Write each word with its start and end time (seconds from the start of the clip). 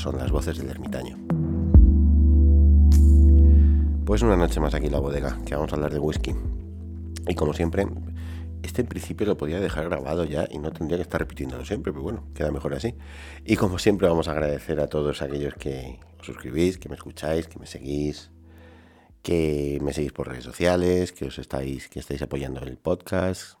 son 0.00 0.16
las 0.16 0.30
voces 0.30 0.56
del 0.56 0.70
ermitaño. 0.70 1.18
Pues 4.06 4.22
una 4.22 4.36
noche 4.36 4.58
más 4.58 4.74
aquí 4.74 4.86
en 4.86 4.92
la 4.92 4.98
bodega, 4.98 5.38
que 5.44 5.54
vamos 5.54 5.72
a 5.72 5.76
hablar 5.76 5.92
de 5.92 5.98
whisky. 5.98 6.34
Y 7.28 7.34
como 7.34 7.52
siempre, 7.52 7.86
este 8.62 8.80
en 8.80 8.88
principio 8.88 9.26
lo 9.26 9.36
podía 9.36 9.60
dejar 9.60 9.90
grabado 9.90 10.24
ya 10.24 10.48
y 10.50 10.58
no 10.58 10.72
tendría 10.72 10.96
que 10.96 11.02
estar 11.02 11.20
repitiéndolo 11.20 11.66
siempre, 11.66 11.92
pero 11.92 12.02
bueno, 12.02 12.24
queda 12.34 12.50
mejor 12.50 12.72
así. 12.72 12.94
Y 13.44 13.56
como 13.56 13.78
siempre 13.78 14.08
vamos 14.08 14.26
a 14.26 14.32
agradecer 14.32 14.80
a 14.80 14.88
todos 14.88 15.20
aquellos 15.20 15.54
que 15.54 16.00
os 16.18 16.26
suscribís, 16.26 16.78
que 16.78 16.88
me 16.88 16.94
escucháis, 16.94 17.46
que 17.46 17.58
me 17.58 17.66
seguís, 17.66 18.30
que 19.22 19.78
me 19.82 19.92
seguís 19.92 20.12
por 20.12 20.28
redes 20.28 20.44
sociales, 20.44 21.12
que 21.12 21.26
os 21.26 21.38
estáis, 21.38 21.88
que 21.88 22.00
estáis 22.00 22.22
apoyando 22.22 22.62
el 22.62 22.78
podcast, 22.78 23.58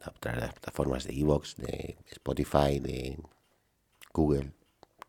a 0.00 0.10
través 0.12 0.40
de 0.40 0.46
las 0.46 0.54
plataformas 0.54 1.04
de 1.04 1.20
Evox, 1.20 1.56
de 1.56 1.98
Spotify, 2.10 2.80
de 2.80 3.18
Google, 4.14 4.52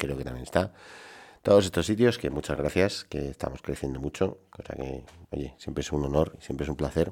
creo 0.03 0.17
que 0.17 0.23
también 0.23 0.43
está. 0.43 0.73
Todos 1.41 1.65
estos 1.65 1.85
sitios 1.85 2.17
que 2.17 2.29
muchas 2.29 2.57
gracias, 2.57 3.03
que 3.05 3.29
estamos 3.29 3.61
creciendo 3.61 3.99
mucho, 3.99 4.39
cosa 4.49 4.75
que, 4.75 5.03
oye, 5.31 5.55
siempre 5.57 5.81
es 5.81 5.91
un 5.91 6.05
honor, 6.05 6.37
siempre 6.39 6.63
es 6.63 6.69
un 6.69 6.75
placer 6.75 7.11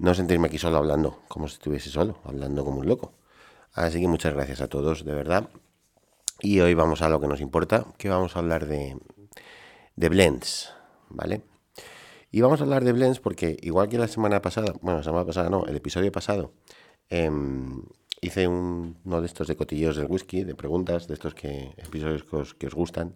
no 0.00 0.14
sentirme 0.14 0.48
aquí 0.48 0.58
solo 0.58 0.78
hablando, 0.78 1.20
como 1.28 1.46
si 1.46 1.54
estuviese 1.54 1.90
solo, 1.90 2.18
hablando 2.24 2.64
como 2.64 2.80
un 2.80 2.88
loco. 2.88 3.12
Así 3.74 4.00
que 4.00 4.08
muchas 4.08 4.32
gracias 4.32 4.62
a 4.62 4.68
todos, 4.68 5.04
de 5.04 5.12
verdad. 5.12 5.50
Y 6.40 6.60
hoy 6.60 6.72
vamos 6.72 7.02
a 7.02 7.10
lo 7.10 7.20
que 7.20 7.28
nos 7.28 7.42
importa, 7.42 7.86
que 7.98 8.08
vamos 8.08 8.34
a 8.34 8.38
hablar 8.38 8.66
de, 8.66 8.96
de 9.96 10.08
blends, 10.08 10.72
¿vale? 11.10 11.42
Y 12.30 12.40
vamos 12.40 12.60
a 12.60 12.64
hablar 12.64 12.82
de 12.82 12.92
blends 12.92 13.20
porque 13.20 13.58
igual 13.60 13.90
que 13.90 13.98
la 13.98 14.08
semana 14.08 14.40
pasada, 14.40 14.72
bueno, 14.80 14.98
la 14.98 15.04
semana 15.04 15.26
pasada 15.26 15.50
no, 15.50 15.66
el 15.66 15.76
episodio 15.76 16.10
pasado, 16.10 16.54
em, 17.10 17.82
hice 18.20 18.48
uno 18.48 19.20
de 19.20 19.26
estos 19.26 19.48
de 19.48 19.56
cotillos 19.56 19.96
del 19.96 20.06
whisky, 20.06 20.44
de 20.44 20.54
preguntas, 20.54 21.08
de 21.08 21.14
estos 21.14 21.34
que, 21.34 21.74
episodios 21.76 22.24
que 22.24 22.36
os, 22.36 22.54
que 22.54 22.66
os 22.66 22.74
gustan. 22.74 23.14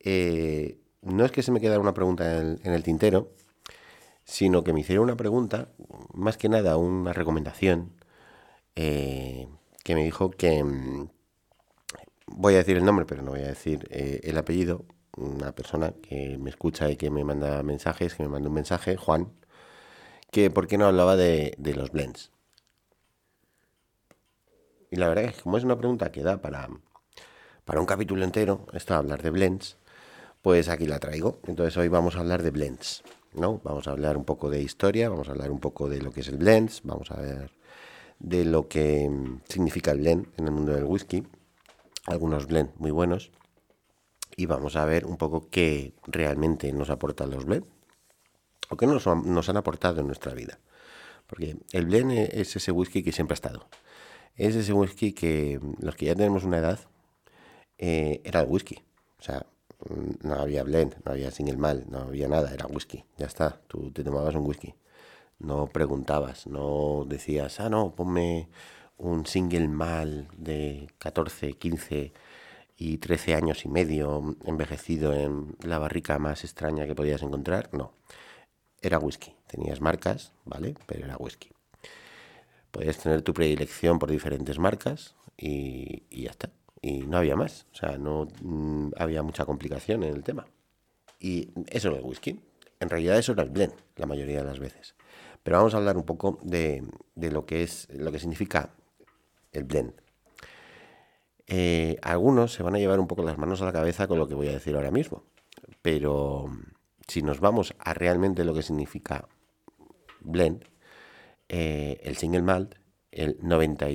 Eh, 0.00 0.78
no 1.02 1.24
es 1.24 1.32
que 1.32 1.42
se 1.42 1.52
me 1.52 1.60
quedara 1.60 1.80
una 1.80 1.94
pregunta 1.94 2.40
en 2.40 2.72
el 2.72 2.82
tintero, 2.82 3.32
sino 4.24 4.64
que 4.64 4.72
me 4.72 4.80
hicieron 4.80 5.04
una 5.04 5.16
pregunta, 5.16 5.68
más 6.14 6.36
que 6.36 6.48
nada 6.48 6.76
una 6.76 7.12
recomendación, 7.12 7.92
eh, 8.76 9.48
que 9.84 9.94
me 9.94 10.04
dijo 10.04 10.30
que, 10.30 10.62
mm, 10.64 11.08
voy 12.26 12.54
a 12.54 12.58
decir 12.58 12.76
el 12.76 12.84
nombre, 12.84 13.04
pero 13.06 13.22
no 13.22 13.32
voy 13.32 13.40
a 13.40 13.48
decir 13.48 13.86
eh, 13.90 14.20
el 14.24 14.38
apellido, 14.38 14.84
una 15.16 15.52
persona 15.54 15.92
que 16.02 16.38
me 16.38 16.50
escucha 16.50 16.90
y 16.90 16.96
que 16.96 17.10
me 17.10 17.24
manda 17.24 17.62
mensajes, 17.62 18.14
que 18.14 18.22
me 18.22 18.28
manda 18.30 18.48
un 18.48 18.54
mensaje, 18.54 18.96
Juan, 18.96 19.32
que 20.30 20.50
por 20.50 20.66
qué 20.68 20.78
no 20.78 20.86
hablaba 20.86 21.16
de, 21.16 21.56
los 21.76 21.90
blends. 21.92 22.32
Y 24.92 24.96
la 24.96 25.08
verdad 25.08 25.24
es 25.24 25.36
que 25.36 25.42
como 25.42 25.56
es 25.56 25.64
una 25.64 25.78
pregunta 25.78 26.12
que 26.12 26.22
da 26.22 26.42
para, 26.42 26.68
para 27.64 27.80
un 27.80 27.86
capítulo 27.86 28.24
entero, 28.24 28.66
esto 28.74 28.94
hablar 28.94 29.22
de 29.22 29.30
blends, 29.30 29.78
pues 30.42 30.68
aquí 30.68 30.86
la 30.86 30.98
traigo. 30.98 31.40
Entonces 31.46 31.74
hoy 31.78 31.88
vamos 31.88 32.14
a 32.14 32.20
hablar 32.20 32.42
de 32.42 32.50
blends. 32.50 33.02
¿no? 33.32 33.58
Vamos 33.64 33.88
a 33.88 33.92
hablar 33.92 34.18
un 34.18 34.26
poco 34.26 34.50
de 34.50 34.60
historia, 34.60 35.08
vamos 35.08 35.28
a 35.28 35.30
hablar 35.30 35.50
un 35.50 35.60
poco 35.60 35.88
de 35.88 36.02
lo 36.02 36.12
que 36.12 36.20
es 36.20 36.28
el 36.28 36.36
blends, 36.36 36.82
vamos 36.84 37.10
a 37.10 37.18
ver 37.18 37.52
de 38.18 38.44
lo 38.44 38.68
que 38.68 39.08
mm, 39.08 39.40
significa 39.48 39.92
el 39.92 40.00
blend 40.00 40.28
en 40.36 40.44
el 40.44 40.52
mundo 40.52 40.74
del 40.74 40.84
whisky, 40.84 41.26
algunos 42.04 42.46
blends 42.46 42.78
muy 42.78 42.90
buenos, 42.90 43.32
y 44.36 44.44
vamos 44.44 44.76
a 44.76 44.84
ver 44.84 45.06
un 45.06 45.16
poco 45.16 45.48
qué 45.48 45.94
realmente 46.06 46.70
nos 46.74 46.90
aportan 46.90 47.30
los 47.30 47.46
blends, 47.46 47.66
o 48.68 48.76
qué 48.76 48.86
nos, 48.86 49.06
nos 49.06 49.48
han 49.48 49.56
aportado 49.56 50.02
en 50.02 50.06
nuestra 50.06 50.34
vida. 50.34 50.58
Porque 51.26 51.56
el 51.72 51.86
blend 51.86 52.12
es 52.12 52.54
ese 52.56 52.72
whisky 52.72 53.02
que 53.02 53.12
siempre 53.12 53.32
ha 53.32 53.36
estado. 53.36 53.66
Es 54.36 54.56
ese 54.56 54.72
whisky 54.72 55.12
que 55.12 55.58
mm, 55.60 55.84
los 55.84 55.96
que 55.96 56.06
ya 56.06 56.14
tenemos 56.14 56.44
una 56.44 56.58
edad 56.58 56.80
eh, 57.78 58.20
era 58.24 58.40
el 58.40 58.48
whisky. 58.48 58.82
O 59.18 59.22
sea, 59.22 59.46
no 60.22 60.34
había 60.34 60.62
blend, 60.62 60.96
no 61.04 61.12
había 61.12 61.30
single 61.30 61.56
mal, 61.56 61.84
no 61.88 62.00
había 62.00 62.28
nada, 62.28 62.52
era 62.52 62.66
whisky, 62.66 63.04
ya 63.18 63.26
está, 63.26 63.60
tú 63.68 63.90
te 63.90 64.04
tomabas 64.04 64.34
un 64.34 64.46
whisky. 64.46 64.74
No 65.38 65.66
preguntabas, 65.68 66.46
no 66.46 67.04
decías, 67.06 67.60
ah, 67.60 67.68
no, 67.68 67.94
ponme 67.94 68.48
un 68.98 69.26
single 69.26 69.68
mal 69.68 70.28
de 70.36 70.88
14, 70.98 71.54
15 71.54 72.12
y 72.76 72.98
13 72.98 73.34
años 73.34 73.64
y 73.64 73.68
medio 73.68 74.36
envejecido 74.44 75.12
en 75.14 75.56
la 75.62 75.78
barrica 75.78 76.18
más 76.18 76.44
extraña 76.44 76.86
que 76.86 76.94
podías 76.94 77.22
encontrar. 77.22 77.70
No, 77.72 77.92
era 78.80 78.98
whisky. 78.98 79.34
Tenías 79.46 79.80
marcas, 79.80 80.32
¿vale? 80.44 80.74
Pero 80.86 81.04
era 81.06 81.16
whisky. 81.16 81.50
Podías 82.72 82.98
tener 82.98 83.22
tu 83.22 83.32
predilección 83.32 84.00
por 84.00 84.10
diferentes 84.10 84.58
marcas 84.58 85.14
y, 85.36 86.02
ya 86.10 86.30
está 86.30 86.50
y 86.80 87.02
no 87.02 87.18
había 87.18 87.36
más. 87.36 87.66
O 87.72 87.76
sea, 87.76 87.96
no 87.98 88.26
mm, 88.42 88.92
había 88.96 89.22
mucha 89.22 89.44
complicación 89.44 90.02
en 90.02 90.14
el 90.14 90.24
tema. 90.24 90.46
Y 91.20 91.50
eso 91.68 91.88
era 91.88 91.98
el 91.98 92.04
whisky. 92.04 92.40
En 92.80 92.90
realidad 92.90 93.16
eso 93.16 93.32
era 93.32 93.44
el 93.44 93.50
blend, 93.50 93.74
la 93.96 94.06
mayoría 94.06 94.38
de 94.38 94.44
las 94.44 94.58
veces. 94.58 94.96
Pero 95.42 95.58
vamos 95.58 95.74
a 95.74 95.76
hablar 95.76 95.96
un 95.96 96.04
poco 96.04 96.40
de, 96.42 96.84
lo 97.14 97.46
que 97.46 97.62
es, 97.62 97.88
lo 97.90 98.10
que 98.10 98.18
significa 98.18 98.70
el 99.52 99.64
blend. 99.64 99.92
Eh, 101.46 101.98
algunos 102.02 102.52
se 102.52 102.62
van 102.62 102.74
a 102.74 102.78
llevar 102.78 102.98
un 102.98 103.06
poco 103.06 103.22
las 103.22 103.38
manos 103.38 103.62
a 103.62 103.66
la 103.66 103.72
cabeza 103.72 104.08
con 104.08 104.18
lo 104.18 104.26
que 104.26 104.34
voy 104.34 104.48
a 104.48 104.52
decir 104.52 104.74
ahora 104.74 104.90
mismo. 104.90 105.24
Pero 105.82 106.50
si 107.06 107.22
nos 107.22 107.38
vamos 107.38 107.74
a 107.78 107.94
realmente 107.94 108.44
lo 108.44 108.54
que 108.54 108.62
significa 108.62 109.28
blend, 110.20 110.64
eh, 111.48 112.00
el 112.02 112.16
single 112.16 112.42
malt, 112.42 112.74
el 113.10 113.38
90 113.40 113.86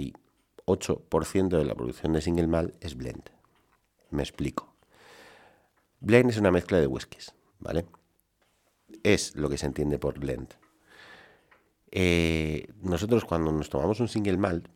8% 0.68 1.58
de 1.58 1.66
la 1.66 1.76
producción 1.76 2.14
de 2.14 2.22
single 2.22 2.48
malt 2.48 2.76
es 2.84 2.96
blend. 2.96 3.30
Me 4.12 4.22
explico. 4.22 4.76
Blend 6.02 6.30
es 6.30 6.38
una 6.38 6.52
mezcla 6.52 6.78
de 6.78 6.88
whiskies, 6.88 7.34
¿vale? 7.60 7.86
Es 9.04 9.36
lo 9.36 9.50
que 9.50 9.58
se 9.58 9.66
entiende 9.66 9.98
por 9.98 10.20
blend. 10.20 10.54
Eh, 11.92 12.68
nosotros 12.82 13.24
cuando 13.24 13.52
nos 13.52 13.70
tomamos 13.70 14.00
un 14.02 14.10
single 14.10 14.38
malt, 14.38 14.68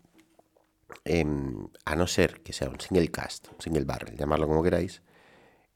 em, 1.04 1.68
a 1.86 1.96
no 1.96 2.08
ser 2.08 2.42
que 2.42 2.54
sea 2.54 2.70
un 2.70 2.80
single 2.80 3.10
cast, 3.10 3.50
un 3.52 3.62
single 3.62 3.84
barrel, 3.84 4.16
llamarlo 4.16 4.48
como 4.48 4.64
queráis, 4.64 5.02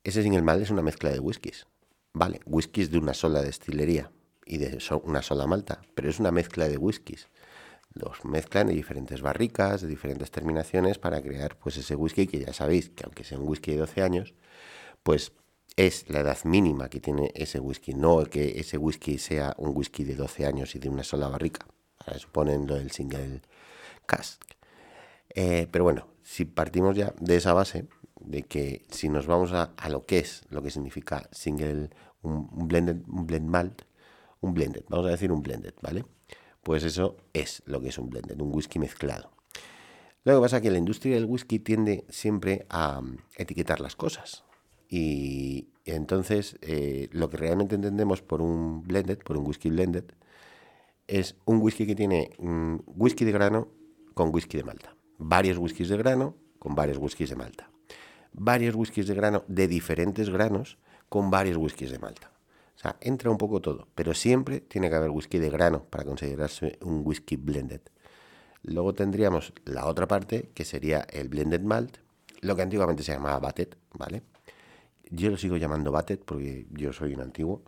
ese 0.03 0.23
single 0.23 0.41
malt 0.41 0.63
es 0.63 0.69
una 0.69 0.81
mezcla 0.81 1.11
de 1.11 1.19
whiskies. 1.19 1.67
Vale, 2.13 2.39
whiskies 2.45 2.89
de 2.89 2.97
una 2.97 3.13
sola 3.13 3.41
destilería 3.41 4.11
y 4.45 4.57
de 4.57 4.79
una 5.03 5.21
sola 5.21 5.47
malta, 5.47 5.81
pero 5.95 6.09
es 6.09 6.19
una 6.19 6.31
mezcla 6.31 6.67
de 6.67 6.77
whiskies 6.77 7.27
los 7.95 8.25
mezclan 8.25 8.69
en 8.69 8.75
diferentes 8.75 9.21
barricas, 9.21 9.81
de 9.81 9.87
diferentes 9.87 10.29
terminaciones 10.29 10.99
para 10.99 11.21
crear 11.21 11.57
pues 11.57 11.77
ese 11.77 11.95
whisky 11.95 12.27
que 12.27 12.39
ya 12.39 12.53
sabéis 12.53 12.89
que 12.89 13.05
aunque 13.05 13.23
sea 13.23 13.39
un 13.39 13.47
whisky 13.47 13.71
de 13.71 13.77
12 13.77 14.03
años, 14.03 14.33
pues 15.01 15.31
es 15.77 16.09
la 16.09 16.19
edad 16.19 16.37
mínima 16.43 16.89
que 16.89 16.99
tiene 16.99 17.31
ese 17.35 17.59
whisky, 17.59 17.93
no 17.93 18.23
que 18.25 18.59
ese 18.59 18.77
whisky 18.77 19.17
sea 19.17 19.55
un 19.57 19.75
whisky 19.75 20.03
de 20.03 20.15
12 20.15 20.45
años 20.45 20.75
y 20.75 20.79
de 20.79 20.89
una 20.89 21.03
sola 21.03 21.29
barrica. 21.29 21.65
Ahora 21.99 22.19
suponen 22.19 22.67
lo 22.67 22.75
del 22.75 22.91
single 22.91 23.41
cask. 24.05 24.43
Eh, 25.29 25.67
pero 25.71 25.85
bueno, 25.85 26.07
si 26.21 26.45
partimos 26.45 26.95
ya 26.97 27.13
de 27.19 27.37
esa 27.37 27.53
base, 27.53 27.87
de 28.19 28.43
que 28.43 28.85
si 28.89 29.07
nos 29.07 29.25
vamos 29.25 29.53
a, 29.53 29.73
lo 29.89 30.05
que 30.05 30.19
es, 30.19 30.43
lo 30.49 30.61
que 30.61 30.71
significa 30.71 31.29
single, 31.31 31.89
un, 32.21 32.49
un 32.51 33.03
un 33.07 33.27
blend 33.27 33.49
malt, 33.49 33.83
un 34.45 34.53
blended, 34.53 34.83
vamos 34.89 35.07
a 35.07 35.11
decir 35.11 35.31
un 35.31 35.41
blended, 35.41 35.73
¿vale? 35.81 36.05
Pues 36.63 36.83
eso 36.83 37.17
es 37.33 37.63
lo 37.65 37.81
que 37.81 37.89
es 37.89 37.97
un 37.97 38.09
blended, 38.09 38.39
un 38.39 38.53
whisky 38.53 38.79
mezclado. 38.79 39.31
Lo 40.23 40.35
que 40.35 40.41
pasa 40.41 40.57
es 40.57 40.63
que 40.63 40.71
la 40.71 40.77
industria 40.77 41.15
del 41.15 41.25
whisky 41.25 41.59
tiende 41.59 42.05
siempre 42.09 42.65
a 42.69 43.01
mm, 43.01 43.17
etiquetar 43.37 43.79
las 43.79 43.95
cosas. 43.95 44.43
Y 44.89 45.67
entonces 45.85 46.57
eh, 46.61 47.09
lo 47.11 47.29
que 47.29 47.37
realmente 47.37 47.75
entendemos 47.75 48.21
por 48.21 48.41
un 48.41 48.83
blended, 48.83 49.19
por 49.19 49.37
un 49.37 49.45
whisky 49.45 49.69
blended, 49.69 50.05
es 51.07 51.35
un 51.45 51.61
whisky 51.61 51.85
que 51.85 51.95
tiene 51.95 52.31
mm, 52.39 52.77
whisky 52.87 53.25
de 53.25 53.31
grano 53.31 53.67
con 54.13 54.33
whisky 54.33 54.57
de 54.57 54.63
malta. 54.63 54.95
Varios 55.17 55.57
whiskies 55.57 55.89
de 55.89 55.97
grano 55.97 56.35
con 56.59 56.75
varios 56.75 56.97
whiskies 56.97 57.29
de 57.29 57.35
malta. 57.35 57.69
Varios 58.33 58.75
whiskies 58.75 59.07
de 59.07 59.13
grano 59.13 59.43
de 59.47 59.67
diferentes 59.67 60.29
granos 60.29 60.77
con 61.09 61.29
varios 61.29 61.57
whiskies 61.57 61.91
de 61.91 61.99
malta. 61.99 62.34
O 62.75 62.79
sea, 62.79 62.97
entra 62.99 63.31
un 63.31 63.37
poco 63.37 63.61
todo, 63.61 63.87
pero 63.95 64.13
siempre 64.13 64.59
tiene 64.59 64.89
que 64.89 64.95
haber 64.95 65.09
whisky 65.09 65.39
de 65.39 65.49
grano 65.49 65.83
para 65.83 66.03
considerarse 66.03 66.77
un 66.81 67.01
whisky 67.05 67.37
blended. 67.37 67.81
Luego 68.63 68.93
tendríamos 68.93 69.53
la 69.63 69.85
otra 69.85 70.07
parte, 70.07 70.51
que 70.53 70.65
sería 70.65 71.01
el 71.11 71.29
blended 71.29 71.61
malt, 71.61 71.97
lo 72.41 72.55
que 72.55 72.63
antiguamente 72.63 73.03
se 73.03 73.13
llamaba 73.13 73.39
batted, 73.39 73.69
¿vale? 73.93 74.23
Yo 75.09 75.29
lo 75.29 75.37
sigo 75.37 75.57
llamando 75.57 75.91
batted 75.91 76.19
porque 76.19 76.65
yo 76.71 76.91
soy 76.91 77.13
un 77.13 77.21
antiguo, 77.21 77.61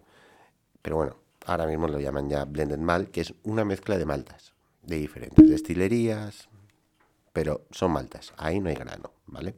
pero 0.81 0.97
bueno, 0.97 1.17
ahora 1.45 1.67
mismo 1.67 1.87
lo 1.87 1.99
llaman 1.99 2.29
ya 2.29 2.45
blended 2.45 2.79
malt, 2.79 3.11
que 3.11 3.21
es 3.21 3.33
una 3.43 3.63
mezcla 3.63 3.97
de 3.97 4.05
maltas, 4.05 4.53
de 4.81 4.97
diferentes 4.97 5.47
destilerías, 5.49 6.49
pero 7.31 7.65
son 7.71 7.91
maltas, 7.91 8.33
ahí 8.37 8.59
no 8.59 8.69
hay 8.69 8.75
grano, 8.75 9.11
¿vale? 9.27 9.55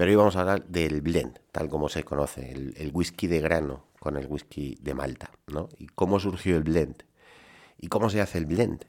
Pero 0.00 0.12
hoy 0.12 0.16
vamos 0.16 0.36
a 0.36 0.40
hablar 0.40 0.64
del 0.64 1.02
blend, 1.02 1.40
tal 1.52 1.68
como 1.68 1.90
se 1.90 2.04
conoce, 2.04 2.52
el, 2.52 2.90
whisky 2.94 3.26
de 3.26 3.42
grano 3.42 3.84
con 3.98 4.16
el 4.16 4.28
whisky 4.28 4.78
de 4.80 4.94
malta, 4.94 5.30
¿no? 5.48 5.68
Y 5.76 5.88
cómo 5.88 6.18
surgió 6.18 6.56
el 6.56 6.62
blend, 6.62 7.02
y 7.76 7.88
cómo 7.88 8.08
se 8.08 8.22
hace 8.22 8.38
el 8.38 8.46
blend, 8.46 8.86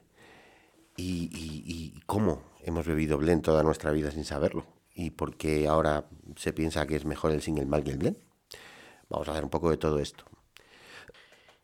y, 0.96 2.00
cómo 2.06 2.42
hemos 2.62 2.86
bebido 2.86 3.18
blend 3.18 3.42
toda 3.42 3.62
nuestra 3.62 3.90
vida 3.90 4.10
sin 4.10 4.24
saberlo, 4.24 4.64
y 4.94 5.10
por 5.10 5.36
qué 5.36 5.68
ahora 5.68 6.06
se 6.36 6.54
piensa 6.54 6.86
que 6.86 6.96
es 6.96 7.04
mejor 7.04 7.32
el 7.32 7.42
single 7.42 7.66
malt 7.66 7.84
que 7.84 7.90
el 7.90 7.98
blend. 7.98 8.16
Vamos 9.10 9.28
a 9.28 9.32
hacer 9.32 9.44
un 9.44 9.50
poco 9.50 9.68
de 9.68 9.76
todo 9.76 9.98
esto. 9.98 10.24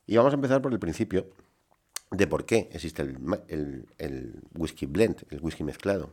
Y 0.06 0.18
vamos 0.18 0.34
a 0.34 0.36
empezar 0.36 0.60
por 0.60 0.74
el 0.74 0.78
principio 0.78 1.26
de 2.10 2.26
por 2.26 2.44
qué 2.44 2.68
existe 2.70 3.00
el, 3.00 3.86
el, 3.96 4.42
whisky 4.54 4.84
blend, 4.84 5.24
el 5.30 5.40
whisky 5.40 5.64
mezclado. 5.64 6.12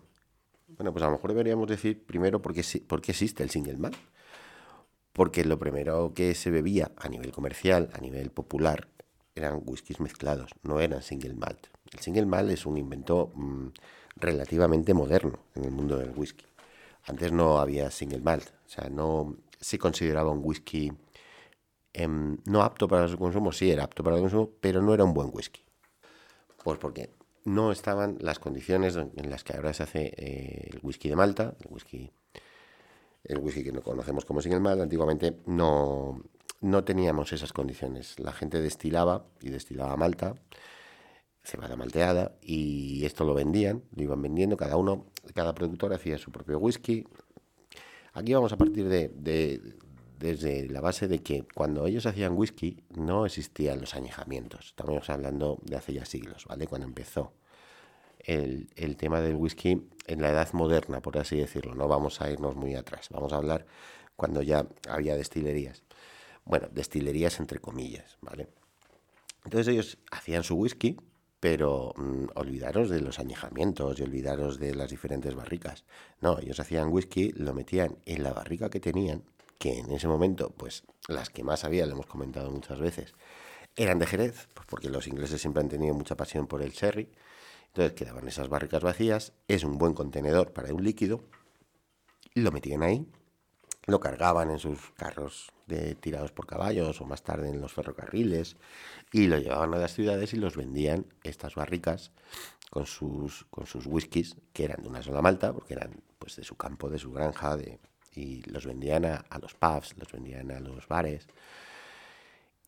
Bueno, 0.67 0.91
pues 0.91 1.03
a 1.03 1.07
lo 1.07 1.13
mejor 1.13 1.31
deberíamos 1.31 1.67
decir 1.67 2.05
primero 2.05 2.41
por 2.41 2.53
qué, 2.53 2.63
por 2.87 3.01
existe 3.07 3.43
el 3.43 3.49
single 3.49 3.77
malt. 3.77 3.97
Porque 5.13 5.45
lo 5.45 5.57
primero 5.57 6.13
que 6.13 6.35
se 6.35 6.51
bebía 6.51 6.91
a 6.97 7.07
nivel 7.07 7.31
comercial, 7.31 7.89
a 7.93 7.99
nivel 7.99 8.31
popular, 8.31 8.89
eran 9.33 9.61
whiskies 9.65 9.99
mezclados, 9.99 10.51
no 10.63 10.79
eran 10.79 11.01
single 11.01 11.33
malt. 11.35 11.67
El 11.91 11.99
single 11.99 12.25
malt 12.25 12.49
es 12.51 12.65
un 12.65 12.77
invento 12.77 13.31
mm, 13.35 13.67
relativamente 14.17 14.93
moderno 14.93 15.39
en 15.55 15.65
el 15.65 15.71
mundo 15.71 15.97
del 15.97 16.11
whisky. 16.15 16.45
Antes 17.05 17.31
no 17.31 17.59
había 17.59 17.91
single 17.91 18.21
malt, 18.21 18.49
o 18.65 18.69
sea, 18.69 18.89
no 18.89 19.37
se 19.59 19.77
consideraba 19.79 20.31
un 20.31 20.41
whisky 20.43 20.91
em, 21.93 22.37
no 22.45 22.61
apto 22.61 22.87
para 22.87 23.07
su 23.07 23.17
consumo, 23.17 23.51
sí 23.51 23.71
era 23.71 23.83
apto 23.83 24.03
para 24.03 24.17
el 24.17 24.21
consumo, 24.23 24.51
pero 24.59 24.81
no 24.81 24.93
era 24.93 25.03
un 25.03 25.13
buen 25.13 25.29
whisky. 25.33 25.61
Pues 26.63 26.79
porque 26.79 27.09
no 27.45 27.71
estaban 27.71 28.17
las 28.19 28.39
condiciones 28.39 28.95
en 28.95 29.29
las 29.29 29.43
que 29.43 29.53
ahora 29.53 29.73
se 29.73 29.83
hace 29.83 30.13
eh, 30.17 30.69
el 30.73 30.79
whisky 30.81 31.09
de 31.09 31.15
Malta, 31.15 31.55
el 31.59 31.67
whisky, 31.71 32.11
el 33.23 33.37
whisky 33.39 33.63
que 33.63 33.71
no 33.71 33.81
conocemos 33.81 34.25
como 34.25 34.41
single 34.41 34.59
malt, 34.59 34.81
antiguamente 34.81 35.37
no, 35.45 36.23
no 36.61 36.83
teníamos 36.83 37.33
esas 37.33 37.53
condiciones. 37.53 38.19
La 38.19 38.31
gente 38.31 38.61
destilaba 38.61 39.25
y 39.41 39.49
destilaba 39.49 39.95
malta, 39.97 40.35
cebada 41.43 41.75
malteada, 41.75 42.35
y 42.41 43.05
esto 43.05 43.23
lo 43.23 43.33
vendían, 43.33 43.83
lo 43.95 44.03
iban 44.03 44.21
vendiendo, 44.21 44.57
cada 44.57 44.77
uno, 44.77 45.05
cada 45.33 45.53
productor 45.53 45.93
hacía 45.93 46.17
su 46.17 46.31
propio 46.31 46.59
whisky. 46.59 47.05
Aquí 48.13 48.33
vamos 48.33 48.53
a 48.53 48.57
partir 48.57 48.87
de, 48.87 49.77
desde 50.25 50.67
la 50.67 50.81
base 50.81 51.07
de 51.07 51.21
que 51.21 51.45
cuando 51.53 51.85
ellos 51.85 52.05
hacían 52.07 52.35
whisky 52.35 52.83
no 52.95 53.25
existían 53.25 53.79
los 53.79 53.93
añejamientos. 53.93 54.67
Estamos 54.67 55.09
hablando 55.09 55.59
de 55.61 55.75
hace 55.75 55.93
ya 55.93 56.05
siglos, 56.05 56.45
¿vale? 56.45 56.65
Cuando 56.65 56.87
empezó 56.87 57.33
el, 58.19 58.69
el, 58.75 58.97
tema 58.97 59.21
del 59.21 59.35
whisky 59.35 59.87
en 60.07 60.21
la 60.21 60.31
edad 60.31 60.51
moderna, 60.53 60.99
por 61.01 61.17
así 61.19 61.37
decirlo. 61.37 61.75
No 61.75 61.87
vamos 61.87 62.21
a 62.21 62.31
irnos 62.31 62.55
muy 62.55 62.73
atrás. 62.73 63.09
Vamos 63.11 63.33
a 63.33 63.37
hablar 63.37 63.67
cuando 64.15 64.41
ya 64.41 64.65
había 64.89 65.15
destilerías. 65.15 65.83
Bueno, 66.43 66.69
destilerías 66.71 67.39
entre 67.39 67.59
comillas, 67.59 68.17
¿vale? 68.21 68.47
Entonces 69.43 69.67
ellos 69.67 69.97
hacían 70.11 70.43
su 70.43 70.55
whisky, 70.55 70.97
pero 71.39 71.93
mm, 71.97 72.25
olvidaros 72.33 72.89
de 72.89 72.99
los 73.01 73.19
añejamientos 73.19 73.99
y 73.99 74.03
olvidaros 74.03 74.57
de 74.57 74.73
las 74.73 74.89
diferentes 74.89 75.35
barricas. 75.35 75.85
No, 76.19 76.39
ellos 76.39 76.59
hacían 76.59 76.91
whisky, 76.91 77.31
lo 77.33 77.53
metían 77.53 77.99
en 78.05 78.23
la 78.23 78.33
barrica 78.33 78.71
que 78.71 78.79
tenían, 78.79 79.23
que 79.57 79.79
en 79.79 79.91
ese 79.91 80.07
momento, 80.07 80.51
pues 80.51 80.83
las 81.07 81.29
que 81.29 81.43
más 81.43 81.63
había, 81.63 81.85
lo 81.85 81.93
hemos 81.93 82.07
comentado 82.07 82.51
muchas 82.51 82.79
veces, 82.79 83.13
eran 83.75 83.99
de 83.99 84.07
Jerez, 84.07 84.47
pues 84.53 84.67
porque 84.67 84.89
los 84.89 85.07
ingleses 85.07 85.41
siempre 85.41 85.61
han 85.61 85.69
tenido 85.69 85.93
mucha 85.93 86.15
pasión 86.15 86.47
por 86.47 86.61
el 86.61 86.71
sherry. 86.71 87.09
Entonces 87.67 87.93
quedaban 87.93 88.27
esas 88.27 88.47
barricas 88.47 88.81
vacías, 88.81 89.33
es 89.47 89.63
un 89.63 89.77
buen 89.77 89.93
contenedor 89.93 90.53
para 90.53 90.73
un 90.73 90.83
líquido, 90.83 91.23
lo 92.33 92.51
metían 92.51 92.83
ahí, 92.83 93.05
lo 93.85 93.99
cargaban 93.99 94.49
en 94.49 94.59
sus 94.59 94.91
carros 94.91 95.51
de 95.67 95.95
tirados 95.95 96.31
por 96.31 96.47
caballos 96.47 97.01
o 97.01 97.05
más 97.05 97.23
tarde 97.23 97.49
en 97.49 97.61
los 97.61 97.73
ferrocarriles 97.73 98.55
y 99.11 99.27
lo 99.27 99.37
llevaban 99.37 99.73
a 99.73 99.77
las 99.77 99.93
ciudades 99.93 100.33
y 100.33 100.37
los 100.37 100.55
vendían 100.55 101.05
estas 101.23 101.55
barricas 101.55 102.11
con 102.69 102.85
sus 102.85 103.45
con 103.45 103.65
sus 103.67 103.85
whiskies 103.85 104.37
que 104.53 104.65
eran 104.65 104.81
de 104.81 104.89
una 104.89 105.03
sola 105.03 105.21
malta 105.21 105.53
porque 105.53 105.73
eran 105.73 106.01
pues 106.17 106.35
de 106.35 106.43
su 106.43 106.55
campo 106.55 106.89
de 106.89 106.99
su 106.99 107.11
granja 107.11 107.57
de, 107.57 107.79
y 108.17 108.41
los 108.43 108.65
vendían 108.65 109.05
a, 109.05 109.15
a, 109.29 109.39
los 109.39 109.53
pubs 109.53 109.95
los 109.97 110.11
vendían 110.11 110.51
a 110.51 110.59
los 110.59 110.87
bares 110.87 111.27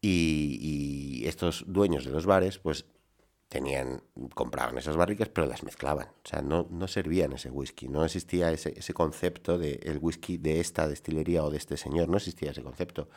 y, 0.02 1.22
y 1.22 1.28
estos 1.28 1.66
dueños 1.68 2.06
de 2.06 2.12
los 2.12 2.26
bares 2.26 2.60
pues 2.60 2.86
tenían, 3.50 4.04
compraban 4.34 4.78
esas 4.78 4.98
barricas, 4.98 5.30
pero 5.30 5.48
las 5.48 5.64
mezclaban. 5.64 6.08
O 6.08 6.28
sea, 6.28 6.42
no, 6.42 6.68
no 6.70 6.88
servían 6.88 7.34
ese 7.34 7.50
whisky. 7.50 7.88
No 7.88 8.04
existía 8.04 8.52
ese, 8.52 8.74
ese 8.78 8.94
concepto 8.94 9.58
de 9.58 9.80
el 9.84 10.00
whisky 10.00 10.38
de 10.38 10.60
esta 10.60 10.88
destilería 10.88 11.44
o 11.44 11.50
de 11.50 11.58
este 11.58 11.78
señor. 11.78 12.10
No 12.10 12.18
existía 12.18 12.52
ese 12.52 12.64
concepto. 12.64 13.10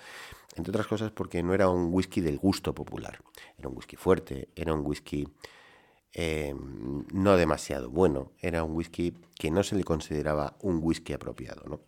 Entre 0.57 0.71
otras 0.71 0.87
cosas 0.87 1.11
porque 1.11 1.43
no 1.43 1.55
era 1.55 1.69
un 1.69 1.93
whisky 1.93 2.21
del 2.21 2.39
gusto 2.39 2.75
popular. 2.75 3.19
Era 3.59 3.69
un 3.69 3.77
whisky 3.77 3.97
fuerte, 3.97 4.49
era 4.55 4.73
un 4.73 4.87
whisky 4.87 5.27
eh, 6.13 6.55
no 7.13 7.37
demasiado 7.37 7.91
bueno. 7.91 8.33
Era 8.39 8.63
un 8.63 8.77
whisky 8.77 9.15
que 9.37 9.51
no 9.51 9.63
se 9.63 9.75
le 9.75 9.85
consideraba 9.85 10.57
un 10.61 10.79
whisky 10.81 11.13
apropiado, 11.13 11.65
¿no? 11.69 11.81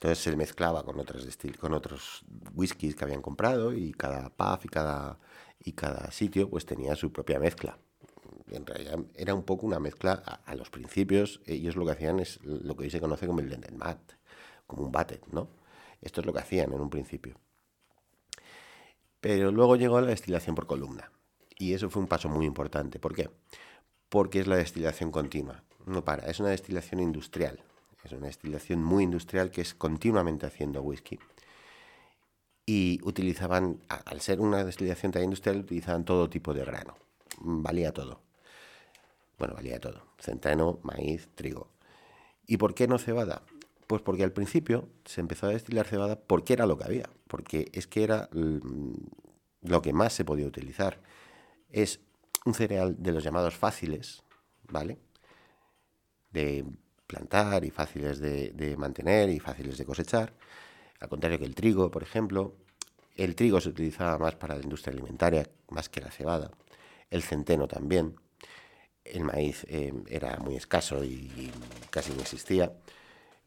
Entonces 0.00 0.18
se 0.18 0.34
mezclaba 0.34 0.82
con, 0.82 0.98
otras 0.98 1.26
con 1.60 1.74
otros 1.74 2.24
whiskies 2.54 2.96
que 2.96 3.04
habían 3.04 3.20
comprado 3.20 3.74
y 3.74 3.92
cada 3.92 4.30
puff 4.30 4.64
y 4.64 4.68
cada 4.68 5.18
y 5.62 5.72
cada 5.72 6.10
sitio 6.10 6.48
pues 6.48 6.64
tenía 6.64 6.96
su 6.96 7.12
propia 7.12 7.38
mezcla. 7.38 7.78
En 8.50 8.66
realidad 8.66 8.98
era 9.14 9.34
un 9.34 9.42
poco 9.42 9.66
una 9.66 9.78
mezcla 9.78 10.12
a, 10.12 10.54
los 10.54 10.70
principios. 10.70 11.40
Ellos 11.46 11.76
lo 11.76 11.84
que 11.84 11.92
hacían 11.92 12.18
es 12.18 12.42
lo 12.42 12.74
que 12.76 12.84
hoy 12.84 12.90
se 12.90 13.00
conoce 13.00 13.26
como 13.26 13.40
el 13.40 13.46
blended 13.46 13.72
mat, 13.72 13.98
como 14.66 14.84
un 14.84 14.90
batted, 14.90 15.20
¿no? 15.32 15.48
Esto 16.00 16.20
es 16.20 16.26
lo 16.26 16.32
que 16.32 16.40
hacían 16.40 16.72
en 16.72 16.80
un 16.80 16.90
principio. 16.90 17.36
Pero 19.20 19.52
luego 19.52 19.76
llegó 19.76 20.00
la 20.00 20.08
destilación 20.08 20.54
por 20.54 20.66
columna. 20.66 21.12
Y 21.58 21.74
eso 21.74 21.90
fue 21.90 22.00
un 22.00 22.08
paso 22.08 22.30
muy 22.30 22.46
importante. 22.46 22.98
¿Por 22.98 23.14
qué? 23.14 23.28
Porque 24.08 24.40
es 24.40 24.46
la 24.46 24.56
destilación 24.56 25.12
continua. 25.12 25.62
No 25.84 26.04
para. 26.04 26.26
Es 26.26 26.40
una 26.40 26.48
destilación 26.48 27.00
industrial. 27.00 27.62
Es 28.04 28.12
una 28.12 28.26
destilación 28.26 28.82
muy 28.82 29.04
industrial 29.04 29.50
que 29.50 29.60
es 29.60 29.74
continuamente 29.74 30.46
haciendo 30.46 30.82
whisky 30.82 31.18
y 32.70 33.00
utilizaban, 33.02 33.80
al 33.88 34.20
ser 34.20 34.40
una 34.40 34.62
destilación 34.62 35.10
tan 35.10 35.24
industrial, 35.24 35.58
utilizaban 35.58 36.04
todo 36.04 36.30
tipo 36.30 36.54
de 36.54 36.64
grano. 36.64 36.94
Valía 37.40 37.92
todo. 37.92 38.20
Bueno, 39.38 39.54
valía 39.54 39.80
todo. 39.80 40.06
Centeno, 40.20 40.78
maíz, 40.84 41.28
trigo. 41.34 41.68
¿Y 42.46 42.58
por 42.58 42.74
qué 42.74 42.86
no 42.86 42.98
cebada? 42.98 43.42
Pues 43.88 44.02
porque 44.02 44.22
al 44.22 44.30
principio 44.30 44.88
se 45.04 45.20
empezó 45.20 45.46
a 45.46 45.50
destilar 45.50 45.84
cebada 45.84 46.20
porque 46.20 46.52
era 46.52 46.64
lo 46.66 46.78
que 46.78 46.84
había, 46.84 47.10
porque 47.26 47.70
es 47.72 47.88
que 47.88 48.04
era 48.04 48.28
lo 48.32 49.82
que 49.82 49.92
más 49.92 50.12
se 50.12 50.24
podía 50.24 50.46
utilizar. 50.46 51.00
Es 51.70 51.98
un 52.44 52.54
cereal 52.54 52.94
de 53.02 53.10
los 53.10 53.24
llamados 53.24 53.56
fáciles, 53.56 54.22
¿vale? 54.68 54.96
De 56.30 56.64
plantar 57.10 57.64
y 57.64 57.70
fáciles 57.70 58.20
de, 58.20 58.74
mantener 58.78 59.28
y 59.30 59.40
fáciles 59.40 59.76
de 59.76 59.84
cosechar 59.84 60.32
al 61.00 61.08
contrario 61.08 61.38
que 61.38 61.46
el 61.46 61.54
trigo, 61.54 61.90
por 61.90 62.02
ejemplo, 62.02 62.54
el 63.16 63.34
trigo 63.34 63.60
se 63.60 63.70
utilizaba 63.70 64.18
más 64.18 64.34
para 64.34 64.54
la 64.54 64.62
industria 64.62 64.92
alimentaria, 64.92 65.48
más 65.70 65.88
que 65.88 66.00
la 66.00 66.10
cebada. 66.10 66.50
El 67.10 67.22
centeno 67.22 67.66
también. 67.66 68.16
El 69.02 69.24
maíz 69.24 69.64
eh, 69.68 69.92
era 70.08 70.36
muy 70.38 70.56
escaso 70.56 71.02
y, 71.02 71.50
casi 71.88 72.12
no 72.12 72.20
existía. 72.20 72.72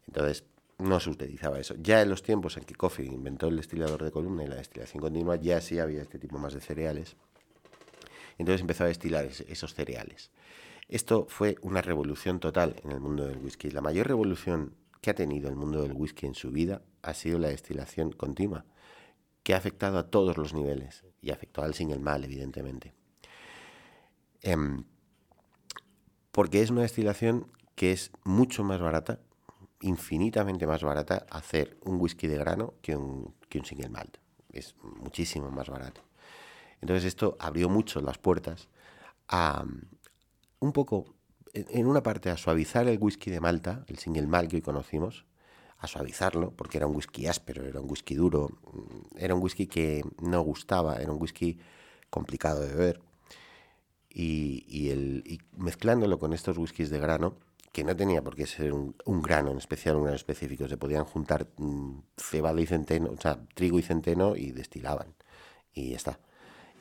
Entonces, 0.08 0.44
no 0.80 1.00
se 1.00 1.12
utilizaba 1.12 1.60
eso. 1.60 1.76
Ya 1.78 2.02
en 2.02 2.10
los 2.10 2.24
tiempos 2.24 2.58
en 2.58 2.64
que 2.64 2.74
Coffee 2.74 3.06
inventó 3.06 3.48
el 3.48 3.58
destilador 3.58 4.04
de 4.04 4.12
columna 4.12 4.44
y 4.44 4.48
la 4.48 4.56
destilación 4.56 5.00
continua, 5.00 5.36
ya 5.36 5.62
sí 5.62 5.78
había 5.78 6.02
este 6.02 6.18
tipo 6.18 6.40
más 6.40 6.56
de 6.56 6.60
cereales. 6.60 7.16
Entonces 8.40 8.62
empezó 8.62 8.84
a 8.84 8.88
destilar 8.88 9.26
esos 9.26 9.76
cereales. 9.76 10.32
Esto 10.88 11.26
fue 11.30 11.56
una 11.62 11.82
revolución 11.82 12.40
total 12.40 12.76
en 12.84 12.92
el 12.92 13.00
mundo 13.00 13.26
del 13.26 13.38
whisky. 13.38 13.70
La 13.70 13.82
mayor 13.82 14.08
revolución 14.08 14.76
que 15.02 15.10
ha 15.10 15.16
tenido 15.16 15.50
el 15.50 15.56
mundo 15.56 15.82
del 15.82 15.94
whisky 15.94 16.26
en 16.26 16.36
su 16.36 16.52
vida 16.52 16.82
ha 17.02 17.14
sido 17.14 17.40
la 17.40 17.50
destilación 17.50 18.12
continua, 18.12 18.66
que 19.44 19.54
ha 19.54 19.58
afectado 19.58 19.98
a 19.98 20.10
todos 20.10 20.38
los 20.38 20.54
niveles 20.54 21.04
y 21.22 21.32
afectó 21.32 21.62
al 21.62 21.74
single 21.74 22.00
mal, 22.00 22.24
evidentemente. 22.24 22.94
Em, 24.42 24.84
porque 26.32 26.62
es 26.62 26.70
una 26.70 26.82
destilación 26.82 27.48
que 27.76 27.92
es 27.92 28.12
mucho 28.24 28.64
más 28.64 28.80
barata, 28.80 29.20
infinitamente 29.82 30.66
más 30.66 30.84
barata 30.84 31.26
hacer 31.30 31.78
un 31.82 32.00
whisky 32.00 32.28
de 32.28 32.38
grano 32.38 32.76
que 32.82 32.96
un, 32.96 33.34
que 33.50 33.60
un 33.60 33.66
single 33.66 33.90
malt. 33.90 34.18
Es 34.52 34.76
muchísimo 34.82 35.50
más 35.52 35.70
barato. 35.70 36.02
Entonces 36.82 37.06
esto 37.06 37.36
abrió 37.40 37.70
mucho 37.70 38.02
las 38.02 38.18
puertas 38.18 38.70
a 39.28 39.66
un 40.64 40.72
poco 40.72 41.14
en 41.54 41.86
una 41.86 42.02
parte 42.02 42.30
a 42.30 42.38
suavizar 42.38 42.88
el 42.88 42.98
whisky 42.98 43.30
de 43.30 43.40
Malta, 43.40 43.84
el 43.88 44.00
single 44.00 44.28
malt 44.28 44.50
que 44.50 44.56
hoy 44.56 44.62
conocimos, 44.62 45.26
a 45.78 45.88
suavizarlo, 45.88 46.52
porque 46.52 46.78
era 46.78 46.88
un 46.88 46.96
whisky 46.96 47.28
áspero, 47.28 47.66
era 47.66 47.82
un 47.82 47.90
whisky 47.92 48.16
duro, 48.16 48.50
mm, 48.72 49.18
era 49.18 49.36
un 49.36 49.44
whisky 49.44 49.68
que 49.68 50.02
no 50.22 50.42
gustaba, 50.42 50.96
era 50.96 51.12
un 51.12 51.22
whisky 51.22 51.60
complicado 52.10 52.62
de 52.62 52.70
beber. 52.70 53.02
Y, 54.10 54.90
el, 54.90 55.42
mezclándolo 55.58 56.18
con 56.20 56.34
estos 56.34 56.58
whiskies 56.58 56.90
de 56.90 57.00
grano, 57.00 57.36
que 57.72 57.84
no 57.84 57.96
tenía 57.96 58.22
por 58.24 58.36
qué 58.36 58.46
ser 58.46 58.72
un, 58.72 58.96
grano 59.22 59.52
en 59.52 59.58
especial, 59.58 59.96
un 59.96 60.04
grano 60.04 60.16
específico, 60.16 60.68
se 60.68 60.78
podían 60.78 61.04
juntar 61.04 61.48
mm, 61.58 62.00
cebada 62.18 62.62
y 62.62 62.66
centeno, 62.68 63.12
o 63.12 63.20
sea, 63.20 63.40
trigo 63.54 63.80
y 63.80 63.82
centeno 63.82 64.36
y 64.36 64.52
destilaban. 64.52 65.14
Y 65.74 65.90
ya 65.90 65.98
está. 65.98 66.20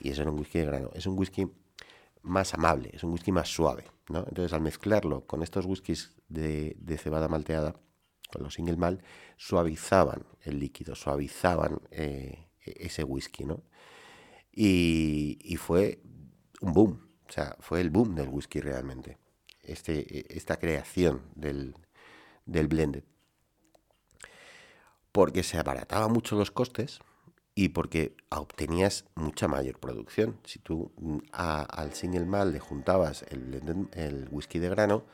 Y 0.01 0.11
eso 0.11 0.23
era 0.23 0.31
un 0.31 0.39
whisky 0.39 0.61
de 0.61 0.67
grano. 0.67 0.91
Es 0.95 1.07
un 1.07 1.19
whisky 1.19 1.49
más 2.23 2.55
amable, 2.55 2.91
es 2.93 3.03
un 3.05 3.13
whisky 3.13 3.33
más 3.33 3.49
suave 3.49 3.85
¿no? 4.09 4.21
Entonces, 4.29 4.53
al 4.53 4.61
mezclarlo 4.61 5.27
con 5.27 5.43
estos 5.43 5.65
whiskies 5.65 6.13
de, 6.29 6.77
cebada 6.99 7.29
malteada, 7.29 7.75
con 8.31 8.43
los 8.43 8.55
single 8.55 8.77
malt, 8.77 9.03
suavizaban 9.37 10.25
el 10.43 10.59
líquido, 10.59 10.95
suavizaban 10.95 11.81
eh, 11.91 12.49
e-, 12.65 12.87
ese 12.87 13.05
whisky, 13.05 13.45
¿no? 13.45 13.63
Y, 14.53 15.57
fue 15.57 16.03
un 16.61 16.73
boom, 16.73 17.09
o 17.29 17.33
sea, 17.33 17.57
fue 17.61 17.81
el 17.81 17.91
boom 17.91 18.15
del 18.15 18.29
whisky 18.29 18.61
realmente, 18.61 19.19
este, 19.63 20.19
e-, 20.19 20.27
esta 20.37 20.59
creación 20.59 21.23
del, 21.35 21.75
del 22.45 22.69
blended. 22.69 23.05
Porque 25.11 25.43
se 25.43 25.59
abarataba 25.59 26.09
mucho 26.09 26.37
los 26.37 26.51
costes, 26.51 27.01
y 27.55 27.71
porque 27.71 28.17
obtenías 28.31 29.05
mucha 29.15 29.49
mayor 29.49 29.79
producción. 29.79 30.39
Si 30.45 30.59
tú 30.59 30.93
mm, 30.97 31.19
al 31.33 31.93
single 31.93 32.25
mal 32.25 32.53
le 32.53 32.61
juntabas 32.61 33.25
el, 33.29 33.89
el, 33.93 34.29
whisky 34.31 34.59
de 34.59 34.71
grano, 34.71 35.05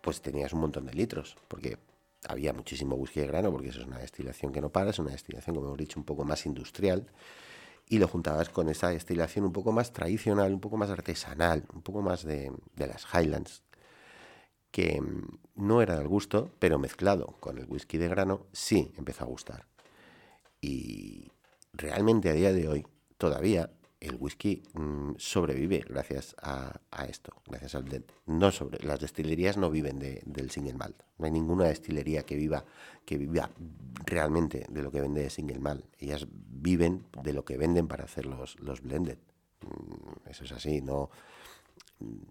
pues 0.00 0.20
tenías 0.20 0.52
un 0.52 0.60
montón 0.60 0.86
de 0.86 0.94
litros, 0.94 1.36
porque 1.48 1.78
había 2.26 2.52
muchísimo 2.52 2.96
whisky 2.96 3.20
de 3.20 3.28
grano, 3.28 3.52
porque 3.52 3.68
eso 3.68 3.80
es 3.80 3.86
una 3.86 3.98
destilación 3.98 4.52
que 4.52 4.60
no 4.60 4.70
para, 4.70 4.90
es 4.90 4.98
una 4.98 5.12
destilación, 5.12 5.54
como 5.54 5.68
hemos 5.68 5.78
dicho, 5.78 6.00
un 6.00 6.04
poco 6.04 6.24
más 6.24 6.46
industrial, 6.46 7.06
y 7.88 7.98
lo 7.98 8.08
juntabas 8.08 8.50
con 8.50 8.68
esa 8.68 8.90
destilación 8.90 9.44
un 9.44 9.52
poco 9.52 9.72
más 9.72 9.92
tradicional, 9.92 10.52
un 10.52 10.60
poco 10.60 10.76
más 10.76 10.90
artesanal, 10.90 11.64
un 11.72 11.82
poco 11.82 12.02
más 12.02 12.24
de, 12.24 12.52
de 12.74 12.86
las 12.86 13.06
Highlands, 13.14 13.62
que 14.72 15.00
mm, 15.00 15.38
no 15.56 15.80
era 15.80 15.96
del 15.96 16.08
gusto, 16.08 16.50
pero 16.58 16.78
mezclado 16.78 17.36
con 17.40 17.58
el 17.58 17.66
whisky 17.66 17.98
de 17.98 18.08
grano, 18.08 18.46
sí 18.52 18.92
empezó 18.96 19.24
a 19.24 19.28
gustar. 19.28 19.66
Y, 20.60 21.30
realmente 21.78 22.28
a 22.28 22.34
día 22.34 22.52
de 22.52 22.68
hoy 22.68 22.86
todavía 23.16 23.70
el 24.00 24.16
whisky 24.16 24.62
mm, 24.74 25.12
sobrevive 25.16 25.84
gracias 25.88 26.36
a, 26.40 26.80
esto, 27.08 27.32
gracias 27.46 27.74
al 27.74 27.84
blend. 27.84 28.04
No 28.26 28.52
sobre, 28.52 28.84
las 28.86 29.00
destilerías 29.00 29.56
no 29.56 29.70
viven 29.70 29.98
del 29.98 30.50
single 30.50 30.74
malt. 30.74 31.02
No 31.18 31.26
hay 31.26 31.32
ninguna 31.32 31.64
destilería 31.64 32.24
que 32.24 32.36
viva, 32.36 32.64
que 33.04 33.18
viva 33.18 33.50
realmente 34.04 34.66
de 34.68 34.82
lo 34.82 34.90
que 34.90 35.00
vende 35.00 35.30
single 35.30 35.58
malt. 35.58 35.84
Ellas 35.98 36.26
viven 36.30 37.06
de 37.22 37.32
lo 37.32 37.44
que 37.44 37.56
venden 37.56 37.88
para 37.88 38.04
hacer 38.04 38.26
los, 38.26 38.58
los 38.60 38.82
blended. 38.82 39.18
Mm, 39.62 40.28
eso 40.30 40.44
es 40.44 40.52
así, 40.52 40.80
no. 40.80 41.10
Mm, 41.98 42.22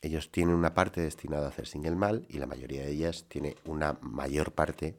ellos 0.00 0.32
tienen 0.32 0.54
una 0.54 0.74
parte 0.74 1.00
destinada 1.00 1.46
a 1.46 1.48
hacer 1.50 1.66
single 1.66 1.94
malt 1.94 2.28
y 2.28 2.38
la 2.38 2.46
mayoría 2.46 2.82
de 2.82 2.90
ellas 2.90 3.26
tiene 3.28 3.56
una 3.64 3.98
mayor 4.00 4.52
parte 4.52 4.96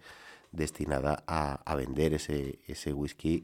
destinada 0.53 1.23
a, 1.27 1.75
vender 1.75 2.13
ese, 2.13 2.59
ese 2.67 2.93
whisky 2.93 3.43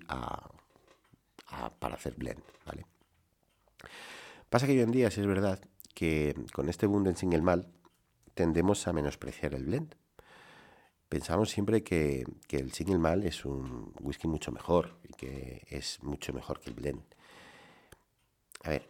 para 1.80 1.96
hacer 1.96 2.16
blend. 2.16 2.42
¿vale? 2.66 2.86
Pasa 4.50 4.66
que 4.66 4.74
hoy 4.74 4.80
en 4.80 4.92
día, 4.92 5.12
si 5.12 5.20
es 5.20 5.28
verdad, 5.28 5.60
que 5.94 6.36
con 6.54 6.70
este 6.70 6.86
boom 6.86 7.04
del 7.04 7.18
single 7.18 7.42
malt 7.42 7.68
tendemos 8.36 8.88
a 8.88 8.94
menospreciar 8.94 9.54
el 9.56 9.66
blend. 9.66 9.96
Pensamos 11.10 11.50
siempre 11.50 11.84
que, 11.84 12.26
el 12.50 12.72
single 12.72 13.00
malt 13.00 13.26
es 13.26 13.44
un 13.44 13.94
whisky 14.00 14.28
mucho 14.28 14.52
mejor 14.52 15.00
y 15.04 15.14
que 15.14 15.66
es 15.68 16.02
mucho 16.04 16.32
mejor 16.34 16.60
que 16.60 16.70
el 16.70 16.76
blend. 16.76 17.04
A 18.64 18.70
ver, 18.70 18.90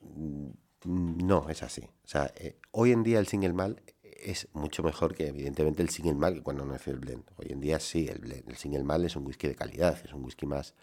mm, 0.00 0.50
no 0.84 1.48
es 1.50 1.62
así. 1.62 1.82
O 1.82 2.08
sea, 2.08 2.32
eh, 2.36 2.58
hoy 2.70 2.92
en 2.92 3.02
día 3.02 3.18
el 3.18 3.26
single 3.26 3.52
malt 3.52 3.80
es 4.16 4.48
mucho 4.52 4.82
mejor 4.82 5.14
que 5.14 5.28
evidentemente 5.28 5.82
el 5.82 5.90
single 5.90 6.14
malt 6.14 6.36
que 6.36 6.42
cuando 6.42 6.64
nació 6.64 6.92
el 6.92 6.98
blend. 6.98 7.24
Hoy 7.36 7.48
en 7.50 7.60
día 7.60 7.80
sí, 7.80 8.08
el, 8.08 8.18
blend, 8.18 8.48
el 8.48 8.56
single 8.56 8.84
malt 8.84 9.04
es 9.04 9.16
un 9.16 9.26
whisky 9.26 9.48
de 9.48 9.54
calidad, 9.54 9.98
es 10.04 10.12
un 10.12 10.24
whisky 10.24 10.46
más 10.46 10.74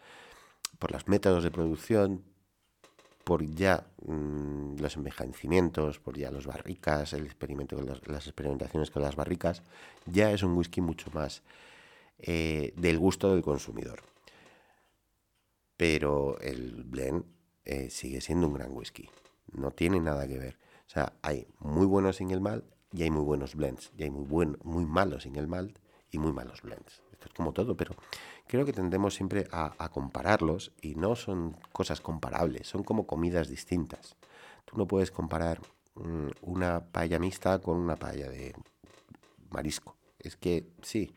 por 0.80 0.92
los 0.92 1.08
métodos 1.08 1.44
de 1.44 1.52
producción, 1.52 2.24
por 3.24 3.46
ya 3.46 3.88
mm, 4.06 4.80
los 4.80 4.96
envejecimientos, 4.96 6.00
por 6.00 6.18
ya 6.18 6.32
los 6.32 6.48
barricas, 6.48 7.14
el 7.14 7.26
experimento 7.26 7.76
con 7.76 7.86
las, 7.86 8.28
experimentaciones 8.28 8.92
con 8.92 9.02
las 9.02 9.16
barricas, 9.16 9.62
ya 10.06 10.32
es 10.32 10.44
un 10.44 10.58
whisky 10.58 10.82
mucho 10.82 11.10
más 11.12 11.44
eh, 12.20 12.74
del 12.78 12.98
gusto 13.00 13.32
del 13.32 13.44
consumidor. 13.44 14.02
Pero 15.78 16.40
el 16.42 16.84
blend 16.84 17.26
eh, 17.66 17.90
sigue 17.90 18.22
siendo 18.22 18.48
un 18.48 18.54
gran 18.54 18.72
whisky, 18.72 19.10
no 19.52 19.72
tiene 19.72 20.00
nada 20.00 20.28
que 20.28 20.38
ver. 20.38 20.58
O 20.88 20.90
sea, 20.90 21.14
hay 21.22 21.48
muy 21.60 21.86
buenos 21.86 22.18
single 22.18 22.40
malt, 22.40 22.66
y 22.94 23.04
hay 23.04 23.12
muy 23.12 23.24
buenos 23.24 23.56
blends, 23.56 23.92
y 23.98 24.04
hay 24.04 24.10
muy, 24.10 24.26
buen, 24.26 24.58
muy 24.64 24.86
malos 24.86 25.26
en 25.26 25.36
el 25.36 25.48
malt 25.48 25.78
y 26.12 26.18
muy 26.18 26.34
malos 26.34 26.62
blends. 26.62 27.02
Esto 27.12 27.28
es 27.28 27.34
como 27.34 27.54
todo, 27.54 27.76
pero 27.78 27.96
creo 28.48 28.66
que 28.66 28.74
tendemos 28.74 29.16
siempre 29.16 29.48
a, 29.52 29.90
compararlos 29.90 30.72
y 30.82 30.96
no 30.96 31.16
son 31.16 31.58
cosas 31.72 32.02
comparables, 32.02 32.68
son 32.68 32.84
como 32.84 33.08
comidas 33.08 33.48
distintas. 33.48 34.16
Tú 34.66 34.78
no 34.78 34.88
puedes 34.88 35.12
comparar 35.12 35.62
mm, 35.96 36.30
una 36.42 36.80
paella 36.80 37.20
mixta 37.20 37.60
con 37.60 37.78
una 37.78 37.96
paella 37.96 38.30
de 38.30 38.54
marisco. 39.50 39.96
Es 40.20 40.36
que 40.36 40.68
sí, 40.82 41.14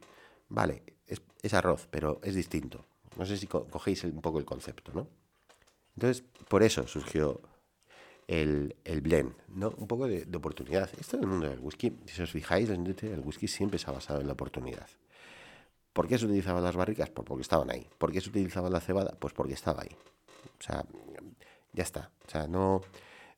vale, 0.48 0.82
es 1.42 1.52
arroz, 1.54 1.88
pero 1.90 2.20
es 2.22 2.34
distinto. 2.34 2.86
No 3.16 3.26
sé 3.26 3.36
si 3.36 3.46
cogéis 3.46 4.02
un 4.04 4.20
poco 4.20 4.38
el 4.38 4.44
concepto, 4.44 4.92
¿no? 4.92 5.06
Entonces, 5.94 6.24
por 6.48 6.62
eso 6.62 6.86
surgió 6.88 7.40
el, 8.28 8.76
el 8.84 9.00
blend, 9.00 9.34
¿no? 9.48 9.70
Un 9.76 9.86
poco 9.86 10.06
de, 10.06 10.26
oportunidad. 10.36 10.90
Esto 10.98 11.16
en 11.16 11.22
el 11.24 11.28
mundo 11.28 11.48
del 11.48 11.60
whisky, 11.60 11.96
si 12.06 12.22
os 12.22 12.30
fijáis, 12.30 12.68
el 12.70 13.20
whisky 13.24 13.48
siempre 13.48 13.78
se 13.78 13.90
ha 13.90 13.92
basado 13.92 14.20
en 14.20 14.26
la 14.26 14.32
oportunidad. 14.32 14.88
¿Por 15.92 16.08
qué 16.08 16.18
se 16.18 16.26
utilizaban 16.26 16.64
las 16.64 16.76
barricas? 16.76 17.10
Pues 17.10 17.26
porque 17.26 17.42
estaban 17.42 17.70
ahí. 17.70 17.86
¿Por 17.98 18.12
qué 18.12 18.20
se 18.20 18.28
utilizaba 18.28 18.68
la 18.68 18.80
cebada? 18.80 19.14
Pues 19.18 19.32
porque 19.32 19.54
estaba 19.54 19.82
ahí. 19.82 19.96
O 20.58 20.62
sea, 20.62 20.84
ya 21.72 21.82
está. 21.82 22.10
O 22.26 22.30
sea, 22.30 22.48
no, 22.48 22.80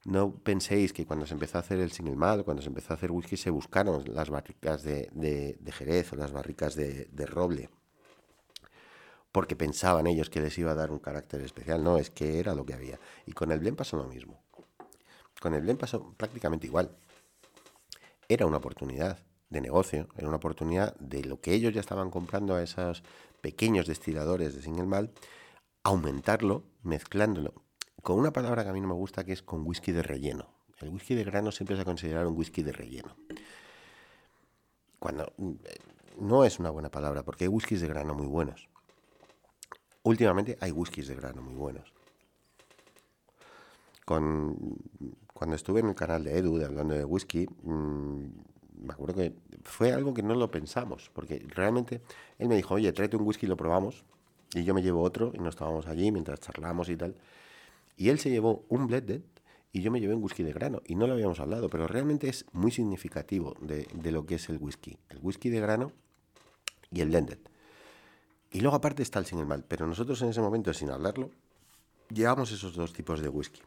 no 0.05 0.33
penséis 0.35 0.93
que 0.93 1.05
cuando 1.05 1.27
se 1.27 1.35
empezó 1.35 1.59
a 1.59 1.61
hacer 1.61 1.81
el 1.81 1.93
single 1.93 2.17
malt, 2.17 2.45
cuando 2.45 2.63
se 2.63 2.69
empezó 2.69 2.95
a 2.95 2.97
hacer 2.97 3.11
whisky, 3.11 3.37
se 3.37 3.51
buscaron 3.51 4.05
las 4.07 4.31
barricas 4.31 4.83
de, 4.83 5.11
de, 5.13 5.73
Jerez 5.73 6.13
o 6.13 6.17
las 6.17 6.33
barricas 6.33 6.75
de, 6.75 7.09
de 7.13 7.27
roble 7.27 7.69
porque 9.33 9.55
pensaban 9.55 10.07
ellos 10.07 10.31
que 10.31 10.41
les 10.41 10.57
iba 10.57 10.71
a 10.71 10.75
dar 10.75 10.91
un 10.91 10.99
carácter 10.99 11.43
especial. 11.43 11.85
No, 11.85 11.99
es 11.99 12.09
que 12.09 12.39
era 12.41 12.55
lo 12.55 12.65
que 12.65 12.73
había. 12.73 12.99
Y 13.27 13.33
con 13.33 13.53
el 13.53 13.59
blend 13.59 13.77
pasó 13.77 13.99
lo 13.99 14.05
mismo. 14.05 14.43
Con 15.41 15.55
el 15.55 15.63
blend 15.63 15.79
pasó 15.79 16.15
prácticamente 16.17 16.67
igual. 16.67 16.97
Era 18.29 18.47
una 18.47 18.57
oportunidad 18.57 19.19
de 19.51 19.61
negocio, 19.61 20.09
era 20.17 20.27
una 20.27 20.39
oportunidad 20.39 20.97
de 20.97 21.25
lo 21.25 21.41
que 21.41 21.55
ellos 21.55 21.73
ya 21.73 21.81
estaban 21.81 22.11
comprando 22.11 22.55
a 22.55 22.63
esos 22.63 23.03
pequeños 23.41 23.87
destiladores 23.87 24.55
de 24.55 24.63
single 24.63 24.87
malt, 24.87 25.17
aumentarlo 25.85 26.65
mezclándolo 26.83 27.55
con 28.07 28.21
una 28.21 28.33
palabra 28.33 28.63
que 28.63 28.71
a 28.71 28.73
mí 28.73 28.81
no 28.81 28.87
me 28.87 28.95
gusta 28.95 29.25
que 29.25 29.33
es 29.33 29.43
con 29.43 29.67
whisky 29.67 29.91
de 29.91 30.01
relleno. 30.01 30.49
El 30.79 30.91
whisky 30.91 31.17
de 31.17 31.25
grano 31.25 31.51
siempre 31.51 31.75
se 31.75 31.83
ha 31.83 31.85
considerado 31.85 32.29
un 32.29 32.37
whisky 32.37 32.63
de 32.63 32.71
relleno. 32.71 33.17
Cuando 35.01 35.33
eh, 35.65 35.79
no 36.21 36.45
es 36.45 36.61
una 36.61 36.71
buena 36.71 36.89
palabra 36.89 37.25
porque 37.25 37.45
hay 37.45 37.49
whiskies 37.49 37.81
de 37.81 37.89
grano 37.89 38.15
muy 38.15 38.29
buenos. 38.29 38.69
Últimamente 40.05 40.57
hay 40.61 40.71
whiskies 40.71 41.09
de 41.09 41.17
grano 41.17 41.43
muy 41.43 41.55
buenos. 41.55 41.93
Con 44.07 44.79
cuando 45.37 45.55
estuve 45.55 45.81
en 45.81 45.89
el 45.89 45.95
canal 45.95 46.25
de 46.25 46.39
Edu, 46.39 46.57
de 46.57 46.65
hablando 46.65 46.95
de 46.95 47.05
whisky, 47.05 47.47
mm, 47.47 48.25
me 48.87 48.93
acuerdo 48.93 49.17
que 49.17 49.35
fue 49.65 49.93
algo 49.93 50.15
que 50.15 50.23
no 50.23 50.35
lo 50.35 50.51
pensamos, 50.51 51.11
porque 51.13 51.45
realmente 51.49 52.01
él 52.39 52.49
me 52.49 52.57
dijo, 52.57 52.75
oye, 52.75 52.91
tráete 52.95 53.17
un 53.17 53.27
whisky 53.27 53.45
y 53.45 53.49
lo 53.51 53.57
probamos, 53.57 54.05
y 54.55 54.65
yo 54.65 54.73
me 54.73 54.83
llevo 54.83 55.03
otro, 55.03 55.33
y 55.35 55.39
nos 55.39 55.51
estábamos 55.51 55.87
allí 55.87 56.11
mientras 56.11 56.41
charlamos 56.41 56.89
y 56.89 56.97
tal. 56.97 57.17
Y 57.99 58.09
él 58.09 58.19
se 58.19 58.31
llevó 58.31 58.65
un 58.71 58.87
blended 58.87 59.21
y 59.73 59.83
yo 59.83 59.91
me 59.91 60.01
llevé 60.01 60.15
un 60.15 60.23
whisky 60.23 60.43
de 60.43 60.55
grano, 60.55 60.81
y 60.87 60.95
no 60.95 61.07
lo 61.07 61.13
habíamos 61.13 61.39
hablado, 61.39 61.69
pero 61.69 61.87
realmente 61.87 62.31
es 62.31 62.47
muy 62.53 62.71
significativo 62.71 63.55
de, 63.61 63.87
de 63.93 64.11
lo 64.11 64.25
que 64.25 64.37
es 64.37 64.49
el 64.49 64.57
whisky. 64.57 64.97
El 65.11 65.19
whisky 65.21 65.51
de 65.51 65.61
grano 65.61 65.93
y 66.91 67.03
el 67.03 67.11
blended. 67.11 67.39
Y 68.53 68.61
luego 68.61 68.77
aparte 68.77 69.03
está 69.03 69.19
el 69.19 69.27
single 69.27 69.45
malt, 69.45 69.67
pero 69.69 69.87
nosotros 69.87 70.23
en 70.23 70.31
ese 70.31 70.41
momento, 70.41 70.73
sin 70.73 70.89
hablarlo, 70.89 71.31
llevamos 72.09 72.53
esos 72.53 72.75
dos 72.75 72.95
tipos 72.95 73.21
de 73.21 73.29
whisky. 73.29 73.61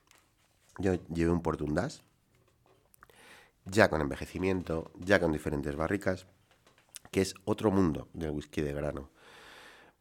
Yo 0.79 0.95
llevé 1.13 1.31
un 1.31 1.41
Portundas, 1.41 2.03
ya 3.65 3.89
con 3.89 4.01
envejecimiento, 4.01 4.91
ya 4.97 5.19
con 5.19 5.31
diferentes 5.31 5.75
barricas, 5.75 6.25
que 7.11 7.21
es 7.21 7.35
otro 7.45 7.69
mundo 7.71 8.07
del 8.13 8.31
whisky 8.31 8.61
de 8.61 8.73
grano. 8.73 9.09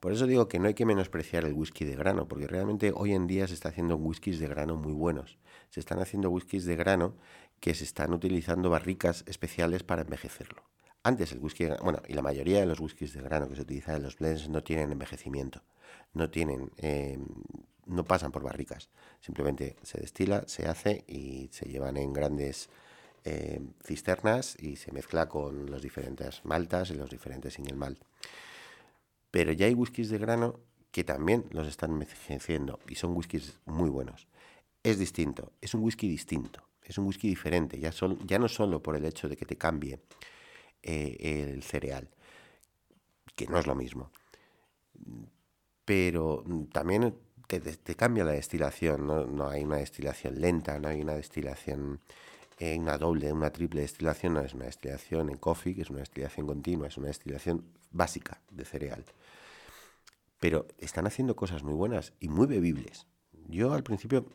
Por 0.00 0.12
eso 0.12 0.26
digo 0.26 0.46
que 0.46 0.60
no 0.60 0.68
hay 0.68 0.74
que 0.74 0.86
menospreciar 0.86 1.44
el 1.44 1.54
whisky 1.54 1.84
de 1.84 1.96
grano, 1.96 2.28
porque 2.28 2.46
realmente 2.46 2.92
hoy 2.94 3.12
en 3.12 3.26
día 3.26 3.48
se 3.48 3.54
está 3.54 3.70
haciendo 3.70 3.96
whiskies 3.96 4.38
de 4.38 4.46
grano 4.46 4.76
muy 4.76 4.92
buenos. 4.92 5.38
Se 5.70 5.80
están 5.80 5.98
haciendo 5.98 6.30
whiskies 6.30 6.64
de 6.64 6.76
grano 6.76 7.16
que 7.58 7.74
se 7.74 7.82
están 7.82 8.12
utilizando 8.12 8.70
barricas 8.70 9.24
especiales 9.26 9.82
para 9.82 10.02
envejecerlo. 10.02 10.62
Antes 11.02 11.32
el 11.32 11.40
whisky, 11.40 11.66
bueno, 11.82 12.00
y 12.06 12.14
la 12.14 12.22
mayoría 12.22 12.60
de 12.60 12.66
los 12.66 12.78
whiskies 12.78 13.12
de 13.12 13.22
grano 13.22 13.48
que 13.48 13.56
se 13.56 13.62
utilizan 13.62 13.96
en 13.96 14.04
los 14.04 14.16
blends 14.16 14.48
no 14.48 14.62
tienen 14.62 14.92
envejecimiento, 14.92 15.62
no 16.12 16.30
tienen 16.30 16.70
eh, 16.76 17.18
no 17.88 18.04
pasan 18.04 18.32
por 18.32 18.42
barricas, 18.42 18.88
simplemente 19.20 19.76
se 19.82 20.00
destila, 20.00 20.44
se 20.46 20.66
hace 20.66 21.04
y 21.08 21.48
se 21.52 21.68
llevan 21.68 21.96
en 21.96 22.12
grandes 22.12 22.68
eh, 23.24 23.60
cisternas 23.84 24.56
y 24.60 24.76
se 24.76 24.92
mezcla 24.92 25.28
con 25.28 25.70
los 25.70 25.82
diferentes 25.82 26.44
maltas 26.44 26.90
y 26.90 26.94
los 26.94 27.10
diferentes 27.10 27.54
single 27.54 27.76
malt. 27.76 28.00
Pero 29.30 29.52
ya 29.52 29.66
hay 29.66 29.74
whiskies 29.74 30.10
de 30.10 30.18
grano 30.18 30.60
que 30.90 31.04
también 31.04 31.44
los 31.50 31.66
están 31.66 31.92
envejeciendo 31.92 32.78
y 32.88 32.94
son 32.94 33.16
whiskies 33.16 33.58
muy 33.66 33.90
buenos. 33.90 34.28
Es 34.82 34.98
distinto, 34.98 35.52
es 35.60 35.74
un 35.74 35.82
whisky 35.82 36.08
distinto, 36.08 36.62
Es 36.82 36.96
un 36.96 37.06
whisky 37.06 37.28
diferente, 37.28 37.78
ya, 37.78 37.92
ya 38.24 38.38
no 38.38 38.48
solo 38.48 38.82
por 38.82 38.96
el 38.96 39.04
hecho 39.04 39.28
de 39.28 39.36
que 39.36 39.44
te 39.44 39.56
cambie 39.56 40.00
eh, 40.82 41.16
el 41.52 41.62
cereal, 41.62 42.08
que 43.34 43.46
no 43.46 43.58
es 43.58 43.66
lo 43.66 43.74
mismo, 43.74 44.10
pero 45.84 46.44
también 46.72 47.14
te, 47.48 47.96
cambia 47.96 48.24
la 48.24 48.32
destilación, 48.32 49.06
¿no? 49.06 49.48
hay 49.48 49.64
una 49.64 49.78
destilación 49.78 50.40
lenta, 50.40 50.78
no 50.78 50.88
hay 50.88 51.00
una 51.00 51.14
destilación, 51.14 52.00
eh, 52.58 52.78
una 52.78 52.98
doble, 52.98 53.32
una 53.32 53.50
triple 53.50 53.80
destilación, 53.80 54.34
no 54.34 54.40
es 54.40 54.52
una 54.52 54.66
destilación 54.66 55.30
en 55.30 55.38
coffee, 55.38 55.74
que 55.74 55.82
es 55.82 55.90
una 55.90 56.00
destilación 56.00 56.46
continua, 56.46 56.88
es 56.88 56.98
una 56.98 57.08
destilación 57.08 57.64
básica 57.90 58.42
de 58.50 58.64
cereal. 58.66 59.04
Pero 60.38 60.66
están 60.78 61.06
haciendo 61.06 61.34
cosas 61.34 61.62
muy 61.62 61.74
buenas 61.74 62.12
y 62.20 62.28
muy 62.28 62.46
bebibles. 62.46 63.06
Yo 63.48 63.72
al 63.72 63.82
principio, 63.82 64.26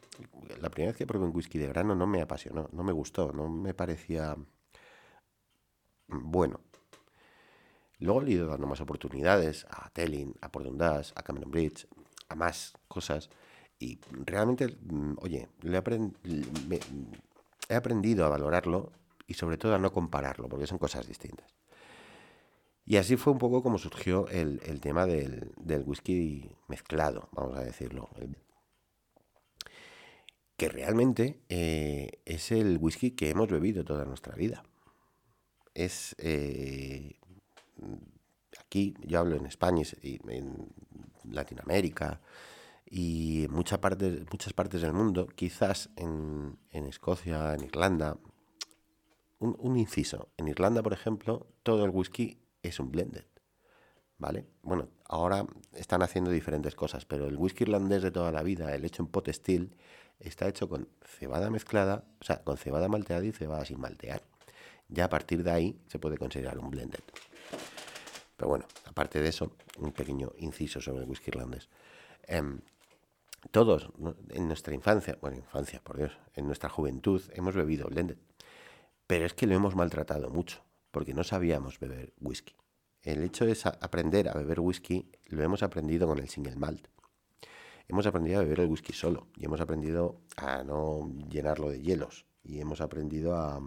la 0.59 0.71
primera 0.71 0.91
vez 0.91 0.97
que 0.97 1.05
probé 1.05 1.25
un 1.25 1.35
whisky 1.35 1.59
de 1.59 1.67
grano 1.67 1.93
no 1.93 2.07
me 2.07 2.19
apasionó, 2.19 2.67
no 2.71 2.83
me 2.83 2.91
gustó, 2.91 3.31
no 3.31 3.47
me 3.47 3.75
parecía 3.75 4.35
bueno. 6.07 6.61
Luego 7.99 8.23
he 8.23 8.31
ido 8.31 8.47
dando 8.47 8.65
más 8.65 8.81
oportunidades 8.81 9.65
a 9.69 9.89
Telling, 9.91 10.33
a 10.41 10.51
Port 10.51 10.65
Dundas, 10.65 11.13
a 11.15 11.21
Cameron 11.21 11.51
Bridge, 11.51 11.87
más 12.35 12.73
cosas. 12.87 13.29
Y 13.79 13.99
realmente, 14.11 14.77
mm, 14.81 15.15
oye, 15.19 15.49
he 17.69 17.75
aprendido 17.75 18.25
a 18.25 18.29
valorarlo 18.29 18.91
y 19.27 19.33
sobre 19.33 19.57
todo 19.57 19.75
a 19.75 19.79
no 19.79 19.91
compararlo, 19.91 20.47
porque 20.49 20.67
son 20.67 20.77
cosas 20.77 21.07
distintas. 21.07 21.53
Y 22.85 22.97
así 22.97 23.15
fue 23.15 23.31
un 23.33 23.39
poco 23.39 23.63
como 23.63 23.77
surgió 23.77 24.27
el, 24.27 24.59
tema 24.81 25.05
del, 25.05 25.53
whisky 25.85 26.49
mezclado, 26.67 27.29
vamos 27.31 27.57
a 27.57 27.63
decirlo. 27.63 28.09
que 30.57 30.69
realmente 30.69 31.39
eh, 31.49 32.21
es 32.25 32.51
el 32.51 32.77
whisky 32.79 33.11
que 33.11 33.29
hemos 33.29 33.49
bebido 33.49 33.83
toda 33.85 34.05
nuestra 34.05 34.35
vida. 34.35 34.63
Es 35.73 36.15
eh, 36.19 37.17
aquí, 38.59 38.95
yo 39.01 39.19
hablo 39.19 39.35
en 39.37 39.45
España 39.45 39.83
y 40.01 40.19
en 40.29 40.69
Latinoamérica 41.29 42.21
y 42.85 43.47
partes, 43.81 44.21
muchas 44.31 44.53
partes 44.53 44.81
del 44.81 44.93
mundo, 44.93 45.27
quizás 45.27 45.89
en, 45.95 46.57
Escocia, 46.71 47.53
en 47.53 47.63
Irlanda. 47.63 48.17
Un, 49.39 49.55
un, 49.59 49.77
inciso, 49.77 50.29
en 50.37 50.47
Irlanda, 50.47 50.81
por 50.83 50.93
ejemplo, 50.93 51.47
todo 51.63 51.85
el 51.85 51.91
whisky 51.91 52.39
es 52.61 52.79
un 52.79 52.91
blended. 52.91 53.25
¿Vale? 54.19 54.45
Bueno, 54.61 54.89
ahora 55.05 55.45
están 55.73 56.01
haciendo 56.01 56.31
diferentes 56.31 56.75
cosas, 56.75 57.03
pero 57.05 57.27
el 57.27 57.35
whisky 57.35 57.63
irlandés 57.63 58.03
de 58.03 58.11
toda 58.11 58.31
la 58.31 58.43
vida, 58.43 58.73
el 58.73 58.85
hecho 58.85 59.01
en 59.01 59.07
pot 59.07 59.27
still, 59.29 59.75
está 60.19 60.47
hecho 60.47 60.69
con 60.69 60.87
cebada 61.03 61.49
mezclada, 61.49 62.05
o 62.21 62.23
sea, 62.23 62.43
con 62.43 62.57
cebada 62.57 62.87
malteada 62.87 63.25
y 63.25 63.31
cebada 63.31 63.65
sin 63.65 63.79
maltear. 63.79 64.21
Ya 64.87 65.05
a 65.05 65.09
partir 65.09 65.43
de 65.43 65.51
ahí 65.51 65.81
se 65.87 65.99
puede 65.99 66.17
considerar 66.17 66.59
un 66.59 66.69
blended. 66.69 67.01
Pero 68.43 68.49
bueno, 68.49 68.65
aparte 68.83 69.21
de 69.21 69.29
eso, 69.29 69.55
un 69.77 69.93
pequeño 69.93 70.33
inciso 70.39 70.81
sobre 70.81 71.03
el 71.03 71.09
whisky 71.09 71.29
irlandés. 71.29 71.69
Em, 72.23 72.59
todos 73.51 73.87
en 74.31 74.49
nuestra 74.49 74.73
infancia, 74.73 75.17
bueno, 75.21 75.37
infancia, 75.37 75.81
por 75.81 75.95
Dios, 75.95 76.11
en 76.33 76.45
nuestra 76.45 76.67
juventud 76.67 77.21
hemos 77.31 77.55
bebido 77.55 77.87
blended. 77.87 78.17
Pero 79.07 79.25
es 79.25 79.33
que 79.33 79.47
lo 79.47 79.55
hemos 79.55 79.77
maltratado 79.77 80.29
mucho, 80.29 80.61
porque 80.91 81.13
no 81.13 81.23
sabíamos 81.23 81.79
beber 81.79 82.11
whisky. 82.19 82.53
El 83.01 83.23
hecho 83.23 83.45
de 83.45 83.57
aprender 83.79 84.27
a 84.27 84.33
beber 84.33 84.59
whisky 84.59 85.09
lo 85.27 85.41
hemos 85.41 85.63
aprendido 85.63 86.05
con 86.05 86.19
el 86.19 86.27
single 86.27 86.57
malt. 86.57 86.89
Hemos 87.87 88.05
aprendido 88.07 88.41
a 88.41 88.43
beber 88.43 88.59
el 88.59 88.67
whisky 88.67 88.91
solo 88.91 89.27
y 89.37 89.45
hemos 89.45 89.61
aprendido 89.61 90.19
a 90.35 90.65
no 90.65 91.09
llenarlo 91.29 91.69
de 91.69 91.81
hielos 91.81 92.25
y 92.43 92.59
hemos 92.59 92.81
aprendido 92.81 93.37
a 93.37 93.61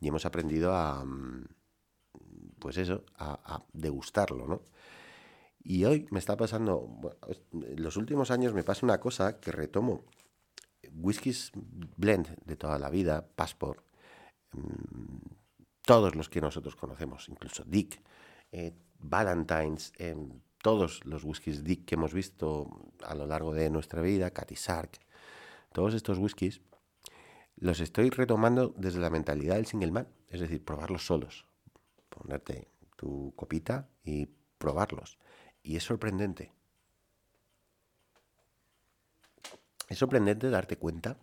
y 0.00 0.08
hemos 0.08 0.26
aprendido 0.26 0.74
a 0.74 1.04
pues 2.62 2.76
eso, 2.78 3.04
a, 3.18 3.64
degustarlo, 3.72 4.46
¿no? 4.46 4.62
Y 5.64 5.84
hoy 5.84 6.06
me 6.10 6.20
está 6.20 6.36
pasando, 6.36 6.88
en 7.52 7.82
los 7.82 7.96
últimos 7.96 8.30
años 8.30 8.54
me 8.54 8.62
pasa 8.62 8.86
una 8.86 9.00
cosa 9.00 9.40
que 9.40 9.50
retomo. 9.50 10.04
Whiskies 10.94 11.50
blend 11.96 12.28
de 12.44 12.56
toda 12.56 12.78
la 12.78 12.88
vida, 12.88 13.26
Passport, 13.34 13.84
mm, 14.52 15.16
todos 15.84 16.14
los 16.14 16.28
que 16.28 16.40
nosotros 16.40 16.76
conocemos, 16.76 17.28
incluso 17.28 17.64
Dick, 17.64 18.00
eh, 18.52 18.72
Valentine's, 19.00 19.92
eh, 19.98 20.14
todos 20.62 21.04
los 21.04 21.24
whiskies 21.24 21.64
Dick 21.64 21.84
que 21.84 21.96
hemos 21.96 22.14
visto 22.14 22.92
a 23.04 23.16
lo 23.16 23.26
largo 23.26 23.52
de 23.52 23.70
nuestra 23.70 24.02
vida, 24.02 24.30
Cathy 24.30 24.54
Sark, 24.54 25.00
todos 25.72 25.94
estos 25.94 26.18
whiskies, 26.18 26.60
los 27.56 27.80
estoy 27.80 28.10
retomando 28.10 28.72
desde 28.76 29.00
la 29.00 29.10
mentalidad 29.10 29.56
del 29.56 29.66
single 29.66 29.90
man, 29.90 30.08
es 30.28 30.40
decir, 30.40 30.64
probarlos 30.64 31.06
solos, 31.06 31.44
ponerte 32.16 32.68
tu 32.96 33.32
copita 33.36 33.88
y 34.04 34.26
probarlos. 34.58 35.18
Y 35.62 35.76
es 35.76 35.84
sorprendente. 35.84 36.52
Es 39.88 39.98
sorprendente 39.98 40.50
darte 40.50 40.76
cuenta 40.76 41.18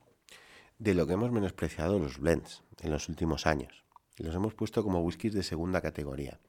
de 0.78 0.94
lo 0.94 1.08
que 1.08 1.14
hemos 1.14 1.32
menospreciado 1.32 2.00
los 2.00 2.20
blends 2.20 2.64
en 2.80 2.92
los 2.92 3.10
últimos 3.10 3.46
años. 3.46 3.84
Los 4.18 4.36
hemos 4.36 4.54
puesto 4.54 4.84
como 4.84 5.02
whiskies 5.02 5.34
de 5.34 5.44
segunda 5.44 5.82
categoría. 5.82 6.40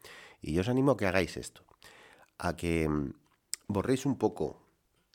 Y 0.42 0.54
yo 0.54 0.62
os 0.62 0.68
animo 0.68 0.92
a 0.92 0.96
que 0.96 1.06
hagáis 1.06 1.36
esto. 1.36 1.64
A 2.38 2.56
que 2.56 2.88
mm, 2.88 3.12
borréis 3.68 4.06
un 4.06 4.18
poco 4.18 4.66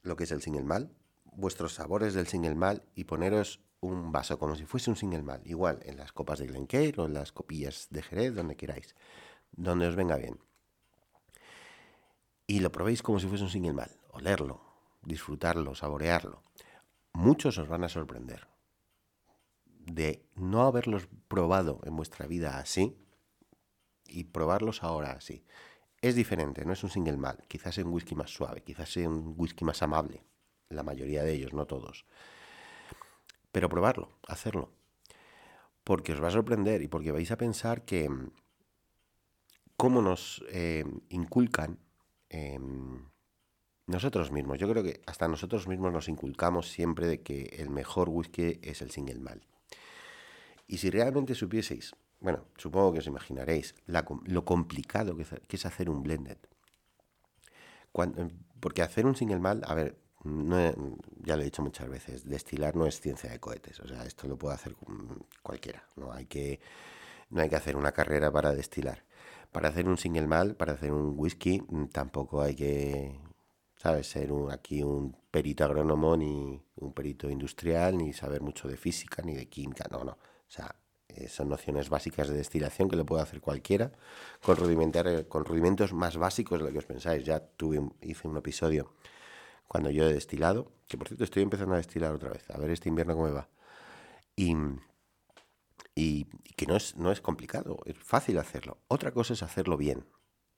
lo 0.04 0.16
que 0.16 0.24
es 0.24 0.32
el 0.32 0.42
single 0.42 0.64
mal, 0.64 0.92
vuestros 1.26 1.74
sabores 1.74 2.14
del 2.14 2.28
single 2.28 2.56
mal 2.56 2.84
y 2.96 3.06
poneros 3.06 3.60
un 3.82 4.12
vaso 4.12 4.40
como 4.40 4.56
si 4.56 4.66
fuese 4.66 4.90
un 4.90 4.96
single 4.96 5.24
mal, 5.24 5.42
igual 5.46 5.80
en 5.84 5.98
las 5.98 6.12
copas 6.12 6.40
de 6.40 6.48
Glencairn 6.48 7.00
o 7.00 7.06
en 7.06 7.14
las 7.14 7.32
copillas 7.32 7.88
de 7.90 8.02
Jerez, 8.02 8.36
donde 8.36 8.56
queráis 8.56 8.96
donde 9.52 9.88
os 9.88 9.96
venga 9.96 10.18
bien. 10.18 10.40
Y 12.48 12.60
lo 12.60 12.72
probéis 12.72 13.02
como 13.02 13.20
si 13.20 13.28
fuese 13.28 13.44
un 13.44 13.50
single 13.50 13.74
mal, 13.74 13.92
olerlo, 14.12 14.62
disfrutarlo, 15.04 15.76
saborearlo. 15.76 16.44
Muchos 17.14 17.58
os 17.58 17.68
van 17.68 17.84
a 17.84 17.90
sorprender 17.90 18.48
de 19.66 20.28
no 20.36 20.64
haberlos 20.64 21.08
probado 21.28 21.80
en 21.84 21.96
vuestra 21.96 22.28
vida 22.28 22.58
así 22.58 22.98
y 24.08 24.26
probarlos 24.26 24.84
ahora 24.84 25.12
así. 25.12 25.46
Es 26.02 26.16
diferente, 26.16 26.66
no 26.66 26.74
es 26.74 26.84
un 26.84 26.90
single 26.90 27.18
mal, 27.18 27.44
quizás 27.48 27.78
es 27.78 27.86
un 27.86 27.94
whisky 27.94 28.16
más 28.16 28.30
suave, 28.30 28.62
quizás 28.62 28.96
es 28.98 29.08
un 29.08 29.34
whisky 29.38 29.64
más 29.64 29.82
amable, 29.82 30.24
la 30.70 30.84
mayoría 30.84 31.24
de 31.24 31.34
ellos, 31.34 31.54
no 31.54 31.66
todos. 31.66 32.06
Pero 33.56 33.70
probarlo, 33.70 34.10
hacerlo, 34.28 34.74
porque 35.86 36.12
os 36.12 36.22
va 36.22 36.28
a 36.28 36.32
sorprender 36.32 36.82
y 36.82 36.90
porque 36.90 37.14
vais 37.14 37.32
a 37.32 37.38
pensar 37.38 37.86
que 37.86 38.12
cómo 39.78 40.02
nos 40.02 40.44
eh, 40.50 40.84
inculcan 41.08 41.80
em, 42.28 43.08
nosotros 43.88 44.34
mismos. 44.34 44.60
Yo 44.60 44.68
creo 44.68 44.84
que 44.84 45.00
hasta 45.06 45.30
nosotros 45.30 45.70
mismos 45.70 45.94
nos 45.94 46.10
inculcamos 46.10 46.68
siempre 46.68 47.08
de 47.08 47.22
que 47.22 47.44
el 47.58 47.70
mejor 47.70 48.10
whisky 48.10 48.60
es 48.62 48.82
el 48.82 48.92
single 48.92 49.22
malt. 49.22 49.46
Y 50.68 50.80
si 50.80 50.90
realmente 50.90 51.34
supieseis, 51.34 51.96
bueno, 52.20 52.44
supongo 52.58 52.92
que 52.92 53.00
os 53.00 53.08
imaginaréis 53.08 53.74
lo 53.86 54.44
complicado 54.44 55.16
que, 55.16 55.26
es 55.56 55.66
hacer 55.66 55.90
un 55.90 56.04
blended. 56.04 56.40
porque 58.60 58.82
hacer 58.82 59.06
un 59.06 59.16
single 59.16 59.40
malt, 59.40 59.64
a 59.64 59.74
ver, 59.76 60.05
ya 61.24 61.36
lo 61.36 61.42
he 61.42 61.46
dicho 61.46 61.62
muchas 61.62 61.90
veces, 61.90 62.28
destilar 62.28 62.76
no 62.76 62.86
es 62.86 63.00
ciencia 63.00 63.30
de 63.32 63.40
cohetes. 63.40 63.80
O 63.80 63.88
sea, 63.88 64.04
esto 64.06 64.28
lo 64.28 64.38
puede 64.38 64.56
hacer 64.56 64.76
cualquiera. 65.44 65.84
No 65.96 66.12
hay 66.12 66.26
que, 66.26 66.60
no 67.30 67.42
hay 67.42 67.50
que 67.50 67.56
hacer 67.56 67.76
una 67.76 67.92
carrera 67.92 68.32
para 68.32 68.54
destilar 68.54 69.04
para 69.56 69.70
hacer 69.70 69.88
un 69.88 69.98
single 69.98 70.28
mal, 70.28 70.58
para 70.58 70.74
hacer 70.74 70.92
un 70.92 71.14
whisky, 71.18 71.62
mm, 71.62 71.86
tampoco 71.86 72.42
hay 72.42 72.56
que, 72.56 73.18
¿sabes? 73.78 74.06
Ser 74.08 74.30
aquí 74.52 74.84
un 74.84 75.16
perito 75.32 75.64
agrónomo, 75.64 76.18
ni 76.18 76.62
un 76.76 76.92
perito 76.94 77.30
industrial, 77.30 77.98
ni 77.98 78.12
saber 78.12 78.42
mucho 78.42 78.68
de 78.68 78.76
física, 78.76 79.22
ni 79.24 79.34
de 79.34 79.48
química, 79.48 79.86
no, 79.90 80.04
no. 80.04 80.12
O 80.12 80.50
sea, 80.50 80.76
eh, 81.08 81.30
son 81.30 81.48
nociones 81.48 81.88
básicas 81.88 82.28
de 82.28 82.36
destilación 82.36 82.90
que 82.90 82.98
lo 82.98 83.06
puede 83.06 83.24
hacer 83.24 83.40
cualquiera, 83.40 83.94
con, 84.44 84.58
con 85.30 85.46
rudimentos 85.46 85.94
más 85.94 86.18
básicos 86.18 86.60
de 86.60 86.66
lo 86.66 86.72
que 86.74 86.80
os 86.80 86.86
pensáis. 86.86 87.24
Ya 87.24 87.40
tuve, 87.40 87.82
hice 88.02 88.28
un 88.28 88.36
episodio 88.36 88.92
cuando 89.68 89.90
yo 89.90 90.08
he 90.08 90.14
destilado, 90.14 90.72
que 90.88 90.98
por 90.98 91.08
cierto 91.08 91.24
estoy 91.24 91.44
empezando 91.44 91.74
a 91.74 91.78
destilar 91.78 92.14
otra 92.14 92.30
vez, 92.30 92.50
a 92.50 92.58
ver 92.58 92.72
este 92.72 92.90
invierno 92.90 93.16
cómo 93.16 93.28
me 93.28 93.34
va. 93.34 93.50
Y 94.36 94.56
y, 95.96 96.26
que 96.58 96.68
no 96.68 96.76
es, 96.76 96.96
no 96.98 97.12
es 97.12 97.22
complicado, 97.22 97.80
es 97.86 97.98
fácil 97.98 98.38
hacerlo. 98.38 98.78
Otra 98.88 99.12
cosa 99.12 99.34
es 99.34 99.42
hacerlo 99.44 99.78
bien. 99.78 100.06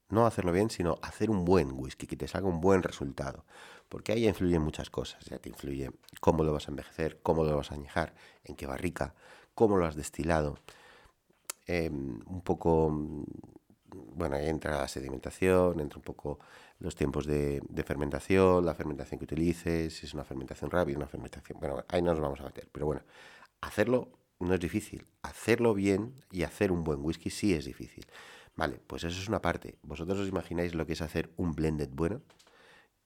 No 0.09 0.25
hacerlo 0.25 0.51
bien, 0.51 0.69
sino 0.69 0.99
hacer 1.01 1.29
un 1.29 1.45
buen 1.45 1.71
whisky, 1.73 2.07
que 2.07 2.15
te 2.15 2.27
salga 2.27 2.47
un 2.47 2.61
buen 2.61 2.81
resultado. 2.81 3.45
Porque 3.89 4.13
ahí 4.13 4.27
influyen 4.27 4.61
muchas 4.61 4.89
cosas. 4.89 5.23
Ya 5.25 5.37
te 5.37 5.49
influye 5.49 5.91
cómo 6.21 6.43
lo 6.43 6.53
vas 6.53 6.67
a 6.67 6.71
envejecer, 6.71 7.19
cómo 7.21 7.43
lo 7.43 7.55
vas 7.55 7.71
a 7.71 7.75
añejar, 7.75 8.15
en 8.43 8.55
qué 8.55 8.65
barrica, 8.65 9.13
cómo 9.53 9.77
lo 9.77 9.85
has 9.85 9.95
destilado. 9.95 10.57
Em, 11.67 12.21
un 12.25 12.41
poco, 12.41 12.89
bueno, 14.15 14.35
ahí 14.37 14.47
entra 14.47 14.77
la 14.77 14.87
sedimentación, 14.87 15.79
entra 15.79 15.97
un 15.97 16.03
poco 16.03 16.39
los 16.79 16.95
tiempos 16.95 17.25
de, 17.25 17.61
de, 17.67 17.83
fermentación, 17.83 18.65
la 18.65 18.75
fermentación 18.75 19.17
que 19.19 19.25
utilices, 19.25 19.97
si 19.97 20.05
es 20.05 20.13
una 20.13 20.23
fermentación 20.23 20.69
rápida, 20.69 20.97
una 20.97 21.07
fermentación... 21.07 21.59
Bueno, 21.59 21.83
ahí 21.87 22.01
no 22.01 22.11
nos 22.11 22.19
vamos 22.19 22.39
a 22.41 22.43
meter, 22.43 22.69
pero 22.71 22.85
bueno, 22.85 23.01
hacerlo 23.61 24.11
no 24.39 24.53
es 24.53 24.59
difícil. 24.59 25.05
Hacerlo 25.21 25.73
bien 25.73 26.13
y 26.31 26.43
hacer 26.43 26.71
un 26.71 26.83
buen 26.83 27.03
whisky 27.03 27.29
sí 27.29 27.53
es 27.53 27.65
difícil. 27.65 28.05
Vale, 28.55 28.79
pues 28.87 29.03
eso 29.03 29.19
es 29.19 29.27
una 29.27 29.41
parte. 29.41 29.77
¿Vosotros 29.83 30.19
os 30.19 30.27
imagináis 30.27 30.75
lo 30.75 30.85
que 30.85 30.93
es 30.93 31.01
hacer 31.01 31.31
un 31.37 31.53
blended 31.53 31.89
bueno? 31.91 32.21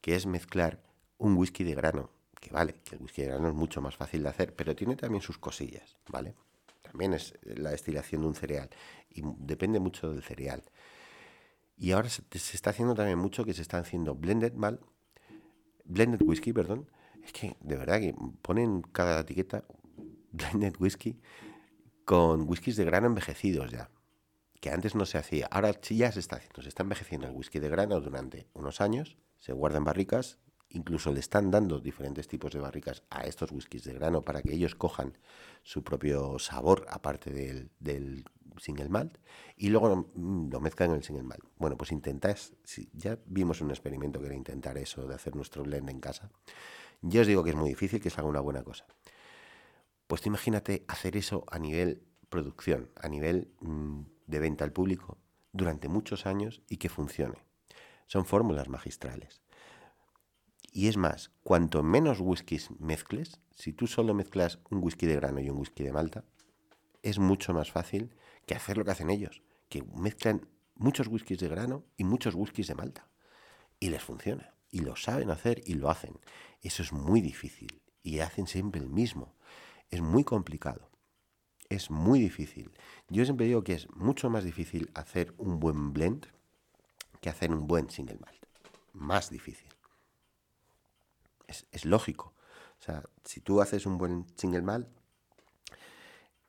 Que 0.01 0.15
es 0.15 0.25
mezclar 0.25 0.81
un 1.17 1.35
whisky 1.35 1.63
de 1.63 1.75
grano. 1.75 2.09
Que 2.39 2.51
vale, 2.51 2.75
que 2.83 2.95
el 2.95 3.01
whisky 3.01 3.21
de 3.21 3.29
grano 3.29 3.49
es 3.49 3.53
mucho 3.53 3.81
más 3.81 3.95
fácil 3.95 4.23
de 4.23 4.29
hacer, 4.29 4.55
pero 4.55 4.75
tiene 4.75 4.95
también 4.95 5.21
sus 5.21 5.37
cosillas, 5.37 5.97
¿vale? 6.07 6.35
También 6.81 7.13
es 7.13 7.37
la 7.43 7.71
destilación 7.71 8.21
de 8.21 8.27
un 8.27 8.35
cereal 8.35 8.69
y 9.09 9.21
depende 9.37 9.79
mucho 9.79 10.11
del 10.11 10.23
cereal. 10.23 10.63
Y 11.81 11.93
ahora 11.93 12.09
se, 12.09 12.21
está 12.31 12.69
haciendo 12.69 12.93
también 12.93 13.17
mucho 13.17 13.43
que 13.43 13.55
se 13.55 13.63
está 13.63 13.79
haciendo 13.79 14.13
blended 14.13 14.53
mal, 14.53 14.79
blended 15.83 16.21
whisky, 16.21 16.53
perdón. 16.53 16.87
Es 17.23 17.33
que 17.33 17.57
de 17.59 17.75
verdad 17.75 17.99
que 17.99 18.13
ponen 18.43 18.83
cada 18.83 19.21
etiqueta 19.21 19.65
blended 20.31 20.75
whisky 20.79 21.19
con 22.05 22.47
whiskies 22.47 22.75
de 22.75 22.85
grano 22.85 23.07
envejecidos 23.07 23.71
ya, 23.71 23.89
que 24.59 24.69
antes 24.69 24.93
no 24.93 25.07
se 25.07 25.17
hacía. 25.17 25.47
Ahora 25.49 25.73
sí 25.81 25.97
ya 25.97 26.11
se 26.11 26.19
está 26.19 26.35
haciendo, 26.35 26.61
se 26.61 26.69
está 26.69 26.83
envejeciendo 26.83 27.25
el 27.25 27.33
whisky 27.33 27.57
de 27.57 27.69
grano 27.69 27.99
durante 27.99 28.47
unos 28.53 28.79
años, 28.79 29.17
se 29.39 29.51
guarda 29.51 29.79
en 29.79 29.85
barricas, 29.85 30.37
incluso 30.69 31.11
le 31.11 31.19
están 31.19 31.49
dando 31.49 31.79
diferentes 31.79 32.27
tipos 32.27 32.53
de 32.53 32.59
barricas 32.59 33.01
a 33.09 33.23
estos 33.23 33.51
whiskies 33.51 33.85
de 33.85 33.93
grano 33.93 34.21
para 34.21 34.43
que 34.43 34.53
ellos 34.53 34.75
cojan 34.75 35.17
su 35.63 35.83
propio 35.83 36.37
sabor 36.37 36.85
aparte 36.89 37.31
del, 37.31 38.23
single 38.57 38.89
malt 38.89 39.17
y 39.55 39.69
luego 39.69 40.07
mm, 40.13 40.49
lo, 40.51 40.59
mezclan 40.59 40.91
en 40.91 40.97
el 40.97 41.03
single 41.03 41.23
malt. 41.23 41.43
Bueno, 41.57 41.77
pues 41.77 41.91
intentáis, 41.91 42.53
si 42.63 42.89
ya 42.93 43.17
vimos 43.25 43.61
un 43.61 43.69
experimento 43.69 44.19
que 44.19 44.27
era 44.27 44.35
intentar 44.35 44.77
eso 44.77 45.07
de 45.07 45.15
hacer 45.15 45.35
nuestro 45.35 45.63
blend 45.63 45.89
en 45.89 45.99
casa. 45.99 46.29
Yo 47.01 47.21
os 47.21 47.27
digo 47.27 47.43
que 47.43 47.51
es 47.51 47.55
muy 47.55 47.69
difícil 47.69 47.99
que 47.99 48.09
salga 48.09 48.29
una 48.29 48.41
buena 48.41 48.63
cosa. 48.63 48.85
Pues 50.07 50.25
imagínate 50.25 50.85
hacer 50.87 51.17
eso 51.17 51.45
a 51.49 51.57
nivel 51.57 52.03
producción, 52.29 52.89
a 52.95 53.09
nivel 53.09 53.51
mm, 53.59 54.01
de 54.27 54.39
venta 54.39 54.63
al 54.63 54.71
público, 54.71 55.17
durante 55.53 55.87
muchos 55.87 56.25
años 56.25 56.61
y 56.69 56.77
que 56.77 56.89
funcione. 56.89 57.43
Son 58.07 58.25
fórmulas 58.25 58.69
magistrales. 58.69 59.41
Y 60.71 60.87
es 60.87 60.95
más, 60.95 61.31
cuanto 61.43 61.83
menos 61.83 62.19
whiskies 62.21 62.69
mezcles, 62.79 63.41
si 63.53 63.73
tú 63.73 63.87
solo 63.87 64.13
mezclas 64.13 64.59
un 64.69 64.81
whisky 64.81 65.05
de 65.05 65.17
grano 65.17 65.41
y 65.41 65.49
un 65.49 65.57
whisky 65.57 65.83
de 65.83 65.91
malta, 65.91 66.23
es 67.03 67.19
mucho 67.19 67.53
más 67.53 67.71
fácil 67.71 68.15
que 68.51 68.57
hacer 68.57 68.77
lo 68.77 68.83
que 68.83 68.91
hacen 68.91 69.09
ellos, 69.09 69.41
que 69.69 69.81
mezclan 69.95 70.45
muchos 70.75 71.07
whiskies 71.07 71.39
de 71.39 71.47
grano 71.47 71.85
y 71.95 72.03
muchos 72.03 72.35
whiskies 72.35 72.67
de 72.67 72.75
malta. 72.75 73.07
Y 73.79 73.89
les 73.89 74.03
funciona. 74.03 74.53
Y 74.69 74.81
lo 74.81 74.97
saben 74.97 75.31
hacer 75.31 75.61
y 75.65 75.75
lo 75.75 75.89
hacen. 75.89 76.19
Eso 76.61 76.83
es 76.83 76.91
muy 76.91 77.21
difícil. 77.21 77.81
Y 78.03 78.19
hacen 78.19 78.47
siempre 78.47 78.81
el 78.81 78.89
mismo 78.89 79.35
es 79.89 80.01
muy 80.01 80.25
complicado. 80.25 80.89
Es 81.69 81.89
muy 81.89 82.19
difícil. 82.19 82.71
Yo 83.07 83.23
siempre 83.23 83.45
digo 83.45 83.63
que 83.63 83.73
es 83.73 83.89
mucho 83.95 84.29
más 84.29 84.43
difícil 84.43 84.91
hacer 84.95 85.33
un 85.37 85.61
buen 85.61 85.93
blend 85.93 86.27
que 87.21 87.29
hacer 87.29 87.51
un 87.51 87.67
buen 87.67 87.89
single 87.89 88.19
malt. 88.19 88.45
Más 88.91 89.29
difícil. 89.29 89.69
Es, 91.47 91.85
lógico. 91.85 92.33
O 92.79 92.83
sea, 92.83 93.03
si 93.23 93.39
tú 93.39 93.61
haces 93.61 93.85
un 93.85 93.97
buen 93.97 94.25
single 94.35 94.61
malt, 94.61 94.89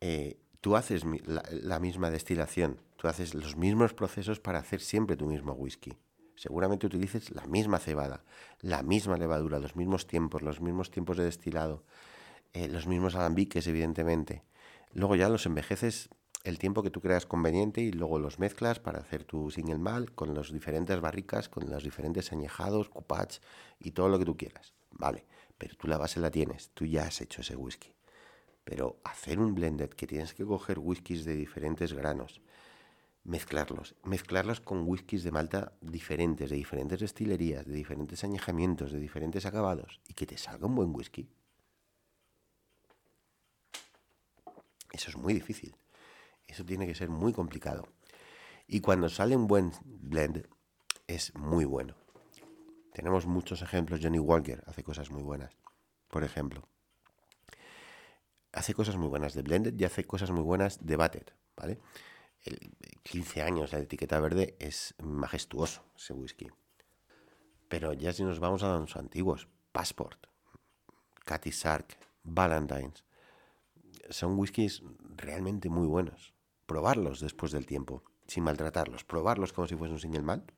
eh, 0.00 0.41
tú 0.62 0.76
haces 0.76 1.02
la, 1.26 1.80
misma 1.80 2.10
destilación, 2.10 2.80
tú 2.96 3.08
haces 3.08 3.34
los 3.34 3.56
mismos 3.56 3.94
procesos 3.94 4.38
para 4.38 4.60
hacer 4.60 4.80
siempre 4.80 5.16
tu 5.16 5.26
mismo 5.26 5.52
whisky. 5.52 5.98
Seguramente 6.36 6.86
utilices 6.86 7.32
la 7.32 7.44
misma 7.46 7.80
cebada, 7.80 8.24
la 8.60 8.82
misma 8.82 9.16
levadura, 9.16 9.58
los 9.58 9.74
mismos 9.74 10.06
tiempos, 10.06 10.40
los 10.40 10.60
mismos 10.60 10.92
tiempos 10.92 11.16
de 11.18 11.24
destilado, 11.24 11.82
eh, 12.52 12.68
los 12.68 12.86
mismos 12.86 13.16
alambiques, 13.16 13.66
evidentemente. 13.66 14.44
Luego 14.92 15.16
ya 15.16 15.28
los 15.28 15.46
envejeces 15.46 16.08
el 16.44 16.58
tiempo 16.58 16.84
que 16.84 16.90
tú 16.90 17.00
creas 17.00 17.26
conveniente 17.26 17.80
y 17.80 17.90
luego 17.90 18.20
los 18.20 18.38
mezclas 18.38 18.78
para 18.78 19.00
hacer 19.00 19.24
tu 19.24 19.50
single 19.50 19.78
mal 19.78 20.12
con 20.12 20.32
las 20.32 20.52
diferentes 20.52 21.00
barricas, 21.00 21.48
con 21.48 21.68
los 21.68 21.82
diferentes 21.82 22.32
añejados, 22.32 22.88
cupats 22.88 23.40
y 23.80 23.90
todo 23.90 24.08
lo 24.08 24.18
que 24.18 24.24
tú 24.24 24.36
quieras. 24.36 24.74
Vale, 24.92 25.26
pero 25.58 25.74
tú 25.74 25.88
la 25.88 25.98
base 25.98 26.20
la 26.20 26.30
tienes, 26.30 26.70
tú 26.72 26.86
ya 26.86 27.02
has 27.02 27.20
hecho 27.20 27.40
ese 27.40 27.56
whisky. 27.56 27.92
Pero 28.64 29.00
hacer 29.04 29.38
un 29.38 29.54
blended 29.54 29.90
que 29.90 30.06
tienes 30.06 30.34
que 30.34 30.44
coger 30.44 30.78
whiskies 30.78 31.24
de 31.24 31.34
diferentes 31.34 31.92
granos, 31.92 32.40
mezclarlos, 33.24 33.94
mezclarlos 34.04 34.60
con 34.60 34.86
whiskies 34.86 35.24
de 35.24 35.32
malta 35.32 35.72
diferentes, 35.80 36.50
de 36.50 36.56
diferentes 36.56 37.00
destilerías, 37.00 37.66
de 37.66 37.74
diferentes 37.74 38.22
añejamientos, 38.24 38.92
de 38.92 39.00
diferentes 39.00 39.46
acabados 39.46 40.00
y 40.08 40.14
que 40.14 40.26
te 40.26 40.38
salga 40.38 40.66
un 40.66 40.74
buen 40.74 40.94
whisky 40.94 41.28
Eso 44.92 45.08
es 45.08 45.16
muy 45.16 45.32
difícil. 45.32 45.74
Eso 46.46 46.64
tiene 46.64 46.86
que 46.86 46.94
ser 46.94 47.08
muy 47.08 47.32
complicado. 47.32 47.88
Y 48.68 48.80
cuando 48.80 49.08
sale 49.08 49.34
un 49.34 49.46
buen 49.46 49.72
blend, 49.84 50.46
es 51.06 51.34
muy 51.34 51.64
bueno. 51.64 51.96
Tenemos 52.92 53.26
muchos 53.26 53.62
ejemplos. 53.62 54.00
Johnny 54.02 54.18
Walker 54.18 54.62
hace 54.66 54.84
cosas 54.84 55.10
muy 55.10 55.22
buenas. 55.22 55.56
Por 56.08 56.24
ejemplo, 56.24 56.68
hace 58.52 58.74
cosas 58.74 58.96
muy 58.96 59.08
buenas 59.08 59.34
de 59.34 59.42
blended 59.42 59.78
y 59.78 59.84
hace 59.84 60.04
cosas 60.04 60.30
muy 60.30 60.42
buenas 60.42 60.84
de 60.84 60.96
batted, 60.96 61.26
¿vale? 61.56 61.78
El 62.44 62.72
15 63.02 63.42
años, 63.42 63.72
la 63.72 63.78
etiqueta 63.78 64.18
verde 64.20 64.56
es 64.58 64.94
majestuoso 65.02 65.84
ese 65.96 66.12
whisky. 66.12 66.48
Pero 67.68 67.92
ya 67.92 68.12
si 68.12 68.24
nos 68.24 68.40
vamos 68.40 68.62
a 68.62 68.76
los 68.76 68.96
antiguos, 68.96 69.48
Passport, 69.72 70.26
Cathy 71.24 71.52
Sark, 71.52 71.96
Valentine's, 72.24 73.04
son 74.10 74.38
whiskies 74.38 74.82
realmente 75.16 75.68
muy 75.68 75.86
buenos. 75.86 76.34
Probarlos 76.66 77.20
después 77.20 77.52
del 77.52 77.66
tiempo, 77.66 78.02
sin 78.26 78.44
maltratarlos, 78.44 79.04
probarlos 79.04 79.52
como 79.52 79.68
si 79.68 79.76
fuese 79.76 79.94
un 79.94 80.00
single 80.00 80.22
malt 80.22 80.50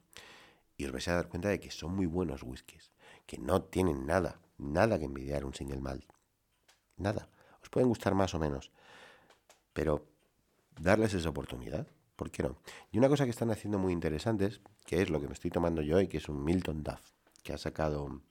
y 0.77 0.87
os 0.87 0.93
vais 0.93 1.07
a 1.09 1.15
dar 1.15 1.29
cuenta 1.29 1.49
de 1.49 1.61
que 1.61 1.71
son 1.71 1.95
muy 1.95 2.07
buenos 2.07 2.43
whiskies, 2.43 2.91
que 3.27 3.39
no 3.39 3.63
tienen 3.63 4.07
nada, 4.07 4.41
nada 4.59 4.99
que 4.99 5.05
envidiar 5.05 5.45
un 5.45 5.55
single 5.55 5.81
malt. 5.81 6.05
Nada. 6.97 7.29
Pueden 7.75 7.89
gustar 7.89 8.15
más 8.15 8.33
o 8.35 8.39
menos, 8.39 8.71
pero 9.73 10.07
darles 10.79 11.13
esa 11.13 11.29
oportunidad, 11.29 11.89
¿por 12.15 12.31
qué 12.31 12.45
no? 12.45 12.57
Y 12.93 12.99
una 12.99 13.09
cosa 13.09 13.25
que 13.25 13.31
están 13.31 13.51
haciendo 13.51 13.81
muy 13.81 13.93
interesantes, 13.93 14.61
que 14.87 15.03
es 15.03 15.11
lo 15.11 15.21
que 15.21 15.27
me 15.27 15.33
estoy 15.33 15.51
tomando 15.51 15.83
yo 15.83 15.97
hoy, 15.97 16.07
que 16.07 16.19
es 16.19 16.29
un 16.29 16.45
Milton 16.45 16.85
Duff, 16.85 17.01
que 17.43 17.53
ha 17.53 17.59
sacado 17.59 18.23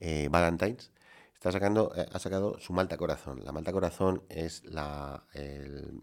eh, 0.00 0.26
Valentine's, 0.32 0.90
Está 1.32 1.52
sacando, 1.52 1.92
eh, 1.94 2.08
ha 2.12 2.18
sacado 2.18 2.58
su 2.58 2.72
malta 2.72 2.96
corazón. 2.96 3.44
La 3.44 3.52
malta 3.52 3.70
corazón 3.70 4.24
es 4.28 4.64
la, 4.64 5.24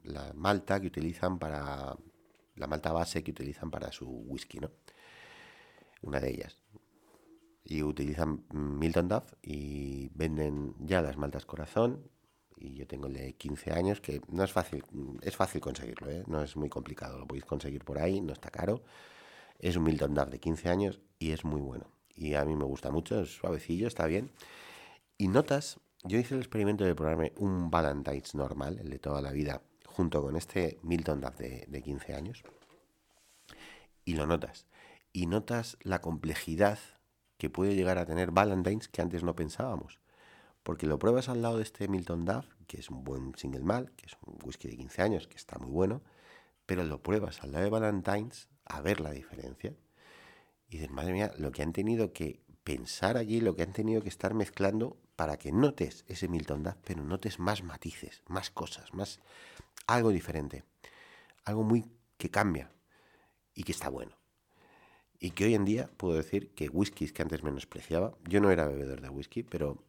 la, 0.03 0.31
malta 0.33 0.79
que 0.79 0.87
utilizan 0.87 1.37
para. 1.37 1.97
La 2.55 2.67
malta 2.67 2.93
base 2.93 3.25
que 3.25 3.31
utilizan 3.31 3.69
para 3.69 3.91
su 3.91 4.07
whisky, 4.07 4.59
¿no? 4.59 4.71
Una 6.03 6.21
de 6.21 6.29
ellas. 6.29 6.57
Y 7.67 7.81
utilizan 7.81 8.45
Milton 8.53 9.09
Duff 9.09 9.33
y 9.41 10.09
venden 10.13 10.75
ya 10.79 11.01
las 11.01 11.17
maltas 11.17 11.45
corazón. 11.45 12.07
Y 12.57 12.75
yo 12.75 12.87
tengo 12.87 13.07
el 13.07 13.13
de 13.13 13.33
15 13.33 13.73
años, 13.73 13.99
que 13.99 14.21
no 14.29 14.43
es 14.43 14.51
fácil, 14.51 14.83
es 15.21 15.35
fácil 15.35 15.59
conseguirlo, 15.59 16.09
¿eh? 16.09 16.23
no 16.27 16.41
es 16.41 16.55
muy 16.55 16.69
complicado. 16.69 17.17
Lo 17.17 17.27
podéis 17.27 17.45
conseguir 17.45 17.83
por 17.83 17.97
ahí, 17.97 18.21
no 18.21 18.33
está 18.33 18.49
caro. 18.51 18.83
Es 19.59 19.75
un 19.75 19.83
Milton 19.83 20.13
Duff 20.13 20.29
de 20.29 20.39
15 20.39 20.69
años 20.69 21.01
y 21.19 21.31
es 21.31 21.43
muy 21.43 21.59
bueno. 21.59 21.89
Y 22.15 22.35
a 22.35 22.45
mí 22.45 22.55
me 22.55 22.63
gusta 22.63 22.91
mucho, 22.91 23.19
es 23.19 23.35
suavecillo, 23.35 23.87
está 23.87 24.05
bien. 24.05 24.31
Y 25.17 25.27
notas, 25.27 25.79
yo 26.03 26.17
hice 26.17 26.35
el 26.35 26.41
experimento 26.41 26.85
de 26.85 26.95
probarme 26.95 27.33
un 27.37 27.71
Valentine's 27.71 28.35
normal, 28.35 28.79
el 28.79 28.89
de 28.89 28.99
toda 28.99 29.21
la 29.21 29.31
vida, 29.31 29.61
junto 29.85 30.21
con 30.21 30.35
este 30.35 30.77
Milton 30.83 31.19
Duff 31.19 31.37
de, 31.37 31.65
de 31.67 31.81
15 31.81 32.13
años. 32.13 32.43
Y 34.05 34.13
lo 34.13 34.27
notas. 34.27 34.65
Y 35.11 35.25
notas 35.25 35.77
la 35.81 35.99
complejidad 36.01 36.77
que 37.37 37.49
puede 37.49 37.75
llegar 37.75 37.97
a 37.97 38.05
tener 38.05 38.31
Valentine's 38.31 38.87
que 38.87 39.01
antes 39.01 39.23
no 39.23 39.35
pensábamos. 39.35 39.99
Porque 40.63 40.87
lo 40.87 40.97
pruebas 40.97 41.29
al 41.29 41.41
lado 41.41 41.57
de 41.57 41.63
este 41.63 41.87
Milton 41.87 42.25
Duff, 42.25 42.47
que 42.67 42.79
es 42.79 42.89
un 42.89 43.03
buen 43.03 43.35
single 43.35 43.63
malt, 43.63 43.89
que 43.95 44.07
es 44.07 44.17
un 44.25 44.37
whisky 44.43 44.69
de 44.69 44.77
15 44.77 45.01
años, 45.01 45.27
que 45.27 45.37
está 45.37 45.59
muy 45.59 45.69
bueno, 45.69 46.01
pero 46.65 46.83
lo 46.83 47.03
pruebas 47.03 47.43
al 47.43 47.51
lado 47.51 47.65
de 47.65 47.69
Valentine's 47.69 48.49
a 48.65 48.81
ver 48.81 48.99
la 48.99 49.11
diferencia. 49.11 49.75
Y 50.67 50.77
dices, 50.77 50.89
madre 50.89 51.13
mía, 51.13 51.31
lo 51.37 51.51
que 51.51 51.61
han 51.61 51.73
tenido 51.73 52.13
que 52.13 52.41
pensar 52.63 53.17
allí, 53.17 53.41
lo 53.41 53.55
que 53.55 53.61
han 53.61 53.73
tenido 53.73 54.01
que 54.01 54.09
estar 54.09 54.33
mezclando 54.33 54.97
para 55.15 55.37
que 55.37 55.51
notes 55.51 56.03
ese 56.07 56.27
Milton 56.27 56.63
Duff, 56.63 56.75
pero 56.83 57.03
notes 57.03 57.39
más 57.39 57.63
matices, 57.63 58.23
más 58.27 58.49
cosas, 58.49 58.93
más 58.93 59.19
algo 59.87 60.09
diferente, 60.09 60.63
algo 61.43 61.63
muy 61.63 61.85
que 62.17 62.31
cambia 62.31 62.71
y 63.53 63.63
que 63.63 63.71
está 63.71 63.89
bueno. 63.89 64.17
Y 65.19 65.31
que 65.31 65.45
hoy 65.45 65.55
en 65.55 65.65
día 65.65 65.89
puedo 65.97 66.15
decir 66.15 66.49
que 66.53 66.69
whiskies 66.69 67.13
que 67.13 67.21
antes 67.21 67.43
menospreciaba, 67.43 68.15
yo 68.27 68.41
no 68.41 68.51
era 68.51 68.67
bebedor 68.67 69.01
de 69.01 69.09
whisky, 69.09 69.43
pero 69.43 69.83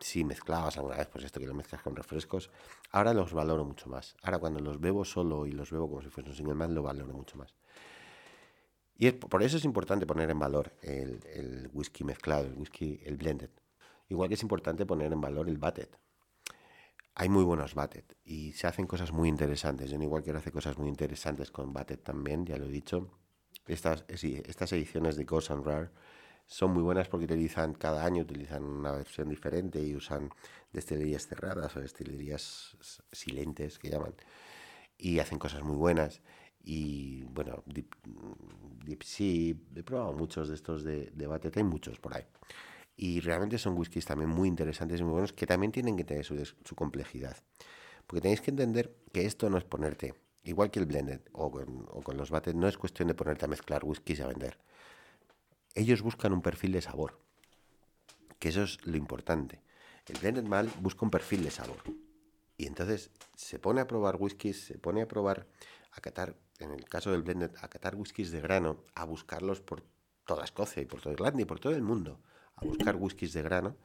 si 0.00 0.24
mezclabas 0.24 0.76
alguna 0.76 0.96
vez, 0.96 1.08
pues 1.08 1.24
esto 1.24 1.40
que 1.40 1.46
lo 1.46 1.54
mezclas 1.54 1.82
con 1.82 1.96
refrescos, 1.96 2.50
ahora 2.90 3.12
los 3.12 3.32
valoro 3.32 3.64
mucho 3.64 3.88
más. 3.88 4.16
Ahora 4.22 4.38
cuando 4.38 4.60
los 4.60 4.80
bebo 4.80 5.04
solo 5.04 5.46
y 5.46 5.52
los 5.52 5.70
bebo 5.70 5.88
como 5.88 6.02
si 6.02 6.08
fuesen 6.08 6.30
un 6.30 6.36
single 6.36 6.54
malt, 6.54 6.72
lo 6.72 6.82
valoro 6.82 7.12
mucho 7.12 7.36
más. 7.36 7.54
Y 8.96 9.10
por 9.10 9.42
eso 9.42 9.56
es 9.56 9.64
importante 9.64 10.06
poner 10.06 10.30
en 10.30 10.38
valor 10.38 10.72
el, 10.82 11.68
whisky 11.72 12.04
mezclado, 12.04 12.46
el 12.46 12.54
whisky, 12.54 13.00
el 13.04 13.16
blended. 13.16 13.50
Igual 14.08 14.28
que 14.28 14.34
es 14.34 14.42
importante 14.42 14.86
poner 14.86 15.12
en 15.12 15.20
valor 15.20 15.48
el 15.48 15.58
batted. 15.58 15.88
Hay 17.14 17.28
muy 17.28 17.44
buenos 17.44 17.74
batted 17.74 18.04
y 18.24 18.52
se 18.52 18.66
hacen 18.66 18.86
cosas 18.86 19.12
muy 19.12 19.28
interesantes. 19.28 19.90
Yo 19.90 20.00
igual 20.00 20.22
quiero 20.22 20.38
hacer 20.38 20.52
cosas 20.52 20.78
muy 20.78 20.88
interesantes 20.88 21.50
con 21.50 21.72
batted 21.72 21.98
también, 21.98 22.46
ya 22.46 22.56
lo 22.56 22.66
he 22.66 22.70
dicho. 22.70 23.10
Estas, 23.66 24.04
estas 24.08 24.72
ediciones 24.72 25.16
de 25.16 25.24
Ghost 25.24 25.50
and 25.50 25.64
Rare 25.64 25.90
son 26.46 26.72
muy 26.72 26.82
buenas 26.82 27.08
porque 27.08 27.24
utilizan 27.24 27.74
cada 27.74 28.04
año 28.04 28.22
utilizan 28.22 28.64
una 28.64 28.92
versión 28.92 29.28
diferente 29.28 29.80
y 29.80 29.94
usan 29.94 30.30
destilerías 30.72 31.26
cerradas 31.26 31.76
o 31.76 31.80
destilerías 31.80 32.76
silentes 33.12 33.78
que 33.78 33.90
llaman 33.90 34.14
y 34.98 35.18
hacen 35.18 35.38
cosas 35.38 35.62
muy 35.62 35.76
buenas. 35.76 36.20
Y 36.64 37.24
bueno 37.24 37.62
Deep, 37.66 37.96
Deep 38.84 39.02
Sea 39.02 39.54
he 39.74 39.82
probado 39.82 40.12
muchos 40.12 40.48
de 40.48 40.54
estos 40.54 40.84
de, 40.84 41.10
de 41.12 41.52
hay 41.54 41.64
muchos 41.64 41.98
por 41.98 42.16
ahí. 42.16 42.24
Y 42.96 43.20
realmente 43.20 43.58
son 43.58 43.76
whiskies 43.76 44.04
también 44.04 44.30
muy 44.30 44.48
interesantes 44.48 45.00
y 45.00 45.02
muy 45.02 45.12
buenos 45.12 45.32
que 45.32 45.46
también 45.46 45.72
tienen 45.72 45.96
que 45.96 46.04
tener 46.04 46.24
su, 46.24 46.36
su 46.44 46.76
complejidad. 46.76 47.36
Porque 48.06 48.20
tenéis 48.20 48.40
que 48.40 48.50
entender 48.50 48.94
que 49.12 49.24
esto 49.24 49.48
no 49.48 49.58
es 49.58 49.64
ponerte 49.64 50.14
igual 50.44 50.70
que 50.70 50.80
el 50.80 50.86
blended 50.86 51.20
o 51.32 51.50
con, 51.50 51.86
o 51.90 52.02
con 52.02 52.16
los 52.16 52.30
bates 52.30 52.54
no 52.54 52.68
es 52.68 52.76
cuestión 52.76 53.08
de 53.08 53.14
ponerte 53.14 53.44
a 53.44 53.48
mezclar 53.48 53.84
whiskies 53.84 54.20
a 54.20 54.26
vender 54.26 54.58
ellos 55.74 56.02
buscan 56.02 56.32
un 56.32 56.42
perfil 56.42 56.72
de 56.72 56.82
sabor, 56.82 57.18
que 58.38 58.48
eso 58.48 58.62
es 58.62 58.84
lo 58.86 58.96
importante. 58.96 59.62
El 60.06 60.18
blended 60.18 60.44
mal 60.44 60.70
busca 60.80 61.04
un 61.04 61.10
perfil 61.10 61.44
de 61.44 61.50
sabor. 61.50 61.78
Y 62.56 62.66
entonces 62.66 63.10
se 63.34 63.58
pone 63.58 63.80
a 63.80 63.86
probar 63.86 64.16
whiskies, 64.16 64.64
se 64.64 64.78
pone 64.78 65.02
a 65.02 65.08
probar, 65.08 65.46
a 65.92 66.00
catar, 66.00 66.36
en 66.58 66.72
el 66.72 66.84
caso 66.84 67.10
del 67.10 67.22
blended, 67.22 67.52
a 67.60 67.68
catar 67.68 67.94
whiskies 67.94 68.30
de 68.30 68.40
grano, 68.40 68.84
a 68.94 69.04
buscarlos 69.04 69.60
por 69.60 69.82
toda 70.26 70.44
Escocia 70.44 70.82
y 70.82 70.86
por 70.86 71.00
toda 71.00 71.14
Irlanda 71.14 71.42
y 71.42 71.46
por 71.46 71.58
todo 71.58 71.74
el 71.74 71.82
mundo, 71.82 72.20
a 72.56 72.64
buscar 72.64 72.96
whiskies 72.96 73.32
de 73.32 73.42
grano 73.42 73.76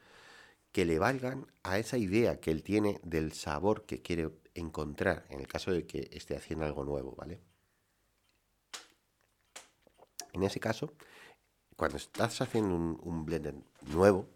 que 0.71 0.85
le 0.85 0.99
valgan 0.99 1.47
a 1.63 1.79
esa 1.79 1.97
idea 1.97 2.39
que 2.39 2.51
él 2.51 2.61
tiene 2.61 2.99
del 3.03 3.31
sabor 3.31 3.85
que 3.85 4.01
quiere 4.01 4.29
encontrar 4.59 5.25
en 5.29 5.39
el 5.39 5.47
caso 5.47 5.71
de 5.71 5.85
que 5.85 6.09
esté 6.11 6.35
haciendo 6.35 6.65
algo 6.65 6.83
nuevo, 6.83 7.15
¿vale? 7.15 7.39
En 10.33 10.43
ese 10.43 10.59
caso, 10.59 10.93
cuando 11.75 11.97
estás 11.97 12.41
haciendo 12.41 12.75
un, 12.75 13.25
blender 13.25 13.55
nuevo, 13.87 14.27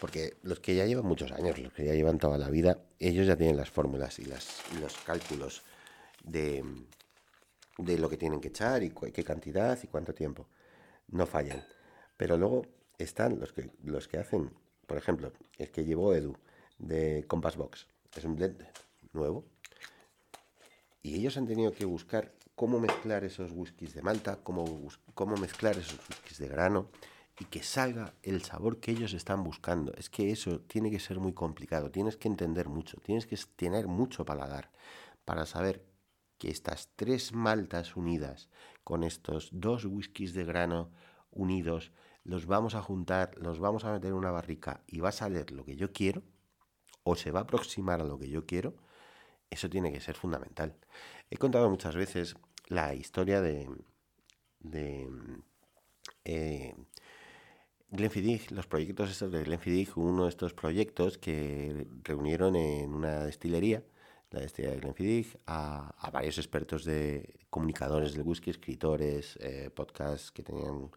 porque 0.00 0.36
los 0.42 0.60
que 0.60 0.74
ya 0.74 0.86
llevan 0.86 1.06
muchos 1.06 1.32
años, 1.32 1.58
los 1.58 1.72
que 1.72 1.84
ya 1.84 1.94
llevan 1.94 2.18
toda 2.18 2.38
la 2.38 2.48
vida, 2.48 2.78
ellos 2.98 3.26
ya 3.26 3.36
tienen 3.36 3.56
las 3.56 3.70
fórmulas 3.70 4.18
y, 4.18 4.24
las, 4.24 4.62
los 4.80 4.96
cálculos 4.98 5.62
de, 6.22 6.64
de, 7.78 7.98
lo 7.98 8.08
que 8.08 8.16
tienen 8.16 8.40
que 8.40 8.48
echar 8.48 8.82
y 8.82 8.90
qué 8.90 9.24
cantidad 9.24 9.78
y 9.82 9.86
cuánto 9.86 10.14
tiempo. 10.14 10.48
No 11.08 11.26
fallan. 11.26 11.64
Pero 12.16 12.36
luego 12.36 12.62
están 12.98 13.38
los 13.38 13.52
que, 13.52 13.70
los 13.82 14.08
que 14.08 14.18
hacen, 14.18 14.50
por 14.86 14.96
ejemplo, 14.96 15.32
el 15.58 15.70
que 15.70 15.84
llevó 15.84 16.14
Edu 16.14 16.36
de 16.78 17.24
Compass 17.26 17.56
Box. 17.56 17.86
Es 18.16 18.24
un 18.24 18.36
blend 18.36 18.62
nuevo. 19.16 19.44
Y 21.02 21.14
ellos 21.14 21.36
han 21.36 21.46
tenido 21.46 21.72
que 21.72 21.84
buscar 21.84 22.34
cómo 22.54 22.80
mezclar 22.80 23.24
esos 23.24 23.50
whiskies 23.52 23.94
de 23.94 24.02
malta, 24.02 24.38
cómo, 24.42 24.64
cómo 25.14 25.36
mezclar 25.36 25.76
esos 25.76 25.98
whiskies 26.08 26.38
de 26.38 26.48
grano 26.48 26.90
y 27.38 27.44
que 27.44 27.62
salga 27.62 28.14
el 28.22 28.42
sabor 28.42 28.80
que 28.80 28.92
ellos 28.92 29.12
están 29.12 29.44
buscando. 29.44 29.92
Es 29.94 30.08
que 30.08 30.30
eso 30.30 30.60
tiene 30.60 30.90
que 30.90 30.98
ser 30.98 31.20
muy 31.20 31.32
complicado, 31.32 31.90
tienes 31.90 32.16
que 32.16 32.28
entender 32.28 32.68
mucho, 32.68 32.98
tienes 33.02 33.26
que 33.26 33.36
tener 33.56 33.86
mucho 33.86 34.24
paladar 34.24 34.70
para 35.24 35.44
saber 35.44 35.84
que 36.38 36.50
estas 36.50 36.90
tres 36.96 37.32
maltas 37.32 37.96
unidas 37.96 38.48
con 38.84 39.04
estos 39.04 39.50
dos 39.52 39.84
whiskies 39.84 40.34
de 40.34 40.44
grano 40.44 40.90
unidos, 41.30 41.92
los 42.24 42.46
vamos 42.46 42.74
a 42.74 42.82
juntar, 42.82 43.36
los 43.38 43.58
vamos 43.58 43.84
a 43.84 43.92
meter 43.92 44.10
en 44.10 44.16
una 44.16 44.30
barrica 44.30 44.82
y 44.86 45.00
va 45.00 45.10
a 45.10 45.12
salir 45.12 45.50
lo 45.52 45.64
que 45.64 45.76
yo 45.76 45.92
quiero 45.92 46.22
o 47.02 47.14
se 47.14 47.30
va 47.30 47.40
a 47.40 47.42
aproximar 47.44 48.00
a 48.00 48.04
lo 48.04 48.18
que 48.18 48.28
yo 48.28 48.46
quiero, 48.46 48.74
eso 49.50 49.68
tiene 49.68 49.92
que 49.92 50.00
ser 50.00 50.16
fundamental. 50.16 50.74
He 51.30 51.36
contado 51.36 51.70
muchas 51.70 51.94
veces 51.94 52.36
la 52.68 52.94
historia 52.94 53.40
de, 53.40 53.68
de 54.60 55.08
eh, 56.24 56.74
Glenfiddich, 57.90 58.50
los 58.50 58.66
proyectos 58.66 59.10
estos 59.10 59.32
de 59.32 59.44
Glenfiddich, 59.44 59.96
uno 59.96 60.24
de 60.24 60.30
estos 60.30 60.54
proyectos 60.54 61.18
que 61.18 61.86
reunieron 62.02 62.56
en 62.56 62.92
una 62.92 63.24
destilería, 63.24 63.84
la 64.30 64.40
destilería 64.40 64.74
de 64.74 64.80
Glenfiddich, 64.80 65.38
a, 65.46 65.94
a 65.98 66.10
varios 66.10 66.38
expertos 66.38 66.84
de 66.84 67.38
comunicadores 67.48 68.12
del 68.12 68.22
whisky, 68.22 68.50
escritores, 68.50 69.38
eh, 69.40 69.70
podcasts 69.74 70.32
que 70.32 70.42
tenían 70.42 70.90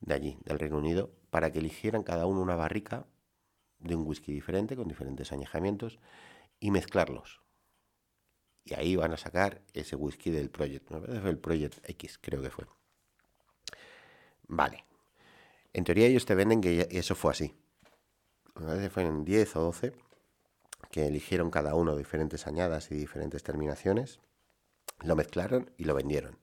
de 0.00 0.14
allí, 0.14 0.38
del 0.44 0.58
Reino 0.58 0.78
Unido, 0.78 1.10
para 1.30 1.50
que 1.50 1.60
eligieran 1.60 2.02
cada 2.02 2.26
uno 2.26 2.40
una 2.40 2.56
barrica 2.56 3.06
de 3.78 3.94
un 3.94 4.06
whisky 4.06 4.32
diferente, 4.32 4.76
con 4.76 4.88
diferentes 4.88 5.32
añejamientos, 5.32 5.98
y 6.60 6.70
mezclarlos. 6.70 7.40
Y 8.68 8.74
ahí 8.74 8.96
van 8.96 9.12
a 9.12 9.16
sacar 9.16 9.62
ese 9.72 9.96
whisky 9.96 10.30
del 10.30 10.50
Project. 10.50 10.90
el 10.90 11.38
Project 11.38 11.78
X, 11.88 12.18
creo 12.20 12.42
que 12.42 12.50
fue. 12.50 12.66
Vale. 14.46 14.84
En 15.72 15.84
teoría 15.84 16.06
ellos 16.06 16.26
te 16.26 16.34
venden 16.34 16.60
que 16.60 16.86
eso 16.90 17.14
fue 17.14 17.32
así. 17.32 17.54
A 18.56 18.74
veces 18.74 18.92
fueron 18.92 19.24
10 19.24 19.56
o 19.56 19.60
12 19.62 19.92
que 20.90 21.06
eligieron 21.06 21.50
cada 21.50 21.74
uno 21.74 21.96
diferentes 21.96 22.46
añadas 22.46 22.90
y 22.90 22.94
diferentes 22.94 23.42
terminaciones, 23.42 24.20
lo 25.02 25.16
mezclaron 25.16 25.70
y 25.76 25.84
lo 25.84 25.94
vendieron. 25.94 26.38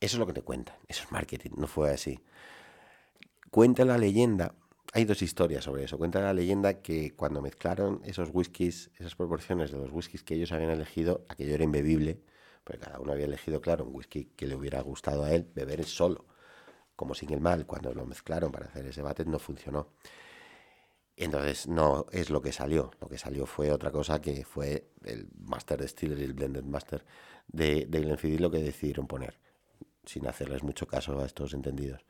Eso 0.00 0.16
es 0.16 0.18
lo 0.18 0.26
que 0.26 0.32
te 0.32 0.42
cuentan. 0.42 0.76
Eso 0.88 1.04
es 1.04 1.12
marketing, 1.12 1.50
no 1.56 1.66
fue 1.66 1.92
así. 1.92 2.20
Cuenta 3.50 3.84
la 3.84 3.98
leyenda 3.98 4.54
hay 4.92 5.04
dos 5.04 5.22
historias 5.22 5.64
sobre 5.64 5.84
eso. 5.84 5.98
Cuenta 5.98 6.20
la 6.20 6.32
leyenda 6.32 6.82
que 6.82 7.14
cuando 7.14 7.40
mezclaron 7.40 8.00
esos 8.04 8.30
whiskies, 8.32 8.90
esas 8.98 9.14
proporciones 9.14 9.70
de 9.70 9.78
los 9.78 9.92
whiskies 9.92 10.24
que 10.24 10.34
ellos 10.34 10.52
habían 10.52 10.70
elegido, 10.70 11.24
aquello 11.28 11.54
era 11.54 11.64
imbebible, 11.64 12.20
porque 12.64 12.80
cada 12.80 12.98
uno 12.98 13.12
había 13.12 13.26
elegido, 13.26 13.60
claro, 13.60 13.84
un 13.84 13.94
whisky 13.94 14.26
que 14.36 14.46
le 14.46 14.56
hubiera 14.56 14.80
gustado 14.80 15.24
a 15.24 15.32
él 15.32 15.48
beber 15.54 15.84
solo, 15.84 16.26
como 16.96 17.14
sin 17.14 17.32
el 17.32 17.40
mal. 17.40 17.66
Cuando 17.66 17.94
lo 17.94 18.04
mezclaron 18.04 18.50
para 18.50 18.66
hacer 18.66 18.86
ese 18.86 19.02
battle 19.02 19.26
no 19.26 19.38
funcionó. 19.38 19.88
Entonces 21.16 21.68
no 21.68 22.06
es 22.12 22.30
lo 22.30 22.40
que 22.40 22.52
salió. 22.52 22.90
Lo 23.00 23.08
que 23.08 23.18
salió 23.18 23.46
fue 23.46 23.70
otra 23.70 23.90
cosa 23.90 24.20
que 24.20 24.44
fue 24.44 24.90
el 25.04 25.28
Master 25.38 25.80
Distiller 25.80 26.18
y 26.18 26.24
el 26.24 26.32
Blended 26.32 26.64
Master 26.64 27.04
de, 27.46 27.86
de 27.86 28.00
Glenfiddich 28.00 28.40
lo 28.40 28.50
que 28.50 28.58
decidieron 28.58 29.06
poner, 29.06 29.38
sin 30.04 30.26
hacerles 30.26 30.62
mucho 30.62 30.86
caso 30.86 31.20
a 31.20 31.26
estos 31.26 31.52
entendidos. 31.52 32.04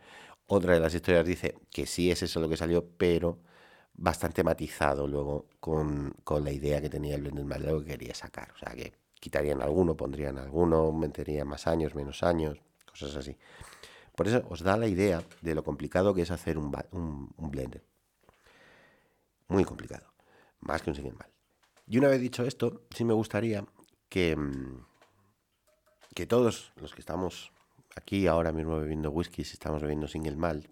Otra 0.52 0.74
de 0.74 0.80
las 0.80 0.92
historias 0.92 1.24
dice 1.24 1.54
que 1.70 1.86
sí 1.86 2.10
es 2.10 2.24
eso 2.24 2.40
lo 2.40 2.48
que 2.48 2.56
salió, 2.56 2.84
pero 2.84 3.38
bastante 3.94 4.42
matizado 4.42 5.06
luego 5.06 5.46
con, 5.60 6.12
la 6.42 6.50
idea 6.50 6.80
que 6.80 6.90
tenía 6.90 7.14
el 7.14 7.22
Blended 7.22 7.44
Mal 7.44 7.64
lo 7.64 7.78
que 7.78 7.92
quería 7.92 8.16
sacar. 8.16 8.50
O 8.56 8.58
sea, 8.58 8.74
que 8.74 8.92
quitarían 9.20 9.62
alguno, 9.62 9.96
pondrían 9.96 10.38
alguno, 10.38 10.90
meterían 10.90 11.46
más 11.46 11.68
años, 11.68 11.94
menos 11.94 12.24
años, 12.24 12.58
cosas 12.84 13.14
así. 13.14 13.36
Por 14.16 14.26
eso 14.26 14.44
os 14.50 14.64
da 14.64 14.76
la 14.76 14.88
idea 14.88 15.22
de 15.40 15.54
lo 15.54 15.62
complicado 15.62 16.14
que 16.14 16.22
es 16.22 16.32
hacer 16.32 16.58
un, 16.58 16.72
blender. 17.38 17.84
Muy 19.46 19.64
complicado. 19.64 20.12
Más 20.58 20.82
que 20.82 20.90
un 20.90 20.96
single 20.96 21.12
mal. 21.12 21.28
Y 21.86 21.98
una 21.98 22.08
vez 22.08 22.20
dicho 22.20 22.44
esto, 22.44 22.82
sí 22.90 23.04
me 23.04 23.14
gustaría 23.14 23.64
que, 24.08 24.36
que 26.12 26.26
todos 26.26 26.72
los 26.74 26.92
que 26.92 27.02
estamos 27.02 27.52
aquí 27.96 28.26
ahora 28.26 28.52
mismo 28.52 28.78
bebiendo 28.78 29.10
whisky, 29.10 29.44
si 29.44 29.54
estamos 29.54 29.82
bebiendo 29.82 30.08
single 30.08 30.36
malt, 30.36 30.66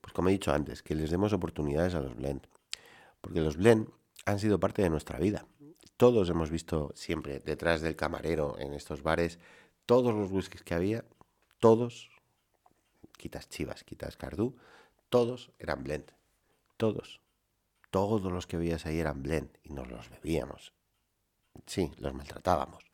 pues 0.00 0.12
como 0.12 0.28
he 0.28 0.32
dicho 0.32 0.52
antes, 0.52 0.82
que 0.82 0.94
les 0.94 1.10
demos 1.10 1.32
oportunidades 1.32 1.94
a 1.94 2.00
los 2.00 2.14
blend. 2.16 2.46
Porque 3.20 3.40
los 3.40 3.56
blend 3.56 3.88
han 4.24 4.38
sido 4.38 4.58
parte 4.58 4.82
de 4.82 4.90
nuestra 4.90 5.18
vida. 5.18 5.46
Todos 5.96 6.30
hemos 6.30 6.50
visto 6.50 6.92
siempre 6.94 7.40
detrás 7.40 7.82
del 7.82 7.96
camarero 7.96 8.58
en 8.58 8.72
estos 8.72 9.02
bares, 9.02 9.38
todos 9.84 10.14
los 10.14 10.30
whiskies 10.30 10.62
que 10.62 10.74
había, 10.74 11.04
todos, 11.58 12.10
quitas 13.18 13.48
chivas, 13.48 13.84
quitas 13.84 14.16
cardú, 14.16 14.56
todos 15.10 15.52
eran 15.58 15.84
blend. 15.84 16.12
Todos. 16.76 17.20
Todos 17.90 18.32
los 18.32 18.46
que 18.46 18.56
veías 18.56 18.86
ahí 18.86 18.98
eran 18.98 19.22
blend 19.22 19.50
y 19.62 19.72
nos 19.74 19.88
los 19.88 20.08
bebíamos. 20.08 20.72
Sí, 21.66 21.90
los 21.98 22.14
maltratábamos 22.14 22.89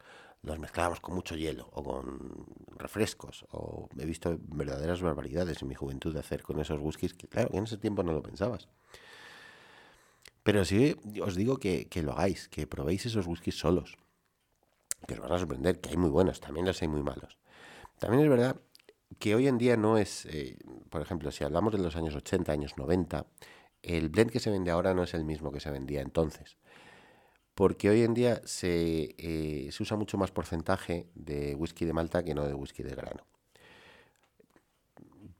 los 0.46 0.61
mezclábamos 0.61 1.00
con 1.00 1.14
mucho 1.14 1.35
hielo 1.35 1.68
o 1.72 1.82
con 1.82 2.46
refrescos. 2.76 3.44
O 3.50 3.88
he 3.98 4.06
visto 4.06 4.38
verdaderas 4.42 5.02
barbaridades 5.02 5.61
en 5.61 5.68
mi 5.68 5.74
juventud 5.74 6.14
de 6.14 6.20
hacer 6.20 6.42
con 6.42 6.61
esos 6.61 6.78
whiskies 6.80 7.14
que, 7.14 7.26
claro, 7.26 7.50
en 7.52 7.64
ese 7.64 7.76
tiempo 7.76 8.04
no 8.04 8.12
lo 8.12 8.22
pensabas. 8.22 8.68
Pero 10.44 10.64
sí 10.64 10.94
os 11.20 11.35
digo 11.35 11.59
que, 11.59 11.88
lo 12.00 12.12
hagáis, 12.12 12.48
que 12.48 12.68
probéis 12.68 13.06
esos 13.06 13.26
whiskies 13.26 13.59
solos. 13.59 13.98
Que 15.09 15.14
os 15.14 15.20
van 15.20 15.32
a 15.32 15.38
sorprender, 15.38 15.80
que 15.80 15.90
hay 15.90 15.96
muy 15.96 16.11
buenos, 16.11 16.40
también 16.40 16.64
los 16.64 16.80
hay 16.80 16.88
muy 16.88 17.02
malos. 17.02 17.38
También 17.98 18.22
es 18.22 18.30
verdad 18.30 18.61
que 19.18 19.35
hoy 19.35 19.48
en 19.48 19.59
día 19.59 19.76
no 19.76 19.98
es, 19.98 20.26
eh, 20.26 20.59
por 20.90 21.02
ejemplo, 21.02 21.32
si 21.32 21.42
hablamos 21.42 21.72
de 21.72 21.78
los 21.78 21.96
años 21.96 22.14
80, 22.14 22.52
años 22.52 22.76
90, 22.76 23.26
el 23.82 24.11
blend 24.11 24.30
que 24.30 24.38
se 24.38 24.50
vende 24.50 24.70
ahora 24.70 24.94
no 24.94 25.02
es 25.02 25.12
el 25.14 25.24
mismo 25.24 25.50
que 25.50 25.59
se 25.59 25.72
vendía 25.72 26.02
entonces 26.02 26.56
porque 27.57 27.88
hoy 27.88 28.03
en 28.03 28.12
día 28.12 28.42
eh, 28.62 29.69
se, 29.73 29.83
usa 29.83 29.97
mucho 29.97 30.19
más 30.19 30.31
porcentaje 30.31 31.09
de 31.14 31.55
whisky 31.55 31.87
de 31.87 31.95
malta 31.95 32.23
que 32.23 32.35
no 32.35 32.47
de 32.47 32.53
whisky 32.53 32.83
de 32.83 32.95
grano. 32.95 33.25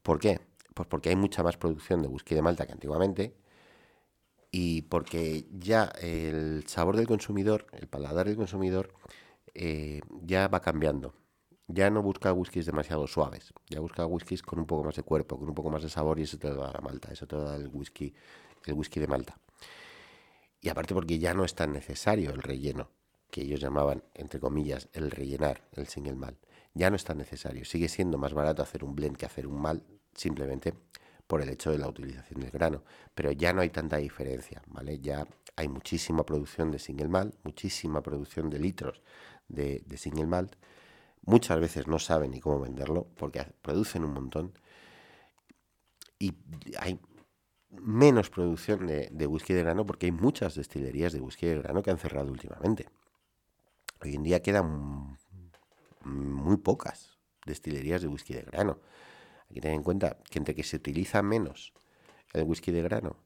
¿Por 0.03 0.19
qué? 0.19 0.41
Pues 0.73 0.89
porque 0.89 1.11
hay 1.11 1.17
mucha 1.17 1.43
más 1.43 1.59
producción 1.59 2.01
de 2.01 2.09
whisky 2.09 2.35
de 2.35 2.43
Malta 2.43 2.67
que 2.67 2.73
antiguamente 2.73 3.35
y 4.51 4.83
porque 4.83 5.47
ya 5.53 5.85
el 6.01 6.65
sabor 6.67 6.97
del 6.97 7.07
consumidor, 7.07 7.67
el 7.73 7.87
paladar 7.87 8.27
del 8.27 8.37
consumidor, 8.37 8.95
eh, 9.55 10.01
ya 10.23 10.49
va 10.49 10.61
cambiando. 10.61 11.15
Ya 11.69 11.91
no 11.91 12.03
busca 12.03 12.33
whiskies 12.33 12.67
demasiado 12.67 13.07
suaves, 13.09 13.53
ya 13.69 13.81
busca 13.81 14.07
whiskies 14.07 14.43
con 14.43 14.59
un 14.61 14.67
poco 14.67 14.85
más 14.85 14.97
de 14.97 15.03
cuerpo, 15.03 15.39
con 15.39 15.49
un 15.49 15.55
poco 15.55 15.71
más 15.71 15.83
de 15.83 15.91
sabor 15.91 16.19
y 16.19 16.23
eso 16.23 16.39
te 16.39 16.49
da 16.55 16.73
la 16.73 16.81
Malta, 16.81 17.13
eso 17.13 17.27
te 17.27 17.37
da 17.37 17.57
el 17.57 17.69
whisky, 17.69 18.15
el 18.65 18.75
whisky 18.75 19.01
de 19.01 19.09
Malta. 19.09 19.39
Y 20.61 20.69
aparte 20.69 20.95
porque 20.95 21.19
ya 21.19 21.35
no 21.35 21.45
es 21.45 21.55
tan 21.55 21.73
necesario 21.73 22.31
el 22.31 22.43
relleno, 22.43 22.91
que 23.31 23.43
ellos 23.43 23.61
llamaban, 23.61 24.03
entre 24.15 24.41
comillas, 24.41 24.89
el 24.93 25.11
rellenar, 25.11 25.69
el 25.73 25.87
single 25.87 26.15
malt. 26.15 26.39
Ya 26.75 26.91
no 26.91 26.97
es 26.97 27.05
tan 27.05 27.19
necesario. 27.19 27.65
Sigue 27.65 27.89
siendo 27.89 28.19
más 28.19 28.35
barato 28.35 28.63
hacer 28.63 28.85
un 28.85 28.95
blend 28.95 29.17
que 29.17 29.27
hacer 29.27 29.47
un 29.47 29.61
mal, 29.61 29.83
simplemente 30.15 30.75
por 31.27 31.43
el 31.43 31.49
hecho 31.49 31.71
de 31.71 31.79
la 31.79 31.89
utilización 31.89 32.41
del 32.41 32.51
grano. 32.51 32.83
Pero 33.15 33.33
ya 33.33 33.53
no 33.53 33.61
hay 33.61 33.71
tanta 33.71 33.97
diferencia, 33.97 34.63
¿vale? 34.69 34.99
Ya 35.01 35.27
hay 35.57 35.69
muchísima 35.69 36.25
producción 36.25 36.71
de 36.71 36.79
single 36.79 37.09
malt, 37.09 37.35
muchísima 37.45 38.03
producción 38.03 38.51
de 38.51 38.59
litros 38.59 39.03
de, 39.49 39.83
de 39.87 39.97
single 39.97 40.27
malt. 40.27 40.55
Muchas 41.23 41.59
veces 41.59 41.87
no 41.87 41.99
saben 41.99 42.31
ni 42.31 42.41
cómo 42.41 42.61
venderlo 42.61 43.09
porque 43.17 43.45
producen 43.63 44.05
un 44.05 44.13
montón. 44.13 44.53
Y 46.19 46.35
hay 46.79 47.01
menos 47.83 48.31
producción 48.31 48.87
de, 48.87 49.27
whisky 49.27 49.55
de 49.55 49.63
grano 49.63 49.87
porque 49.87 50.07
hay 50.07 50.13
muchas 50.13 50.55
destilerías 50.55 51.13
de 51.13 51.21
whisky 51.21 51.47
de 51.47 51.59
grano 51.59 51.83
que 51.83 51.91
han 51.91 51.99
cerrado 51.99 52.31
últimamente. 52.31 52.87
Hoy 54.03 54.15
en 54.15 54.23
día 54.23 54.43
quedan 54.43 55.17
muy 56.05 56.57
pocas 56.59 57.19
destilerías 57.45 58.03
de 58.03 58.09
whisky 58.09 58.35
de 58.35 58.43
grano. 58.43 58.79
Hay 59.49 59.55
que 59.55 59.61
tener 59.61 59.77
en 59.77 59.83
cuenta 59.83 60.19
que 60.31 60.39
entre 60.39 60.55
que 60.55 60.63
se 60.63 60.77
utiliza 60.77 61.23
menos 61.23 61.73
el 62.33 62.45
whisky 62.45 62.73
de 62.73 62.83
grano 62.83 63.17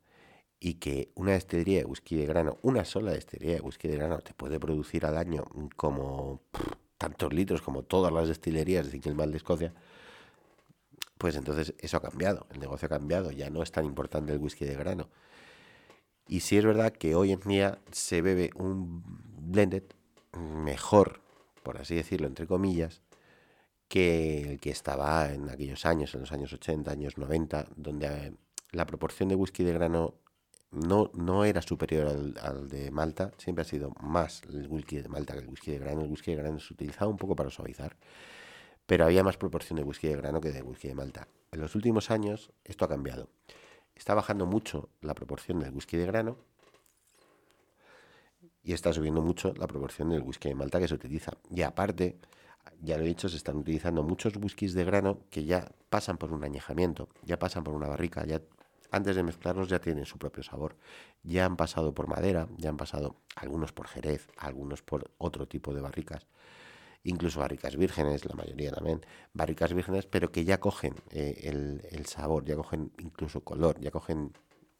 y 0.60 0.74
que 0.74 1.10
una 1.14 1.32
destilería 1.32 1.78
de 1.78 1.84
whisky 1.86 2.16
de 2.16 2.26
grano, 2.26 2.58
una 2.62 2.84
sola 2.84 3.12
destilería 3.12 3.56
de 3.56 3.60
whisky 3.62 3.88
de 3.88 3.96
grano, 3.96 4.18
te 4.18 4.34
puede 4.34 4.60
producir 4.60 5.06
al 5.06 5.16
año 5.16 5.44
como 5.76 6.42
tantos 6.98 7.32
litros 7.32 7.62
como 7.62 7.82
todas 7.82 8.12
las 8.12 8.28
destilerías 8.28 8.92
de 8.92 9.14
Mal 9.14 9.30
de 9.30 9.38
Escocia, 9.38 9.72
pues 11.20 11.36
entonces 11.36 11.74
eso 11.78 11.98
ha 11.98 12.00
cambiado, 12.00 12.46
el 12.50 12.60
negocio 12.60 12.86
ha 12.86 12.88
cambiado, 12.88 13.30
ya 13.30 13.50
no 13.50 13.62
es 13.62 13.70
tan 13.70 13.84
importante 13.84 14.32
el 14.32 14.38
whisky 14.38 14.64
de 14.64 14.74
grano. 14.74 15.10
Y 16.26 16.40
sí 16.40 16.56
es 16.56 16.64
verdad 16.64 16.94
que 16.94 17.14
hoy 17.14 17.32
en 17.32 17.40
día 17.40 17.78
se 17.92 18.22
bebe 18.22 18.50
un 18.54 19.02
blended 19.52 19.82
mejor, 20.32 21.20
por 21.62 21.76
así 21.76 21.94
decirlo, 21.94 22.26
entre 22.26 22.46
comillas, 22.46 23.02
que 23.86 24.52
el 24.52 24.60
que 24.60 24.70
estaba 24.70 25.30
en 25.30 25.50
aquellos 25.50 25.84
años, 25.84 26.14
en 26.14 26.22
los 26.22 26.32
años 26.32 26.54
80, 26.54 26.90
años 26.90 27.18
90, 27.18 27.66
donde 27.76 28.06
eh, 28.06 28.32
la 28.72 28.86
proporción 28.86 29.28
de 29.28 29.34
whisky 29.34 29.62
de 29.62 29.74
grano 29.74 30.14
no, 30.70 31.10
no 31.12 31.44
era 31.44 31.60
superior 31.60 32.34
al, 32.40 32.66
de 32.70 32.90
Malta, 32.90 33.32
siempre 33.36 33.60
ha 33.60 33.66
sido 33.66 33.92
más 34.00 34.40
el 34.48 34.68
whisky 34.68 35.02
de 35.02 35.08
Malta 35.10 35.34
que 35.34 35.40
el 35.40 35.48
whisky 35.48 35.72
de 35.72 35.80
grano. 35.80 36.00
El 36.00 36.10
whisky 36.10 36.30
de 36.30 36.38
grano 36.38 36.58
se 36.60 36.72
utilizaba 36.72 37.10
un 37.10 37.18
poco 37.18 37.36
para 37.36 37.50
suavizar, 37.50 37.94
pero 38.90 39.04
había 39.04 39.22
más 39.22 39.36
proporción 39.36 39.76
de 39.76 39.84
whisky 39.84 40.08
de 40.08 40.16
grano 40.16 40.40
que 40.40 40.50
de 40.50 40.62
whisky 40.62 40.88
de 40.88 40.96
Malta. 40.96 41.28
En 41.52 41.60
los 41.60 41.76
últimos 41.76 42.10
años 42.10 42.50
esto 42.64 42.84
ha 42.84 42.88
cambiado. 42.88 43.28
Está 43.94 44.14
bajando 44.14 44.46
mucho 44.46 44.88
la 45.00 45.14
proporción 45.14 45.60
del 45.60 45.72
whisky 45.72 45.96
de 45.96 46.06
grano 46.06 46.36
y 48.64 48.72
está 48.72 48.92
subiendo 48.92 49.22
mucho 49.22 49.54
la 49.54 49.68
proporción 49.68 50.08
del 50.08 50.22
whisky 50.22 50.48
de 50.48 50.56
Malta 50.56 50.80
que 50.80 50.88
se 50.88 50.94
utiliza. 50.94 51.34
Y 51.54 51.62
aparte, 51.62 52.18
ya 52.82 52.96
lo 52.96 53.04
he 53.04 53.06
dicho, 53.06 53.28
se 53.28 53.36
están 53.36 53.58
utilizando 53.58 54.02
muchos 54.02 54.34
whiskies 54.34 54.74
de 54.74 54.82
grano 54.82 55.20
que 55.30 55.44
ya 55.44 55.70
pasan 55.88 56.18
por 56.18 56.32
un 56.32 56.42
añejamiento, 56.42 57.08
ya 57.22 57.38
pasan 57.38 57.62
por 57.62 57.74
una 57.74 57.86
barrica, 57.86 58.26
ya 58.26 58.42
antes 58.90 59.14
de 59.14 59.22
mezclarlos 59.22 59.68
ya 59.68 59.78
tienen 59.78 60.04
su 60.04 60.18
propio 60.18 60.42
sabor. 60.42 60.74
Ya 61.22 61.44
han 61.44 61.56
pasado 61.56 61.94
por 61.94 62.08
madera, 62.08 62.48
ya 62.56 62.70
han 62.70 62.76
pasado 62.76 63.14
algunos 63.36 63.72
por 63.72 63.86
jerez, 63.86 64.26
algunos 64.36 64.82
por 64.82 65.12
otro 65.18 65.46
tipo 65.46 65.72
de 65.74 65.80
barricas, 65.80 66.26
incluso 67.04 67.40
barricas 67.40 67.76
vírgenes, 67.76 68.24
la 68.24 68.34
mayoría 68.34 68.72
también, 68.72 69.04
barricas 69.32 69.72
vírgenes, 69.72 70.06
pero 70.06 70.30
que 70.32 70.44
ya 70.44 70.60
cogen 70.60 70.94
eh, 71.10 71.40
el, 71.44 71.82
el, 71.90 72.06
sabor, 72.06 72.44
ya 72.44 72.56
cogen 72.56 72.92
incluso 72.98 73.42
color, 73.42 73.80
ya 73.80 73.90
cogen 73.90 74.32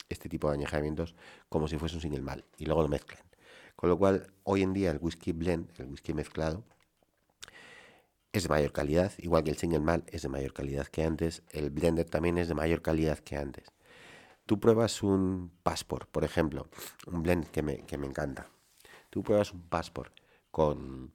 este 0.08 0.28
tipo 0.28 0.48
de 0.48 0.54
añejamientos 0.54 1.14
como 1.48 1.68
si 1.68 1.78
fuese 1.78 1.94
un 1.94 2.02
single 2.02 2.22
mal 2.22 2.44
y 2.58 2.66
luego 2.66 2.82
lo 2.82 2.88
mezclan. 2.88 3.22
Con 3.76 3.88
lo 3.88 3.98
cual, 3.98 4.32
hoy 4.44 4.62
en 4.62 4.74
día 4.74 4.90
el 4.90 4.98
whisky 5.00 5.32
blend, 5.32 5.70
el 5.78 5.86
whisky 5.86 6.12
mezclado, 6.12 6.64
es 8.32 8.44
de 8.44 8.48
mayor 8.48 8.72
calidad, 8.72 9.12
igual 9.18 9.42
que 9.42 9.50
el 9.50 9.56
single 9.56 9.80
malt 9.80 10.12
es 10.14 10.22
de 10.22 10.28
mayor 10.28 10.52
calidad 10.52 10.86
que 10.86 11.02
antes, 11.02 11.42
el 11.50 11.70
blender 11.70 12.08
también 12.08 12.38
es 12.38 12.48
de 12.48 12.54
mayor 12.54 12.82
calidad 12.82 13.18
que 13.18 13.36
antes. 13.36 13.72
Tú 14.46 14.60
pruebas 14.60 15.02
un 15.02 15.50
passport, 15.62 16.08
por 16.10 16.24
ejemplo, 16.24 16.68
un 17.06 17.22
blend 17.22 17.46
que 17.50 17.62
me, 17.62 17.84
que 17.86 17.98
me 17.98 18.06
encanta. 18.06 18.48
Tú 19.08 19.22
pruebas 19.22 19.52
un 19.52 19.62
passport 19.62 20.12
con 20.50 21.12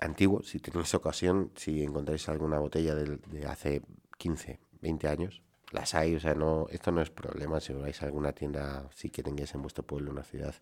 antiguo, 0.00 0.42
si 0.42 0.58
tenéis 0.58 0.94
ocasión, 0.94 1.50
si 1.56 1.82
encontráis 1.82 2.28
alguna 2.28 2.58
botella 2.58 2.94
de, 2.94 3.16
de, 3.16 3.46
hace 3.46 3.82
15, 4.18 4.58
20 4.80 5.08
años, 5.08 5.42
las 5.72 5.94
hay, 5.94 6.14
o 6.14 6.20
sea, 6.20 6.34
no, 6.34 6.66
esto 6.70 6.92
no 6.92 7.02
es 7.02 7.10
problema. 7.10 7.60
Si 7.60 7.72
vais 7.72 8.00
a 8.02 8.06
alguna 8.06 8.32
tienda, 8.32 8.88
si 8.94 9.10
que 9.10 9.22
tengáis 9.22 9.54
en 9.54 9.62
vuestro 9.62 9.84
pueblo 9.84 10.10
una 10.10 10.22
ciudad 10.22 10.54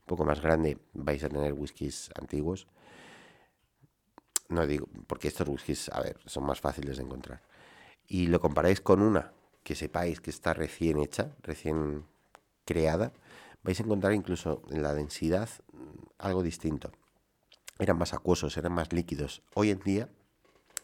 un 0.00 0.06
poco 0.06 0.24
más 0.24 0.40
grande, 0.40 0.78
vais 0.94 1.22
a 1.24 1.28
tener 1.28 1.52
whiskies 1.52 2.10
antiguos 2.14 2.68
no 4.48 4.66
digo, 4.66 4.88
porque 5.06 5.28
estos 5.28 5.48
whiskies, 5.48 5.88
a 5.90 6.00
ver, 6.00 6.18
son 6.26 6.44
más 6.44 6.60
fáciles 6.60 6.96
de 6.96 7.04
encontrar. 7.04 7.42
Y 8.06 8.28
lo 8.28 8.40
comparáis 8.40 8.80
con 8.80 9.02
una 9.02 9.32
que 9.62 9.74
sepáis 9.74 10.20
que 10.20 10.30
está 10.30 10.54
recién 10.54 10.98
hecha, 10.98 11.34
recién 11.42 12.04
creada, 12.64 13.12
vais 13.62 13.80
a 13.80 13.82
encontrar 13.82 14.12
incluso 14.12 14.62
en 14.70 14.82
la 14.82 14.94
densidad 14.94 15.48
mm, 15.72 16.06
algo 16.18 16.42
distinto. 16.42 16.92
Eran 17.78 17.98
más 17.98 18.14
acuosos, 18.14 18.56
eran 18.56 18.72
más 18.72 18.92
líquidos. 18.92 19.42
Hoy 19.54 19.70
en 19.70 19.80
día 19.80 20.08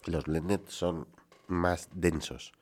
los 0.07 0.25
blended 0.25 0.61
son 0.67 1.07
más 1.47 1.89
densos. 1.93 2.53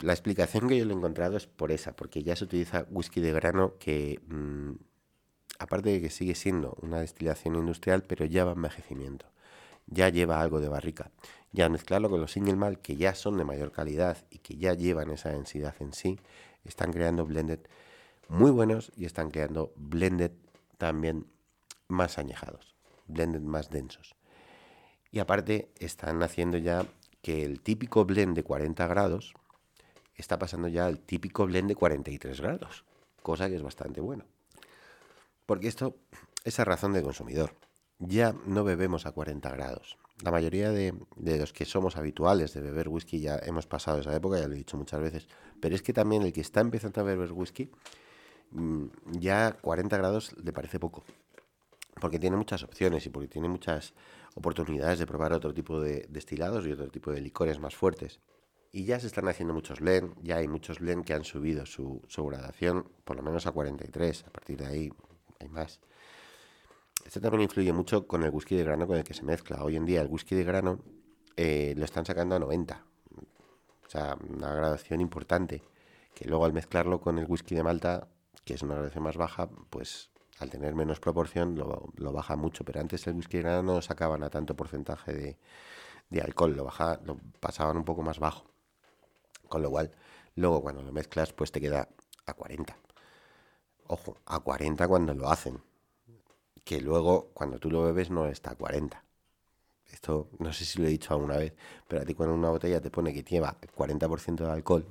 La 0.00 0.12
explicación 0.12 0.68
que 0.68 0.78
yo 0.78 0.84
le 0.84 0.92
he 0.92 0.96
encontrado 0.96 1.36
es 1.36 1.46
por 1.46 1.72
esa, 1.72 1.94
porque 1.94 2.22
ya 2.22 2.36
se 2.36 2.44
utiliza 2.44 2.86
whisky 2.90 3.20
de 3.20 3.32
grano 3.32 3.74
que 3.78 4.20
mmm, 4.28 4.72
aparte 5.58 5.90
de 5.90 6.00
que 6.00 6.10
sigue 6.10 6.34
siendo 6.34 6.76
una 6.82 7.00
destilación 7.00 7.54
industrial, 7.56 8.02
pero 8.02 8.24
ya 8.24 8.44
va 8.44 8.52
envejecimiento. 8.52 9.26
Ya 9.86 10.08
lleva 10.08 10.40
algo 10.40 10.60
de 10.60 10.68
barrica. 10.68 11.10
Ya 11.52 11.68
mezclarlo 11.68 12.10
con 12.10 12.20
los 12.20 12.32
single 12.32 12.56
malt, 12.56 12.80
que 12.80 12.96
ya 12.96 13.14
son 13.14 13.38
de 13.38 13.44
mayor 13.44 13.72
calidad 13.72 14.18
y 14.30 14.38
que 14.38 14.56
ya 14.56 14.74
llevan 14.74 15.10
esa 15.10 15.30
densidad 15.30 15.74
en 15.80 15.92
sí, 15.92 16.18
están 16.64 16.92
creando 16.92 17.24
blended 17.24 17.60
muy 18.28 18.50
buenos 18.50 18.92
y 18.96 19.04
están 19.04 19.30
creando 19.30 19.72
blended 19.76 20.32
también 20.78 21.26
más 21.88 22.18
añejados, 22.18 22.74
blended 23.06 23.42
más 23.42 23.70
densos. 23.70 24.14
Y 25.10 25.18
aparte 25.18 25.70
están 25.78 26.22
haciendo 26.22 26.58
ya 26.58 26.86
que 27.22 27.44
el 27.44 27.60
típico 27.60 28.04
blend 28.04 28.36
de 28.36 28.44
40 28.44 28.86
grados 28.86 29.34
está 30.14 30.38
pasando 30.38 30.68
ya 30.68 30.86
al 30.86 31.00
típico 31.00 31.46
blend 31.46 31.68
de 31.68 31.74
43 31.74 32.40
grados, 32.40 32.84
cosa 33.22 33.48
que 33.48 33.56
es 33.56 33.62
bastante 33.62 34.00
bueno. 34.00 34.24
Porque 35.46 35.68
esto 35.68 35.96
es 36.44 36.58
a 36.60 36.64
razón 36.64 36.92
de 36.92 37.02
consumidor. 37.02 37.54
Ya 37.98 38.34
no 38.46 38.64
bebemos 38.64 39.06
a 39.06 39.12
40 39.12 39.48
grados. 39.50 39.96
La 40.22 40.30
mayoría 40.30 40.70
de, 40.70 40.94
los 41.16 41.52
que 41.52 41.64
somos 41.64 41.96
habituales 41.96 42.52
de 42.52 42.60
beber 42.60 42.88
whisky 42.88 43.20
ya 43.20 43.38
hemos 43.38 43.66
pasado 43.66 44.00
esa 44.00 44.14
época, 44.14 44.38
ya 44.38 44.48
lo 44.48 44.54
he 44.54 44.58
dicho 44.58 44.76
muchas 44.76 45.00
veces. 45.00 45.28
Pero 45.60 45.74
es 45.74 45.82
que 45.82 45.92
también 45.92 46.22
el 46.22 46.32
que 46.32 46.40
está 46.40 46.60
empezando 46.60 47.00
a 47.00 47.04
beber 47.04 47.32
whisky, 47.32 47.70
mm, 48.50 48.86
ya 49.12 49.56
40 49.60 49.96
grados 49.96 50.34
le 50.42 50.52
parece 50.52 50.78
poco. 50.80 51.04
Porque 52.00 52.18
tiene 52.18 52.36
muchas 52.36 52.62
opciones 52.62 53.06
y 53.06 53.10
porque 53.10 53.28
tiene 53.28 53.48
muchas 53.48 53.94
oportunidades 54.34 54.98
de 54.98 55.06
probar 55.06 55.32
otro 55.32 55.54
tipo 55.54 55.80
de 55.80 56.06
destilados 56.08 56.66
y 56.66 56.72
otro 56.72 56.88
tipo 56.88 57.10
de 57.10 57.20
licores 57.20 57.58
más 57.58 57.74
fuertes. 57.74 58.20
Y 58.72 58.84
ya 58.84 59.00
se 59.00 59.06
están 59.06 59.26
haciendo 59.28 59.54
muchos 59.54 59.80
blend, 59.80 60.14
ya 60.22 60.36
hay 60.36 60.48
muchos 60.48 60.80
blend 60.80 61.04
que 61.04 61.14
han 61.14 61.24
subido 61.24 61.64
su, 61.64 62.02
su 62.08 62.26
gradación 62.26 62.90
por 63.04 63.16
lo 63.16 63.22
menos 63.22 63.46
a 63.46 63.52
43. 63.52 64.24
A 64.26 64.30
partir 64.30 64.58
de 64.58 64.66
ahí 64.66 64.92
hay 65.40 65.48
más. 65.48 65.80
Esto 67.06 67.20
también 67.20 67.42
influye 67.42 67.72
mucho 67.72 68.06
con 68.06 68.24
el 68.24 68.30
whisky 68.30 68.56
de 68.56 68.64
grano 68.64 68.86
con 68.86 68.96
el 68.96 69.04
que 69.04 69.14
se 69.14 69.22
mezcla. 69.22 69.62
Hoy 69.62 69.76
en 69.76 69.86
día 69.86 70.02
el 70.02 70.08
whisky 70.08 70.34
de 70.34 70.44
grano 70.44 70.80
eh, 71.36 71.72
lo 71.76 71.84
están 71.84 72.04
sacando 72.04 72.34
a 72.34 72.38
90. 72.38 72.84
O 73.86 73.88
sea, 73.88 74.18
una 74.28 74.52
gradación 74.52 75.00
importante. 75.00 75.62
Que 76.14 76.28
luego 76.28 76.44
al 76.44 76.52
mezclarlo 76.52 77.00
con 77.00 77.18
el 77.18 77.26
whisky 77.26 77.54
de 77.54 77.62
Malta, 77.62 78.08
que 78.44 78.54
es 78.54 78.62
una 78.62 78.74
gradación 78.74 79.04
más 79.04 79.16
baja, 79.16 79.48
pues 79.70 80.10
al 80.38 80.50
tener 80.50 80.74
menos 80.74 81.00
proporción 81.00 81.56
lo, 81.56 82.12
baja 82.12 82.36
mucho. 82.36 82.64
Pero 82.64 82.80
antes 82.80 83.06
el 83.06 83.14
whisky 83.14 83.42
no 83.42 83.80
sacaban 83.82 84.22
a 84.22 84.30
tanto 84.30 84.54
porcentaje 84.54 85.12
de, 85.12 85.38
de 86.10 86.20
alcohol, 86.20 86.54
lo, 86.56 86.64
baja, 86.64 87.00
lo 87.04 87.18
pasaban 87.40 87.76
un 87.76 87.84
poco 87.84 88.02
más 88.02 88.18
bajo. 88.18 88.44
Con 89.48 89.62
lo 89.62 89.70
cual, 89.70 89.92
luego 90.34 90.62
cuando 90.62 90.82
lo 90.82 90.92
mezclas, 90.92 91.32
pues 91.32 91.52
te 91.52 91.60
queda 91.60 91.88
a 92.26 92.34
40. 92.34 92.76
Ojo, 93.88 94.16
a 94.26 94.40
40 94.40 94.86
cuando 94.88 95.14
lo 95.14 95.28
hacen. 95.30 95.60
Que 96.64 96.80
luego, 96.80 97.30
cuando 97.32 97.58
tú 97.58 97.70
lo 97.70 97.82
bebes, 97.82 98.10
no 98.10 98.26
está 98.26 98.50
a 98.52 98.56
40. 98.56 99.02
esto 99.92 100.28
no 100.38 100.52
sé 100.52 100.64
si 100.64 100.80
lo 100.80 100.86
he 100.86 100.90
dicho 100.90 101.14
alguna 101.14 101.36
vez, 101.36 101.54
pero 101.86 102.02
a 102.02 102.04
ti 102.04 102.14
cuando 102.14 102.34
una 102.34 102.50
botella 102.50 102.80
te 102.80 102.90
pone 102.90 103.14
que 103.14 103.22
lleva 103.22 103.56
40% 103.76 104.44
de 104.44 104.50
alcohol, 104.50 104.84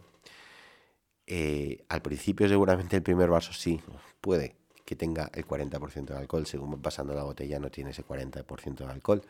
eh, 1.27 1.83
al 1.89 2.01
principio 2.01 2.47
seguramente 2.47 2.95
el 2.95 3.03
primer 3.03 3.29
vaso 3.29 3.51
sí, 3.51 3.81
puede 4.21 4.55
que 4.85 4.95
tenga 4.95 5.29
el 5.33 5.47
40% 5.47 6.05
de 6.05 6.17
alcohol, 6.17 6.45
según 6.45 6.73
va 6.73 6.77
pasando 6.77 7.13
la 7.13 7.23
botella 7.23 7.59
no 7.59 7.71
tiene 7.71 7.89
ese 7.89 8.05
40% 8.05 8.75
de 8.75 8.85
alcohol, 8.85 9.21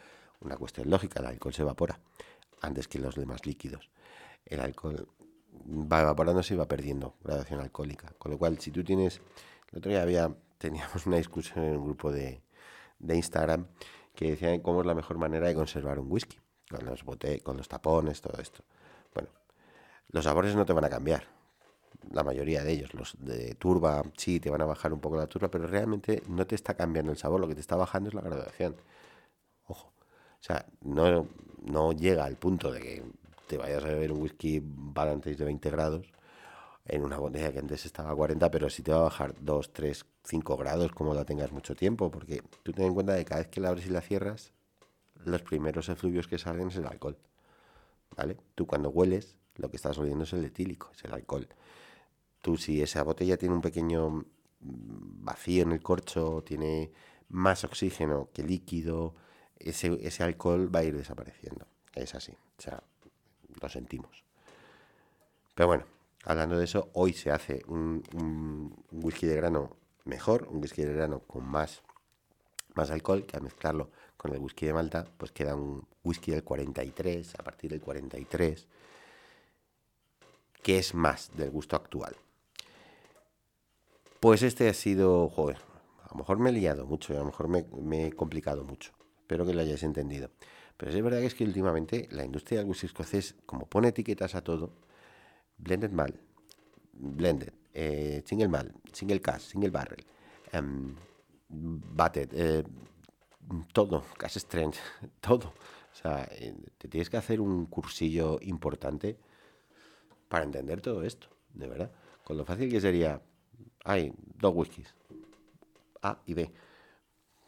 una 0.41 0.57
cuestión 0.57 0.89
lógica, 0.89 1.21
el 1.21 1.27
alcohol 1.27 1.53
se 1.53 1.61
evapora 1.61 1.99
antes 2.61 2.87
que 2.87 2.99
los 2.99 3.15
demás 3.15 3.45
líquidos. 3.45 3.89
El 4.45 4.59
alcohol 4.59 5.07
va 5.63 6.01
evaporándose 6.01 6.53
y 6.53 6.57
va 6.57 6.67
perdiendo 6.67 7.15
gradación 7.23 7.61
alcohólica, 7.61 8.13
con 8.17 8.31
lo 8.31 8.37
cual 8.37 8.59
si 8.59 8.71
tú 8.71 8.83
tienes, 8.83 9.21
el 9.71 9.79
otro 9.79 9.89
día 9.89 10.01
había, 10.01 10.35
teníamos 10.57 11.05
una 11.05 11.17
discusión 11.17 11.63
en 11.63 11.77
un 11.77 11.85
grupo 11.85 12.11
de, 12.11 12.41
de 12.99 13.15
Instagram 13.15 13.67
que 14.13 14.31
decían 14.31 14.59
cómo 14.59 14.81
es 14.81 14.87
la 14.87 14.93
mejor 14.93 15.17
manera 15.17 15.47
de 15.47 15.55
conservar 15.55 15.99
un 15.99 16.11
whisky, 16.11 16.39
con 16.69 16.85
los, 16.85 17.03
bote 17.03 17.41
con 17.41 17.57
los 17.57 17.67
tapones, 17.67 18.21
todo 18.21 18.41
esto. 18.41 18.63
Bueno, 19.13 19.29
los 20.09 20.23
sabores 20.23 20.55
no 20.55 20.65
te 20.65 20.73
van 20.73 20.85
a 20.85 20.89
cambiar, 20.89 21.27
la 22.11 22.23
mayoría 22.23 22.63
de 22.63 22.71
ellos. 22.71 22.93
Los 22.93 23.15
de 23.19 23.55
turba, 23.55 24.03
sí, 24.17 24.39
te 24.39 24.49
van 24.49 24.61
a 24.61 24.65
bajar 24.65 24.93
un 24.93 24.99
poco 24.99 25.17
la 25.17 25.27
turba, 25.27 25.49
pero 25.49 25.67
realmente 25.67 26.23
no 26.29 26.45
te 26.47 26.55
está 26.55 26.75
cambiando 26.75 27.11
el 27.11 27.17
sabor, 27.17 27.39
lo 27.39 27.47
que 27.47 27.55
te 27.55 27.61
está 27.61 27.75
bajando 27.75 28.09
es 28.09 28.15
la 28.15 28.21
graduación. 28.21 28.75
Ojo. 29.67 29.87
O 29.87 30.43
sea, 30.43 30.65
no, 30.81 31.27
no 31.63 31.91
llega 31.93 32.25
al 32.25 32.37
punto 32.37 32.71
de 32.71 32.81
que 32.81 33.03
te 33.47 33.57
vayas 33.57 33.83
a 33.83 33.87
beber 33.87 34.11
un 34.11 34.21
whisky 34.21 34.63
antes 34.95 35.37
de 35.37 35.45
20 35.45 35.69
grados 35.69 36.11
en 36.85 37.03
una 37.03 37.17
botella 37.17 37.51
que 37.51 37.59
antes 37.59 37.85
estaba 37.85 38.11
a 38.11 38.15
40, 38.15 38.51
pero 38.51 38.69
si 38.69 38.83
te 38.83 38.91
va 38.91 38.99
a 38.99 39.03
bajar 39.03 39.33
2, 39.39 39.73
3, 39.73 40.05
5 40.23 40.57
grados 40.57 40.91
como 40.91 41.13
la 41.13 41.25
tengas 41.25 41.51
mucho 41.51 41.75
tiempo, 41.75 42.11
porque 42.11 42.43
tú 42.63 42.73
ten 42.73 42.85
en 42.85 42.93
cuenta 42.93 43.15
que 43.17 43.25
cada 43.25 43.41
vez 43.41 43.49
que 43.49 43.59
la 43.59 43.69
abres 43.69 43.87
y 43.87 43.89
la 43.89 44.01
cierras, 44.01 44.53
los 45.23 45.41
primeros 45.41 45.89
efluvios 45.89 46.27
que 46.27 46.37
salen 46.37 46.67
es 46.67 46.75
el 46.75 46.85
alcohol. 46.85 47.17
¿Vale? 48.15 48.37
Tú 48.53 48.67
cuando 48.67 48.89
hueles, 48.89 49.35
lo 49.55 49.69
que 49.69 49.77
estás 49.77 49.97
oliendo 49.97 50.23
es 50.23 50.33
el 50.33 50.45
etílico, 50.45 50.91
es 50.95 51.03
el 51.03 51.13
alcohol. 51.13 51.47
Tú 52.45 52.57
si 52.57 52.79
esa 52.79 53.01
botella 53.01 53.37
tiene 53.37 53.55
un 53.55 53.61
pequeño 53.61 54.07
mm, 54.11 54.23
vacío 55.25 55.63
en 55.63 55.71
el 55.71 55.81
corcho, 55.81 56.43
tiene 56.45 56.91
más 57.29 57.63
oxígeno 57.63 58.29
que 58.31 58.43
líquido, 58.43 59.15
ese, 59.57 59.97
ese 60.05 60.21
alcohol 60.21 60.69
va 60.73 60.81
a 60.81 60.83
ir 60.83 60.95
desapareciendo. 60.95 61.65
Es 61.95 62.13
así, 62.13 62.33
o 62.33 62.61
sea, 62.61 62.83
lo 63.59 63.67
sentimos. 63.67 64.23
Pero 65.55 65.65
bueno, 65.65 65.85
hablando 66.23 66.55
de 66.59 66.65
eso, 66.65 66.91
hoy 66.93 67.13
se 67.13 67.31
hace 67.31 67.63
un, 67.65 68.75
whisky 68.91 69.25
de 69.25 69.37
grano 69.37 69.75
mejor, 70.03 70.47
un 70.51 70.61
whisky 70.61 70.83
de 70.83 70.93
grano 70.93 71.21
con 71.21 71.45
más, 71.45 71.81
más 72.75 72.91
alcohol, 72.91 73.25
que 73.25 73.37
al 73.37 73.41
mezclarlo 73.41 73.89
con 74.17 74.31
el 74.31 74.37
whisky 74.37 74.67
de 74.67 74.73
Malta, 74.73 75.03
pues 75.17 75.31
queda 75.31 75.55
un 75.55 75.87
whisky 76.03 76.29
del 76.29 76.43
43, 76.43 77.39
a 77.39 77.43
partir 77.43 77.71
del 77.71 77.81
43, 77.81 78.67
que 80.61 80.77
es 80.77 80.93
más 80.93 81.35
del 81.35 81.49
gusto 81.49 81.75
actual. 81.75 82.15
Pues 84.20 84.41
este 84.43 84.70
ha 84.70 84.74
sido, 84.74 85.30
joder, 85.30 85.57
a 86.03 86.09
lo 86.11 86.18
mejor 86.18 86.39
me 86.39 86.49
he 86.49 86.53
liado 86.53 86.86
mucho, 86.86 87.13
a 87.13 87.20
lo 87.20 87.26
mejor 87.26 87.47
me, 87.47 88.07
he 88.07 88.11
complicado 88.13 88.63
mucho. 88.63 88.91
Espero 89.20 89.45
que 89.45 89.53
lo 89.53 89.61
hayáis 89.61 89.84
entendido. 89.84 90.32
Pero 90.78 90.91
es 90.91 91.01
verdad 91.01 91.20
que 91.20 91.26
es 91.28 91.36
que 91.36 91.43
últimamente 91.43 92.07
la 92.11 92.26
industria 92.26 92.59
del 92.59 92.68
whisky 92.68 92.88
escocés, 92.88 93.36
como 93.45 93.66
pone 93.68 93.89
etiquetas 93.89 94.36
a 94.36 94.43
todo, 94.43 94.74
blended 95.57 95.91
mal, 95.91 96.20
blended, 96.93 97.53
eh, 97.74 98.24
single 98.26 98.49
mal, 98.49 98.74
single 98.91 99.22
cast, 99.22 99.51
single 99.51 99.70
barrel, 99.70 100.05
um, 100.53 100.95
batted, 101.49 102.30
eh, 102.34 102.63
todo, 103.74 104.03
cash 104.18 104.38
strength, 104.38 104.78
todo. 105.22 105.53
O 105.95 105.95
sea, 105.95 106.28
eh, 106.32 106.53
te 106.78 106.88
tienes 106.88 107.09
que 107.09 107.18
hacer 107.18 107.39
un 107.39 107.68
cursillo 107.68 108.39
importante 108.41 109.18
para 110.28 110.43
entender 110.43 110.82
todo 110.82 111.03
esto, 111.03 111.28
de 111.53 111.68
verdad. 111.68 111.91
Con 112.24 112.38
lo 112.38 112.45
fácil 112.45 112.70
que 112.70 112.82
sería, 112.82 113.22
hay 113.86 114.13
dos 114.17 114.53
whiskies, 114.53 114.93
A 116.01 116.17
y 116.25 116.33
B. 116.33 116.51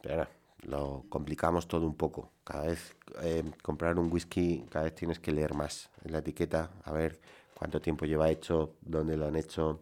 Pero 0.01 0.27
lo 0.63 1.05
complicamos 1.09 1.67
todo 1.67 1.85
un 1.85 1.95
poco. 1.95 2.31
Cada 2.43 2.67
vez 2.67 2.95
eh, 3.21 3.43
comprar 3.61 3.99
un 3.99 4.11
whisky, 4.11 4.65
cada 4.69 4.85
vez 4.85 4.95
tienes 4.95 5.19
que 5.19 5.31
leer 5.31 5.53
más 5.53 5.89
en 6.05 6.13
la 6.13 6.19
etiqueta, 6.19 6.71
a 6.83 6.91
ver 6.91 7.19
cuánto 7.53 7.81
tiempo 7.81 8.05
lleva 8.05 8.29
hecho, 8.29 8.75
dónde 8.81 9.17
lo 9.17 9.25
han 9.25 9.35
hecho, 9.35 9.81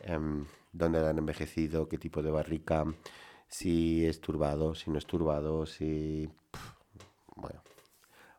em, 0.00 0.46
dónde 0.72 1.00
lo 1.00 1.08
han 1.08 1.18
envejecido, 1.18 1.88
qué 1.88 1.98
tipo 1.98 2.22
de 2.22 2.30
barrica, 2.30 2.84
si 3.48 4.06
es 4.06 4.20
turbado, 4.20 4.74
si 4.74 4.90
no 4.90 4.98
es 4.98 5.06
turbado, 5.06 5.66
si... 5.66 6.28
bueno, 7.36 7.60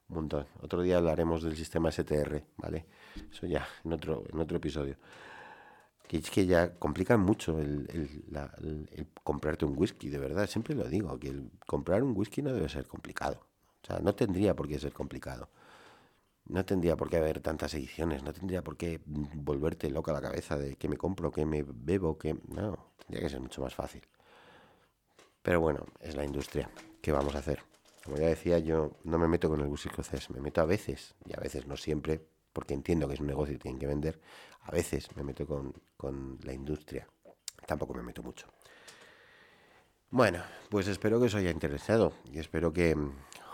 un 0.09 0.15
montón. 0.15 0.47
Otro 0.61 0.81
día 0.81 0.97
hablaremos 0.97 1.43
del 1.43 1.55
sistema 1.57 1.91
STR, 1.91 2.43
¿vale? 2.57 2.85
Eso 3.31 3.45
ya 3.47 3.67
en 3.83 3.93
otro, 3.93 4.23
en 4.31 4.39
otro 4.39 4.57
episodio 4.57 4.97
que 6.09 6.17
es 6.17 6.31
que 6.31 6.47
ya 6.47 6.73
complican 6.79 7.19
mucho 7.19 7.59
el, 7.59 7.87
comprarte 9.23 9.63
un 9.63 9.77
whisky, 9.77 10.09
de 10.09 10.17
verdad, 10.17 10.47
siempre 10.47 10.73
lo 10.73 10.89
digo, 10.89 11.19
que 11.19 11.27
el 11.27 11.51
comprar 11.67 12.01
un 12.01 12.17
whisky 12.17 12.41
no 12.41 12.51
debe 12.51 12.67
ser 12.67 12.87
complicado. 12.87 13.45
O 13.83 13.85
sea, 13.85 13.99
no 13.99 14.15
tendría 14.15 14.55
por 14.55 14.67
qué 14.67 14.79
ser 14.79 14.91
complicado. 14.91 15.49
No 16.47 16.65
tendría 16.65 16.97
por 16.97 17.11
qué 17.11 17.17
haber 17.17 17.41
tantas 17.41 17.75
ediciones, 17.75 18.23
no 18.23 18.33
tendría 18.33 18.63
por 18.63 18.75
qué 18.75 18.99
volverte 19.05 19.87
loca 19.91 20.11
la 20.11 20.19
cabeza 20.19 20.57
de 20.57 20.77
que 20.77 20.89
me 20.89 20.97
compro, 20.97 21.29
que 21.29 21.45
me 21.45 21.63
bebo, 21.63 22.17
que... 22.17 22.33
No, 22.47 22.87
tendría 22.97 23.21
que 23.21 23.29
ser 23.29 23.39
mucho 23.39 23.61
más 23.61 23.75
fácil. 23.75 24.01
Pero 25.43 25.61
bueno, 25.61 25.85
es 25.99 26.15
la 26.15 26.25
industria. 26.25 26.71
¿Qué 27.03 27.11
vamos 27.11 27.35
a 27.35 27.37
hacer? 27.37 27.61
Como 28.03 28.17
ya 28.17 28.25
decía, 28.25 28.57
yo 28.57 28.93
no 29.03 29.19
me 29.19 29.27
meto 29.27 29.47
con 29.47 29.59
el 29.59 29.67
whisky 29.67 29.89
escocés, 29.89 30.31
me 30.31 30.41
meto 30.41 30.59
a 30.59 30.65
veces, 30.65 31.13
y 31.27 31.37
a 31.37 31.39
veces 31.39 31.67
no 31.67 31.77
siempre, 31.77 32.25
porque 32.53 32.73
entiendo 32.73 33.07
que 33.07 33.13
es 33.13 33.19
un 33.19 33.27
negocio 33.27 33.55
y 33.55 33.57
tienen 33.57 33.79
que 33.79 33.87
vender, 33.87 34.19
a 34.61 34.71
veces 34.71 35.15
me 35.15 35.23
meto 35.23 35.45
con, 35.45 36.39
la 36.43 36.53
industria. 36.53 37.07
Tampoco 37.65 37.93
me 37.93 38.03
meto 38.03 38.23
mucho. 38.23 38.47
Bueno, 40.09 40.41
pues 40.69 40.87
espero 40.87 41.19
que 41.19 41.27
os 41.27 41.35
haya 41.35 41.51
interesado 41.51 42.13
y 42.31 42.39
espero 42.39 42.73
que, 42.73 42.95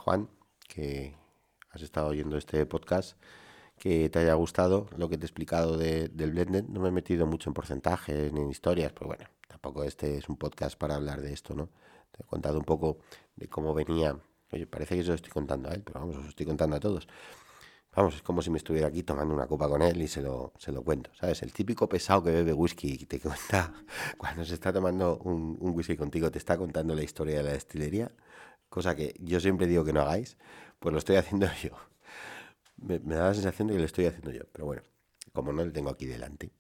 Juan, 0.03 0.29
que 0.67 1.15
has 1.71 1.81
estado 1.81 2.07
oyendo 2.07 2.37
este 2.37 2.65
podcast, 2.65 3.17
que 3.77 4.09
te 4.09 4.19
haya 4.19 4.33
gustado 4.35 4.87
lo 4.95 5.09
que 5.09 5.17
te 5.17 5.25
he 5.25 5.27
explicado 5.27 5.77
del 5.77 6.31
blended. 6.31 6.63
No 6.65 6.79
me 6.79 6.89
he 6.89 6.91
metido 6.91 7.25
mucho 7.25 7.49
en 7.49 7.53
porcentajes 7.53 8.31
ni 8.31 8.41
en 8.41 8.49
historias, 8.49 8.93
pero 8.93 9.07
bueno, 9.07 9.25
tampoco 9.47 9.83
este 9.83 10.17
es 10.17 10.29
un 10.29 10.37
podcast 10.37 10.77
para 10.77 10.95
hablar 10.95 11.21
de 11.21 11.33
esto, 11.33 11.53
¿no? 11.55 11.69
Te 12.11 12.23
he 12.23 12.25
contado 12.25 12.57
un 12.57 12.63
poco 12.63 12.99
de 13.35 13.49
cómo 13.49 13.73
venía. 13.73 14.17
Oye, 14.51 14.67
parece 14.67 14.95
que 14.95 15.03
yo 15.03 15.09
lo 15.09 15.15
estoy 15.15 15.31
contando 15.31 15.69
a 15.69 15.73
él, 15.73 15.83
pero 15.83 15.99
vamos, 15.99 16.15
os 16.17 16.23
lo 16.23 16.29
estoy 16.29 16.45
contando 16.45 16.77
a 16.77 16.79
todos. 16.79 17.07
Vamos, 17.95 18.15
es 18.15 18.21
como 18.23 18.41
si 18.41 18.49
me 18.49 18.57
estuviera 18.57 18.87
aquí 18.87 19.03
tomando 19.03 19.33
una 19.33 19.47
copa 19.47 19.69
con 19.69 19.81
él 19.81 20.01
y 20.01 20.07
se 20.09 20.21
lo, 20.21 20.51
se 20.57 20.73
lo 20.73 20.83
cuento, 20.83 21.11
¿sabes? 21.15 21.41
El 21.43 21.53
típico 21.53 21.87
pesado 21.87 22.23
que 22.23 22.31
bebe 22.31 22.51
whisky 22.51 22.97
y 23.01 23.05
te 23.05 23.21
cuenta, 23.21 23.73
cuando 24.17 24.43
se 24.43 24.53
está 24.53 24.73
tomando 24.73 25.17
un, 25.19 25.57
whisky 25.61 25.95
contigo, 25.95 26.29
te 26.29 26.37
está 26.37 26.57
contando 26.57 26.93
la 26.93 27.03
historia 27.03 27.37
de 27.37 27.43
la 27.43 27.51
destilería, 27.53 28.11
cosa 28.69 28.95
que 28.97 29.15
yo 29.19 29.39
siempre 29.39 29.65
digo 29.67 29.85
que 29.85 29.93
no 29.93 30.01
hagáis, 30.01 30.37
pues 30.79 30.91
lo 30.91 30.99
estoy 30.99 31.15
haciendo 31.15 31.47
yo. 31.63 31.71
Me, 32.77 32.99
da 32.99 33.27
la 33.27 33.33
sensación 33.33 33.69
de 33.69 33.75
que 33.75 33.79
lo 33.79 33.85
estoy 33.85 34.05
haciendo 34.07 34.31
yo, 34.31 34.43
pero 34.51 34.65
bueno, 34.65 34.83
como 35.33 35.53
no 35.53 35.63
le 35.63 35.71
tengo 35.71 35.89
aquí 35.89 36.05
delante 36.05 36.51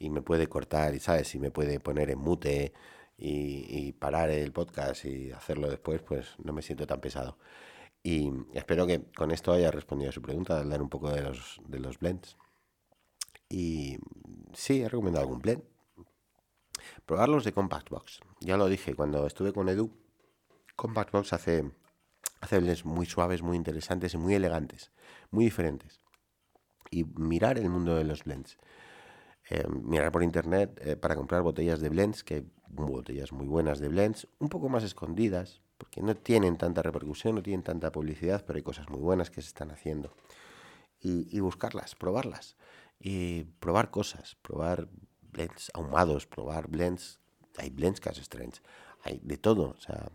y 0.00 0.10
me 0.10 0.22
puede 0.22 0.48
cortar, 0.48 0.94
y 0.94 1.00
¿sabes? 1.00 1.34
Y 1.36 1.38
me 1.38 1.52
puede 1.52 1.78
poner 1.80 2.10
en 2.10 2.18
mute 2.18 2.72
y, 3.16 3.66
y 3.68 3.92
parar 3.92 4.30
el 4.30 4.52
podcast 4.52 5.04
y 5.04 5.30
hacerlo 5.30 5.70
después, 5.70 6.02
pues 6.02 6.34
no 6.42 6.52
me 6.52 6.62
siento 6.62 6.86
tan 6.86 7.00
pesado. 7.00 7.38
Y 8.06 8.30
espero 8.52 8.86
que 8.86 9.02
con 9.16 9.30
esto 9.30 9.52
haya 9.52 9.70
respondido 9.70 10.10
a 10.10 10.12
su 10.12 10.20
pregunta, 10.20 10.58
hablar 10.58 10.82
un 10.82 10.90
poco 10.90 11.10
de 11.10 11.22
los, 11.22 11.58
de 11.66 11.80
los 11.80 11.98
blends. 11.98 12.36
Y 13.48 13.96
sí, 14.52 14.82
he 14.82 14.88
recomendado 14.90 15.24
algún 15.24 15.40
blend. 15.40 15.64
Probarlos 17.06 17.44
de 17.44 17.52
Compact 17.52 17.88
Box. 17.88 18.20
Ya 18.40 18.58
lo 18.58 18.68
dije 18.68 18.94
cuando 18.94 19.26
estuve 19.26 19.54
con 19.54 19.70
Edu. 19.70 19.90
Compact 20.76 21.12
Box 21.12 21.32
hace, 21.32 21.72
hace 22.42 22.58
blends 22.58 22.84
muy 22.84 23.06
suaves, 23.06 23.40
muy 23.40 23.56
interesantes 23.56 24.12
y 24.12 24.18
muy 24.18 24.34
elegantes, 24.34 24.92
muy 25.30 25.46
diferentes. 25.46 26.02
Y 26.90 27.04
mirar 27.04 27.56
el 27.56 27.70
mundo 27.70 27.96
de 27.96 28.04
los 28.04 28.22
blends. 28.24 28.58
Eh, 29.48 29.66
mirar 29.66 30.12
por 30.12 30.22
internet 30.22 30.78
eh, 30.84 30.96
para 30.96 31.16
comprar 31.16 31.40
botellas 31.40 31.80
de 31.80 31.88
blends, 31.88 32.22
que 32.22 32.34
hay 32.34 32.50
botellas 32.68 33.32
muy 33.32 33.46
buenas 33.46 33.78
de 33.78 33.88
blends, 33.88 34.28
un 34.38 34.50
poco 34.50 34.68
más 34.68 34.84
escondidas, 34.84 35.62
porque 35.78 36.02
no 36.02 36.14
tienen 36.16 36.56
tanta 36.56 36.82
repercusión, 36.82 37.34
no 37.34 37.42
tienen 37.42 37.62
tanta 37.62 37.90
publicidad, 37.90 38.44
pero 38.46 38.56
hay 38.56 38.62
cosas 38.62 38.88
muy 38.88 39.00
buenas 39.00 39.30
que 39.30 39.42
se 39.42 39.48
están 39.48 39.70
haciendo. 39.70 40.12
Y, 41.00 41.38
buscarlas, 41.40 41.94
probarlas. 41.94 42.56
Y 42.98 43.44
probar 43.60 43.90
cosas, 43.90 44.36
probar 44.40 44.88
blends 45.20 45.70
ahumados, 45.74 46.26
probar 46.26 46.68
blends. 46.68 47.20
Hay 47.58 47.68
blends 47.68 48.00
casi 48.00 48.22
strange, 48.22 48.62
hay 49.02 49.20
de 49.22 49.36
todo. 49.36 49.74
O 49.76 49.80
sea, 49.80 50.10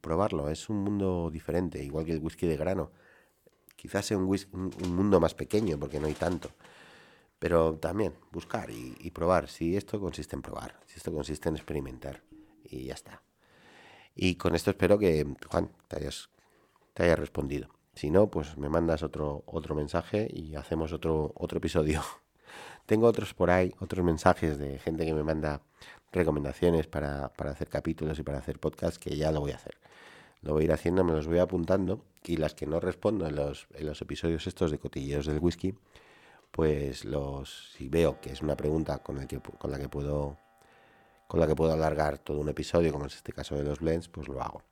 probarlo, 0.00 0.50
es 0.50 0.68
un 0.68 0.78
mundo 0.78 1.30
diferente, 1.30 1.84
igual 1.84 2.04
que 2.04 2.12
el 2.12 2.20
whisky 2.20 2.48
de 2.48 2.56
grano. 2.56 2.90
Quizás 3.76 4.06
sea 4.06 4.18
un, 4.18 4.26
un 4.26 4.96
mundo 4.96 5.20
más 5.20 5.34
pequeño, 5.34 5.78
porque 5.78 6.00
no 6.00 6.08
hay 6.08 6.14
tanto. 6.14 6.50
Pero 7.38 7.76
también 7.76 8.14
buscar 8.32 8.70
y, 8.70 8.96
y 8.98 9.12
probar. 9.12 9.48
Si 9.48 9.76
esto 9.76 10.00
consiste 10.00 10.34
en 10.34 10.42
probar, 10.42 10.80
si 10.86 10.96
esto 10.96 11.12
consiste 11.12 11.48
en 11.48 11.56
experimentar. 11.56 12.22
Y 12.64 12.86
ya 12.86 12.94
está. 12.94 13.22
Y 14.14 14.34
con 14.36 14.54
esto 14.54 14.70
espero 14.70 14.98
que, 14.98 15.26
Juan, 15.48 15.70
te 15.88 15.96
hayas, 15.96 16.30
te 16.94 17.04
haya 17.04 17.16
respondido. 17.16 17.68
Si 17.94 18.10
no, 18.10 18.30
pues 18.30 18.56
me 18.56 18.68
mandas 18.68 19.02
otro, 19.02 19.42
otro 19.46 19.74
mensaje 19.74 20.28
y 20.32 20.54
hacemos 20.54 20.92
otro, 20.92 21.32
otro 21.36 21.58
episodio. 21.58 22.02
Tengo 22.86 23.06
otros 23.06 23.34
por 23.34 23.50
ahí, 23.50 23.74
otros 23.80 24.04
mensajes 24.04 24.58
de 24.58 24.78
gente 24.78 25.04
que 25.04 25.14
me 25.14 25.22
manda 25.22 25.62
recomendaciones 26.12 26.86
para, 26.86 27.26
hacer 27.26 27.68
capítulos 27.68 28.18
y 28.18 28.22
para 28.22 28.38
hacer 28.38 28.58
podcasts 28.58 28.98
que 28.98 29.16
ya 29.16 29.30
lo 29.30 29.40
voy 29.40 29.52
a 29.52 29.56
hacer. 29.56 29.76
Lo 30.42 30.54
voy 30.54 30.62
a 30.62 30.64
ir 30.66 30.72
haciendo, 30.72 31.04
me 31.04 31.12
los 31.12 31.26
voy 31.26 31.38
apuntando 31.38 32.04
y 32.24 32.36
las 32.36 32.54
que 32.54 32.66
no 32.66 32.80
respondo 32.80 33.26
en 33.26 33.36
los, 33.36 33.66
en 33.74 33.86
los 33.86 34.00
episodios 34.00 34.46
estos 34.46 34.70
de 34.70 34.78
cotilleos 34.78 35.26
del 35.26 35.38
whisky, 35.38 35.74
pues 36.50 37.04
los 37.04 37.72
si 37.76 37.88
veo 37.88 38.20
que 38.20 38.32
es 38.32 38.42
una 38.42 38.56
pregunta 38.56 38.98
con, 38.98 39.18
el 39.18 39.26
que, 39.26 39.38
con 39.40 39.70
la 39.70 39.78
que 39.78 39.88
puedo 39.88 40.38
con 41.30 41.38
la 41.38 41.46
que 41.46 41.54
puedo 41.54 41.72
alargar 41.72 42.18
todo 42.18 42.40
un 42.40 42.48
episodio, 42.48 42.90
como 42.90 43.06
es 43.06 43.14
este 43.14 43.32
caso 43.32 43.54
de 43.54 43.62
los 43.62 43.78
blends, 43.78 44.08
pues 44.08 44.26
lo 44.26 44.42
hago. 44.42 44.64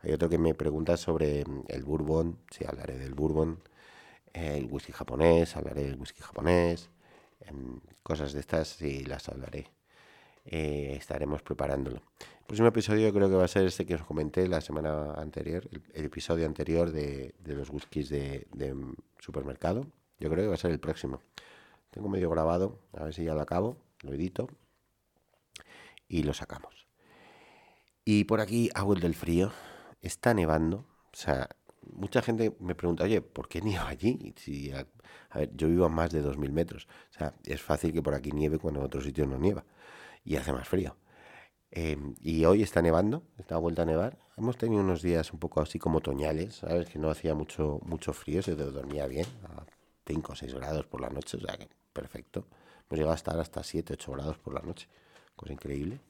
Hay 0.00 0.10
otro 0.10 0.28
que 0.28 0.38
me 0.38 0.54
pregunta 0.54 0.96
sobre 0.96 1.44
mm, 1.44 1.66
el 1.68 1.84
bourbon, 1.84 2.36
sí, 2.50 2.64
hablaré 2.66 2.98
del 2.98 3.14
bourbon, 3.14 3.62
el 4.32 4.66
whisky 4.66 4.90
japonés, 4.90 5.54
hablaré 5.54 5.84
del 5.84 5.94
whisky 5.94 6.20
japonés, 6.20 6.90
em, 7.42 7.78
cosas 8.02 8.32
de 8.32 8.40
estas 8.40 8.66
sí 8.70 9.04
las 9.04 9.28
hablaré. 9.28 9.68
Eh, 10.44 10.96
estaremos 10.98 11.42
preparándolo. 11.42 12.02
El 12.40 12.46
próximo 12.48 12.66
episodio 12.66 13.12
creo 13.12 13.28
que 13.28 13.36
va 13.36 13.44
a 13.44 13.48
ser 13.48 13.66
este 13.66 13.86
que 13.86 13.94
os 13.94 14.02
comenté 14.02 14.48
la 14.48 14.60
semana 14.60 15.12
anterior, 15.14 15.68
el, 15.70 16.04
episodio 16.04 16.44
anterior 16.44 16.90
de, 16.90 17.34
los 17.44 17.70
whiskies 17.70 18.08
de, 18.08 18.48
de, 18.52 18.74
supermercado. 19.20 19.86
Yo 20.18 20.28
creo 20.28 20.42
que 20.42 20.48
va 20.48 20.54
a 20.54 20.58
ser 20.58 20.72
el 20.72 20.80
próximo. 20.80 21.22
Tengo 21.92 22.08
medio 22.08 22.30
grabado, 22.30 22.80
a 22.94 23.04
ver 23.04 23.14
si 23.14 23.22
ya 23.22 23.34
lo 23.34 23.42
acabo, 23.42 23.76
lo 24.02 24.12
edito 24.12 24.48
y 26.10 26.24
lo 26.24 26.34
sacamos. 26.34 26.86
Y 28.04 28.24
por 28.24 28.40
aquí 28.40 28.68
ha 28.74 28.82
vuelto 28.82 29.06
el 29.06 29.14
frío, 29.14 29.52
está 30.02 30.34
nevando, 30.34 30.84
o 31.12 31.16
sea, 31.16 31.48
mucha 31.82 32.20
gente 32.20 32.54
me 32.60 32.74
pregunta, 32.74 33.04
oye, 33.04 33.22
¿por 33.22 33.48
qué 33.48 33.60
nieva 33.60 33.88
allí? 33.88 34.34
Si, 34.36 34.72
a, 34.72 34.86
ver, 35.34 35.50
yo 35.54 35.68
vivo 35.68 35.84
a 35.84 35.88
más 35.88 36.10
de 36.10 36.22
2.000 36.22 36.50
metros, 36.50 36.88
o 37.10 37.18
sea, 37.18 37.34
es 37.44 37.62
fácil 37.62 37.92
que 37.92 38.02
por 38.02 38.14
aquí 38.14 38.32
nieve 38.32 38.58
cuando 38.58 38.80
en 38.80 38.86
otros 38.86 39.04
sitios 39.04 39.28
no 39.28 39.38
nieva 39.38 39.64
y 40.24 40.36
hace 40.36 40.52
más 40.52 40.68
frío. 40.68 40.96
Em, 41.70 42.16
y 42.20 42.44
hoy 42.44 42.62
está 42.62 42.82
nevando, 42.82 43.22
está 43.38 43.56
vuelta 43.56 43.82
a 43.82 43.86
nevar. 43.86 44.18
Hemos 44.36 44.58
tenido 44.58 44.82
unos 44.82 45.02
días 45.02 45.32
un 45.32 45.38
poco 45.38 45.60
así 45.60 45.78
como 45.78 45.98
otoñales, 45.98 46.56
¿sabes? 46.56 46.88
Que 46.88 46.98
no 46.98 47.10
hacía 47.10 47.34
mucho, 47.34 47.80
mucho 47.84 48.12
frío, 48.12 48.42
se 48.42 48.56
dormía 48.56 49.06
bien, 49.06 49.26
a 49.44 49.64
5 50.06 50.32
o 50.32 50.34
6 50.34 50.54
grados 50.54 50.86
por 50.86 51.00
la 51.00 51.10
noche, 51.10 51.36
o 51.36 51.40
sea 51.40 51.56
que 51.56 51.68
perfecto. 51.92 52.46
Hemos 52.88 52.98
llegado 52.98 53.12
a 53.12 53.16
estar 53.16 53.38
hasta 53.38 53.62
7, 53.62 53.92
8 53.94 54.12
grados 54.12 54.38
por 54.38 54.54
la 54.54 54.62
noche 54.62 54.88
cosa 55.40 55.52
increíble. 55.52 56.00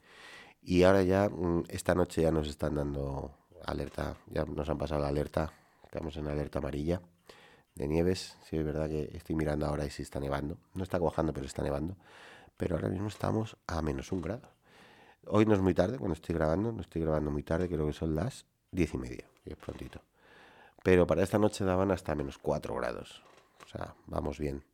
Y 0.62 0.82
ahora 0.82 1.02
ya, 1.02 1.28
mm, 1.28 1.64
esta 1.68 1.94
noche 1.94 2.22
ya 2.22 2.32
nos 2.32 2.48
están 2.48 2.74
dando 2.74 3.30
alerta, 3.64 4.16
ya 4.26 4.44
nos 4.44 4.68
han 4.68 4.78
pasado 4.78 5.00
la 5.00 5.08
alerta, 5.08 5.52
estamos 5.84 6.16
en 6.16 6.26
alerta 6.26 6.58
amarilla 6.58 7.00
de 7.76 7.86
nieves. 7.86 8.36
Sí, 8.44 8.56
es 8.56 8.64
verdad 8.64 8.88
que 8.88 9.10
estoy 9.14 9.36
mirando 9.36 9.66
ahora 9.66 9.86
y 9.86 9.90
sí 9.90 10.02
está 10.02 10.18
nevando. 10.18 10.58
No 10.74 10.82
está 10.82 10.98
cuajando, 10.98 11.32
pero 11.32 11.46
está 11.46 11.62
nevando. 11.62 11.96
Pero 12.56 12.74
ahora 12.74 12.88
mismo 12.88 13.08
estamos 13.08 13.56
a 13.66 13.80
menos 13.80 14.12
un 14.12 14.20
grado. 14.20 14.48
Hoy 15.26 15.46
no 15.46 15.54
es 15.54 15.60
muy 15.60 15.74
tarde 15.74 15.98
cuando 15.98 16.14
estoy 16.14 16.34
grabando, 16.34 16.72
no 16.72 16.80
estoy 16.80 17.02
grabando 17.02 17.30
muy 17.30 17.42
tarde, 17.42 17.68
creo 17.68 17.86
que 17.86 17.92
son 17.92 18.14
las 18.14 18.46
diez 18.72 18.92
y 18.94 18.98
media, 18.98 19.24
y 19.44 19.52
es 19.52 19.56
prontito. 19.56 20.00
Pero 20.82 21.06
para 21.06 21.22
esta 21.22 21.38
noche 21.38 21.64
daban 21.64 21.90
hasta 21.90 22.14
menos 22.14 22.38
cuatro 22.38 22.74
grados. 22.74 23.22
O 23.64 23.68
sea, 23.68 23.94
vamos 24.06 24.38
bien. 24.38 24.64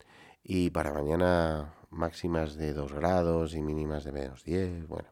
Y 0.48 0.70
para 0.70 0.92
mañana 0.92 1.74
máximas 1.90 2.54
de 2.54 2.72
2 2.72 2.92
grados 2.92 3.52
y 3.56 3.62
mínimas 3.62 4.04
de 4.04 4.12
menos 4.12 4.44
10. 4.44 4.86
Bueno, 4.86 5.08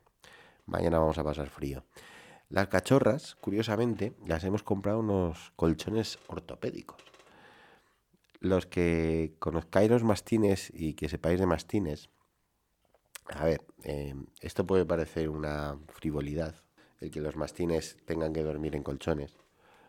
mañana 0.64 1.00
vamos 1.00 1.18
a 1.18 1.24
pasar 1.24 1.48
frío. 1.48 1.82
Las 2.50 2.68
cachorras, 2.68 3.34
curiosamente, 3.40 4.12
las 4.28 4.44
hemos 4.44 4.62
comprado 4.62 5.00
unos 5.00 5.52
colchones 5.56 6.20
ortopédicos. 6.28 7.02
Los 8.38 8.66
que 8.66 9.34
conozcáis 9.40 9.90
los 9.90 10.04
mastines 10.04 10.70
y 10.72 10.94
que 10.94 11.08
sepáis 11.08 11.40
de 11.40 11.46
mastines, 11.46 12.10
a 13.26 13.44
ver, 13.44 13.60
eh, 13.82 14.14
esto 14.40 14.64
puede 14.64 14.86
parecer 14.86 15.30
una 15.30 15.76
frivolidad, 15.88 16.54
el 17.00 17.10
que 17.10 17.20
los 17.20 17.34
mastines 17.34 17.96
tengan 18.04 18.32
que 18.32 18.44
dormir 18.44 18.76
en 18.76 18.84
colchones 18.84 19.36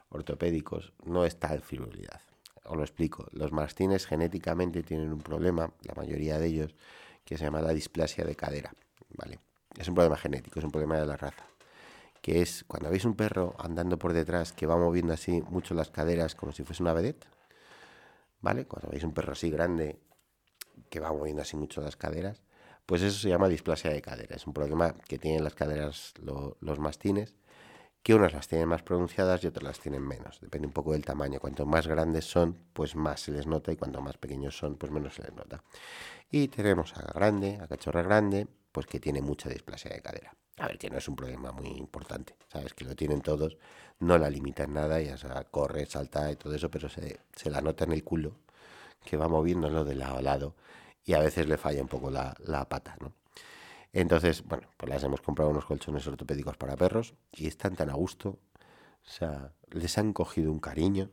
ortopédicos, 0.10 0.93
no 1.04 1.24
es 1.24 1.38
tal 1.38 1.62
frivolidad 1.62 2.22
os 2.66 2.78
lo 2.78 2.84
explico. 2.84 3.28
Los 3.32 3.51
mastines 3.51 4.05
genéticamente 4.05 4.84
tienen 4.84 5.11
un 5.11 5.22
problema, 5.22 5.72
la 5.82 5.93
mayoría 5.95 6.39
de 6.39 6.47
ellos, 6.47 6.76
que 7.24 7.38
se 7.38 7.45
llama 7.45 7.61
la 7.61 7.74
displasia 7.74 8.24
de 8.24 8.36
cadera. 8.36 8.74
¿vale? 9.09 9.39
Es 9.78 9.88
un 9.88 9.95
problema 9.95 10.18
genético, 10.18 10.59
es 10.59 10.66
un 10.66 10.72
problema 10.72 10.97
de 10.97 11.05
la 11.05 11.18
raza. 11.18 11.45
Que 12.22 12.41
es 12.41 12.63
cuando 12.68 12.89
veis 12.89 13.05
un 13.05 13.16
perro 13.16 13.55
andando 13.59 13.97
por 13.97 14.13
detrás 14.13 14.51
que 14.51 14.66
va 14.66 14.78
moviendo 14.78 15.13
así 15.13 15.41
mucho 15.49 15.74
las 15.74 15.89
caderas 15.89 16.36
como 16.36 16.51
si 16.51 16.63
fuese 16.63 16.82
una 16.82 16.93
vedette. 16.93 17.28
¿Vale? 18.41 18.66
Cuando 18.66 18.89
veis 18.89 19.03
un 19.03 19.13
perro 19.13 19.34
así 19.34 19.49
grande 19.49 19.99
que 20.89 20.99
va 20.99 21.11
moviendo 21.11 21.41
así 21.41 21.55
mucho 21.55 21.82
las 21.82 21.95
caderas, 21.95 22.41
pues 22.86 23.01
eso 23.01 23.18
se 23.20 23.30
llama 23.30 23.47
displasia 23.47 23.91
de 23.91 24.01
cadera. 24.01 24.36
Es 24.36 24.45
un 24.45 24.53
problema 24.53 24.93
que 25.07 25.18
tienen 25.18 25.43
las 25.43 25.55
caderas 25.55 26.13
los 26.22 26.80
mastines 26.80 27.34
que 28.06 28.14
unas 28.14 28.34
las 28.34 28.47
tienen 28.47 28.68
más 28.68 28.84
pronunciadas 28.84 29.43
y 29.43 29.47
otras 29.47 29.64
las 29.64 29.80
tienen 29.80 30.03
menos. 30.03 30.39
Depende 30.39 30.68
un 30.68 30.74
poco 30.74 30.91
del 30.91 31.03
tamaño. 31.03 31.39
Cuanto 31.39 31.66
más 31.66 31.88
grandes 31.88 32.26
son, 32.26 32.56
pues 32.72 32.95
más 32.95 33.22
se 33.22 33.32
les 33.32 33.47
nota 33.47 33.72
y 33.72 33.78
cuanto 33.78 33.99
más 33.99 34.16
pequeños 34.20 34.56
son, 34.56 34.76
pues 34.76 34.91
menos 34.91 35.16
se 35.16 35.24
les 35.24 35.34
nota. 35.34 35.64
Y 36.30 36.49
tenemos 36.49 36.95
a 36.95 37.01
grande, 37.01 37.58
a 37.60 37.68
cachorra 37.68 38.03
grande, 38.03 38.45
pues 38.72 38.86
que 38.86 38.99
tiene 38.99 39.24
mucha 39.24 39.49
displasia 39.49 39.89
de 39.89 40.03
cadera. 40.03 40.36
A 40.60 40.68
ver, 40.68 40.78
que 40.78 40.88
no 40.88 40.99
es 40.99 41.08
un 41.08 41.16
problema 41.16 41.51
muy 41.51 41.70
importante, 41.70 42.36
¿sabes? 42.47 42.76
Que 42.76 42.86
lo 42.86 42.95
tienen 42.95 43.22
todos, 43.22 43.58
no 43.97 44.20
la 44.20 44.30
limita 44.30 44.66
en 44.66 44.74
nada, 44.76 45.01
ya 45.01 45.18
sea, 45.18 45.43
corre, 45.45 45.88
salta 45.88 46.32
y 46.32 46.36
todo 46.36 46.53
eso, 46.53 46.70
pero 46.70 46.89
se, 46.89 47.22
se 47.36 47.49
la 47.49 47.62
nota 47.62 47.86
en 47.86 47.91
el 47.93 48.03
culo, 48.03 48.36
que 49.03 49.18
va 49.18 49.28
moviéndolo 49.28 49.84
de 49.84 49.95
lado 49.95 50.18
a 50.18 50.22
lado 50.22 50.53
y 51.03 51.14
a 51.14 51.20
veces 51.22 51.47
le 51.47 51.58
falla 51.58 51.82
un 51.82 51.88
poco 51.88 52.12
la, 52.12 52.36
la 52.45 52.70
pata, 52.70 52.97
¿no? 53.01 53.14
Entonces, 53.96 54.43
bueno, 54.43 54.68
pues 54.76 54.89
las 54.89 55.02
hemos 55.06 55.22
comprado 55.22 55.52
unos 55.52 55.64
colchones 55.64 56.06
ortopédicos 56.06 56.58
para 56.58 56.76
perros 56.76 57.16
y 57.32 57.48
están 57.48 57.78
tan 57.78 57.89
a 57.89 57.93
gusto. 57.93 58.38
O 59.06 59.10
sea, 59.10 59.54
les 59.72 59.98
han 59.98 60.12
cogido 60.12 60.52
un 60.52 60.60
cariño. 60.60 61.10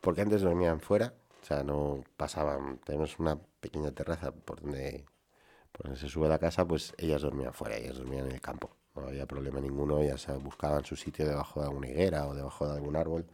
Porque 0.00 0.20
antes 0.20 0.42
dormían 0.42 0.80
fuera, 0.80 1.14
o 1.42 1.44
sea, 1.44 1.64
no 1.64 2.04
pasaban. 2.16 2.78
Tenemos 2.84 3.18
una 3.18 3.36
pequeña 3.60 3.90
terraza 3.90 4.30
por 4.30 4.60
donde, 4.60 5.04
por 5.72 5.86
donde 5.86 6.00
se 6.00 6.08
sube 6.08 6.28
la 6.28 6.38
casa, 6.38 6.64
pues 6.64 6.94
ellas 6.96 7.22
dormían 7.22 7.52
fuera, 7.52 7.76
ellas 7.76 7.96
dormían 7.96 8.26
en 8.26 8.32
el 8.32 8.40
campo. 8.40 8.70
No 8.94 9.08
había 9.08 9.26
problema 9.26 9.60
ninguno, 9.60 9.98
ellas 9.98 10.28
buscaban 10.40 10.84
su 10.84 10.94
sitio 10.94 11.26
debajo 11.26 11.60
de 11.60 11.66
alguna 11.66 11.88
higuera 11.88 12.28
o 12.28 12.36
debajo 12.36 12.68
de 12.68 12.74
algún 12.74 12.94
árbol. 12.94 13.26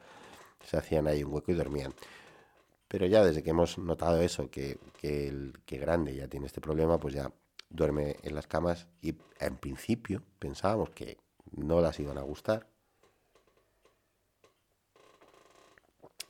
Se 0.64 0.78
hacían 0.78 1.06
ahí 1.08 1.22
un 1.22 1.34
hueco 1.34 1.52
y 1.52 1.54
dormían. 1.56 1.92
Pero 2.88 3.04
ya 3.04 3.22
desde 3.22 3.42
que 3.42 3.50
hemos 3.50 3.76
notado 3.76 4.22
eso, 4.22 4.50
que, 4.50 4.78
que 4.98 5.28
el 5.28 5.60
que 5.66 5.76
grande 5.76 6.14
ya 6.16 6.26
tiene 6.26 6.46
este 6.46 6.62
problema, 6.62 6.98
pues 6.98 7.12
ya 7.12 7.30
duerme 7.68 8.16
en 8.22 8.34
las 8.34 8.46
camas 8.46 8.86
y 9.00 9.16
en 9.40 9.56
principio 9.56 10.22
pensábamos 10.38 10.90
que 10.90 11.18
no 11.52 11.80
las 11.80 11.98
iban 12.00 12.18
a 12.18 12.22
gustar. 12.22 12.68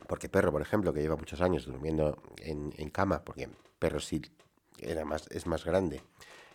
Porque 0.09 0.29
perro, 0.29 0.53
por 0.53 0.63
ejemplo, 0.63 0.93
que 0.93 1.01
lleva 1.01 1.17
muchos 1.17 1.41
años 1.41 1.67
durmiendo 1.67 2.23
en, 2.39 2.91
cama, 2.91 3.25
porque 3.25 3.49
perro 3.79 3.99
sí 3.99 4.23
era 4.79 5.05
más, 5.05 5.27
es 5.29 5.47
más 5.47 5.65
grande, 5.65 6.03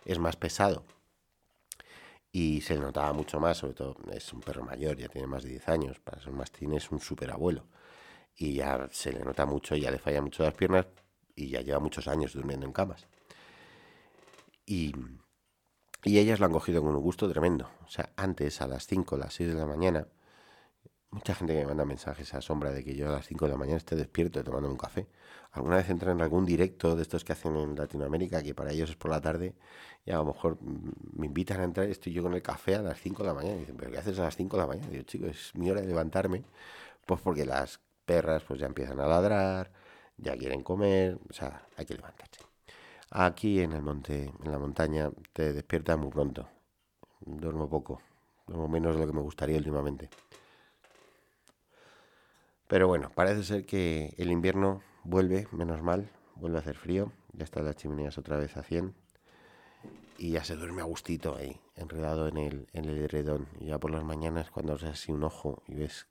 es 0.06 0.20
más 0.20 0.36
pesado 0.38 0.86
y 2.32 2.62
se 2.62 2.76
le 2.76 2.82
notaba 2.82 3.12
mucho 3.14 3.40
más, 3.40 3.58
sobre 3.58 3.74
todo 3.74 3.98
es 4.14 4.32
un 4.32 4.40
perro 4.40 4.64
mayor, 4.64 4.98
ya 4.98 5.10
tiene 5.10 5.28
más 5.28 5.44
de 5.44 5.50
10 5.50 5.68
años, 5.68 6.00
para 6.00 6.20
ser 6.20 6.30
un 6.30 6.38
mastín 6.38 6.74
es 6.74 6.90
un 6.92 7.00
super 7.00 7.32
abuelo 7.32 7.68
y 8.38 8.54
ya 8.56 8.88
se 8.92 9.12
le 9.12 9.24
nota 9.24 9.46
mucho, 9.46 9.76
ya 9.76 9.92
le 9.92 10.00
falla 10.00 10.22
mucho 10.22 10.44
las 10.44 10.54
piernas 10.54 10.88
y 11.36 11.50
ya 11.50 11.62
lleva 11.62 11.80
muchos 11.80 12.08
años 12.08 12.34
durmiendo 12.34 12.66
en 12.66 12.72
camas. 12.72 13.08
Y, 14.66 14.94
ellas 16.04 16.40
lo 16.40 16.46
han 16.48 16.52
cogido 16.52 16.82
con 16.82 16.96
un 16.96 17.02
gusto 17.02 17.30
tremendo. 17.30 17.70
O 17.86 17.90
sea, 17.90 18.12
antes, 18.16 18.62
a 18.62 18.68
las 18.68 18.88
5, 18.88 19.18
las 19.18 19.34
6 19.34 19.50
de 19.50 19.56
la 19.56 19.66
mañana, 19.66 20.08
mucha 21.12 21.36
gente 21.36 21.54
que 21.54 21.60
me 21.60 21.68
manda 21.68 21.86
mensajes 21.86 22.34
a 22.34 22.42
sombra 22.42 22.72
de 22.72 22.84
que 22.84 22.96
yo 22.96 23.10
a 23.10 23.12
las 23.12 23.28
5 23.28 23.46
de 23.46 23.52
la 23.52 23.58
mañana 23.58 23.78
esté 23.78 23.96
despierto 23.96 24.44
tomando 24.44 24.70
un 24.70 24.78
café. 24.78 25.08
Alguna 25.52 25.76
vez 25.76 25.90
entran 25.90 26.18
en 26.18 26.22
algún 26.24 26.46
directo 26.46 26.96
de 26.96 27.02
estos 27.02 27.24
que 27.26 27.34
hacen 27.34 27.56
en 27.58 27.76
Latinoamérica, 27.76 28.42
que 28.42 28.56
para 28.56 28.72
ellos 28.72 28.90
es 28.90 28.96
por 28.96 29.12
la 29.12 29.20
tarde, 29.22 29.54
y 30.06 30.12
a 30.12 30.16
lo 30.16 30.26
mejor 30.26 30.58
me 30.62 31.26
invitan 31.28 31.60
a 31.62 31.66
entrar 31.66 31.88
y 31.88 31.92
estoy 31.92 32.14
yo 32.14 32.24
con 32.24 32.34
el 32.34 32.42
café 32.42 32.76
a 32.76 32.82
las 32.82 33.00
5 33.00 33.24
de 33.24 33.28
la 33.28 33.34
mañana. 33.34 33.58
Y 33.58 33.60
dicen, 33.60 33.78
¿pero 33.78 33.92
qué 33.92 33.98
haces 33.98 34.18
a 34.20 34.24
las 34.24 34.36
5 34.38 34.58
de 34.58 34.64
la 34.64 34.68
mañana? 34.68 34.88
Y 34.88 34.92
digo, 34.92 35.04
chicos, 35.04 35.30
es 35.30 35.56
mi 35.56 35.70
hora 35.70 35.82
de 35.82 35.88
levantarme, 35.88 36.44
pues 37.06 37.22
porque 37.22 37.46
las 37.46 37.82
perras 38.06 38.44
pues 38.44 38.60
ya 38.60 38.68
empiezan 38.68 39.00
a 39.02 39.08
ladrar, 39.08 39.72
ya 40.18 40.38
quieren 40.38 40.64
comer, 40.64 41.20
o 41.30 41.34
sea, 41.34 41.68
hay 41.78 41.86
que 41.86 41.96
levantarse. 41.96 42.51
Aquí 43.14 43.60
en 43.60 43.74
el 43.74 43.82
monte, 43.82 44.32
en 44.42 44.52
la 44.54 44.58
montaña, 44.58 45.12
te 45.34 45.52
despiertas 45.52 45.98
muy 45.98 46.10
pronto. 46.10 46.48
Duermo 47.20 47.70
poco, 47.70 48.02
duermo 48.48 48.70
menos 48.70 48.96
de 48.96 49.02
lo 49.02 49.08
que 49.08 49.12
me 49.12 49.22
gustaría 49.22 49.58
últimamente. 49.58 50.10
Pero 52.70 52.88
bueno, 52.88 53.12
parece 53.14 53.44
ser 53.44 53.66
que 53.66 54.16
el 54.18 54.32
invierno 54.32 54.82
vuelve, 55.04 55.46
menos 55.52 55.82
mal, 55.82 56.10
vuelve 56.36 56.56
a 56.56 56.62
hacer 56.62 56.78
frío. 56.78 57.12
Ya 57.34 57.44
están 57.44 57.66
las 57.66 57.76
chimeneas 57.76 58.18
otra 58.18 58.38
vez 58.38 58.56
a 58.56 58.64
100. 58.64 58.96
Y 60.18 60.32
ya 60.32 60.46
se 60.46 60.56
duerme 60.56 60.80
a 60.82 60.86
gustito 60.86 61.36
ahí, 61.36 61.60
enredado 61.76 62.30
en 62.30 62.38
el, 62.38 62.68
en 62.72 62.86
el 62.86 62.98
edredón. 62.98 63.50
Y 63.60 63.66
ya 63.66 63.78
por 63.78 63.92
las 63.92 64.06
mañanas, 64.06 64.52
cuando 64.52 64.76
haces 64.76 64.92
así 64.92 65.12
un 65.12 65.26
ojo 65.26 65.62
y 65.68 65.76
ves 65.76 66.06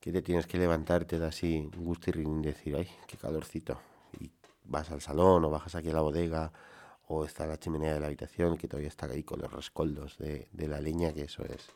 que 0.00 0.12
te 0.12 0.22
tienes 0.22 0.46
que 0.46 0.56
levantarte 0.56 1.18
de 1.18 1.26
así, 1.26 1.70
gustirrín 1.76 2.40
y 2.40 2.46
decir, 2.46 2.74
ay, 2.74 2.88
qué 3.06 3.18
calorcito. 3.18 3.78
Vas 4.64 4.90
al 4.90 5.00
salón 5.00 5.44
o 5.44 5.50
bajas 5.50 5.74
aquí 5.74 5.90
a 5.90 5.94
la 5.94 6.00
bodega 6.00 6.52
o 7.06 7.24
está 7.24 7.46
la 7.46 7.58
chimenea 7.58 7.94
de 7.94 8.00
la 8.00 8.06
habitación 8.06 8.56
que 8.56 8.68
todavía 8.68 8.88
está 8.88 9.06
ahí 9.06 9.22
con 9.22 9.40
los 9.40 9.52
rescoldos 9.52 10.16
de, 10.18 10.48
la 10.52 10.80
leña, 10.80 11.12
que 11.12 11.24
eso 11.24 11.44
es, 11.44 11.68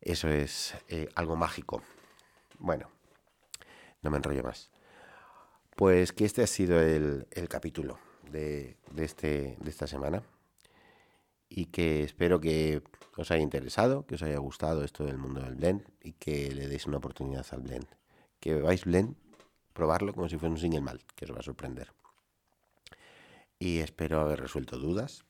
eso 0.00 0.28
es 0.28 0.74
eh, 0.88 1.08
algo 1.14 1.36
mágico. 1.36 1.82
Bueno, 2.58 2.88
no 4.02 4.10
me 4.10 4.16
enrollo 4.16 4.42
más. 4.42 4.70
Pues 5.76 6.12
que 6.12 6.24
este 6.24 6.42
ha 6.42 6.46
sido 6.46 6.80
el, 6.80 7.26
capítulo 7.48 7.98
de, 8.30 8.76
este, 8.96 9.56
de 9.60 9.70
esta 9.70 9.86
semana 9.86 10.22
y 11.48 11.66
que 11.66 12.02
espero 12.02 12.40
que 12.40 12.82
os 13.16 13.30
haya 13.30 13.42
interesado, 13.42 14.06
que 14.06 14.16
os 14.16 14.22
haya 14.22 14.38
gustado 14.38 14.84
esto 14.84 15.04
del 15.04 15.18
mundo 15.18 15.40
del 15.40 15.54
blend 15.54 15.82
y 16.02 16.12
que 16.12 16.52
le 16.52 16.68
deis 16.68 16.86
una 16.86 16.98
oportunidad 16.98 17.46
al 17.52 17.62
blend. 17.62 17.86
Que 18.40 18.54
bebáis 18.54 18.84
blend, 18.84 19.16
probarlo 19.72 20.12
como 20.12 20.28
si 20.28 20.36
fuera 20.36 20.52
un 20.52 20.58
single 20.58 20.80
malt, 20.80 21.02
que 21.14 21.24
os 21.24 21.32
va 21.32 21.40
a 21.40 21.42
sorprender. 21.42 21.92
Y 23.58 23.78
espero 23.78 24.20
haber 24.20 24.40
resuelto 24.40 24.78
dudas. 24.78 25.24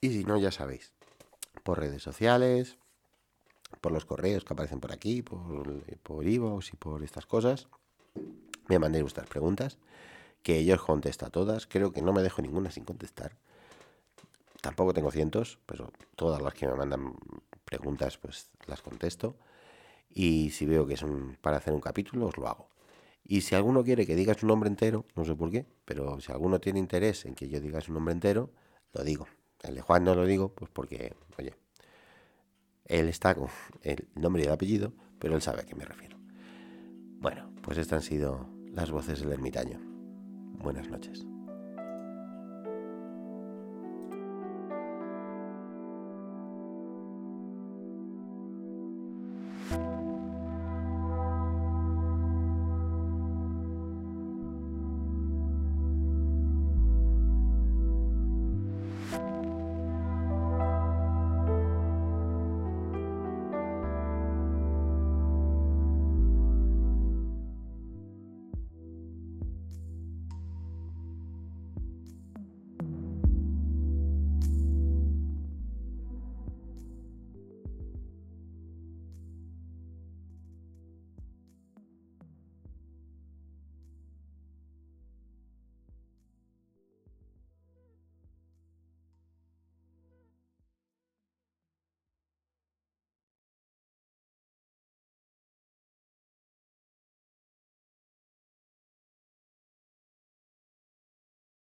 Y 0.00 0.10
si 0.10 0.24
no, 0.24 0.38
ya 0.38 0.50
sabéis, 0.50 0.92
por 1.62 1.78
redes 1.78 2.02
sociales, 2.02 2.78
por 3.80 3.92
los 3.92 4.04
correos 4.04 4.44
que 4.44 4.54
aparecen 4.54 4.80
por 4.80 4.92
aquí, 4.92 5.22
por, 5.22 5.82
por 6.02 6.26
y 6.26 6.38
por 6.38 7.02
estas 7.02 7.26
cosas, 7.26 7.68
me 8.68 8.78
mandéis 8.78 9.02
vuestras 9.02 9.28
preguntas, 9.28 9.78
que 10.42 10.64
yo 10.64 10.74
os 10.74 10.82
contesto 10.82 11.26
a 11.26 11.30
todas. 11.30 11.66
Creo 11.66 11.92
que 11.92 12.02
no 12.02 12.12
me 12.12 12.22
dejo 12.22 12.42
ninguna 12.42 12.70
sin 12.70 12.84
contestar 12.84 13.36
Tampoco 14.60 14.92
tengo 14.92 15.10
cientos, 15.10 15.58
pero 15.66 15.92
todas 16.16 16.42
las 16.42 16.54
que 16.54 16.66
me 16.66 16.74
mandan 16.74 17.14
preguntas, 17.64 18.18
pues 18.18 18.50
las 18.66 18.82
contesto. 18.82 19.36
Y 20.10 20.50
si 20.50 20.66
veo 20.66 20.86
que 20.86 20.94
es 20.94 21.04
para 21.40 21.58
hacer 21.58 21.72
un 21.74 21.80
capítulo, 21.80 22.26
os 22.26 22.36
lo 22.36 22.48
hago. 22.48 22.68
Y 23.30 23.42
si 23.42 23.54
alguno 23.54 23.84
quiere 23.84 24.06
que 24.06 24.16
diga 24.16 24.32
su 24.32 24.46
nombre 24.46 24.70
entero, 24.70 25.04
no 25.14 25.24
sé 25.24 25.36
por 25.36 25.50
qué, 25.50 25.66
pero 25.84 26.18
si 26.18 26.32
alguno 26.32 26.60
tiene 26.60 26.78
interés 26.78 27.26
en 27.26 27.34
que 27.34 27.50
yo 27.50 27.60
diga 27.60 27.82
su 27.82 27.92
nombre 27.92 28.14
entero, 28.14 28.50
lo 28.94 29.04
digo. 29.04 29.26
El 29.62 29.74
de 29.74 29.82
Juan 29.82 30.02
no 30.02 30.14
lo 30.14 30.24
digo, 30.24 30.54
pues 30.54 30.70
porque, 30.72 31.14
oye, 31.38 31.54
él 32.86 33.06
está 33.06 33.34
con 33.34 33.48
el 33.82 34.08
nombre 34.14 34.42
y 34.42 34.46
el 34.46 34.52
apellido, 34.52 34.94
pero 35.18 35.34
él 35.34 35.42
sabe 35.42 35.60
a 35.60 35.66
qué 35.66 35.74
me 35.74 35.84
refiero. 35.84 36.16
Bueno, 37.20 37.52
pues 37.62 37.76
estas 37.76 38.02
han 38.02 38.08
sido 38.08 38.48
las 38.72 38.90
voces 38.90 39.20
del 39.20 39.32
ermitaño. 39.32 39.78
Buenas 40.62 40.88
noches. 40.88 41.26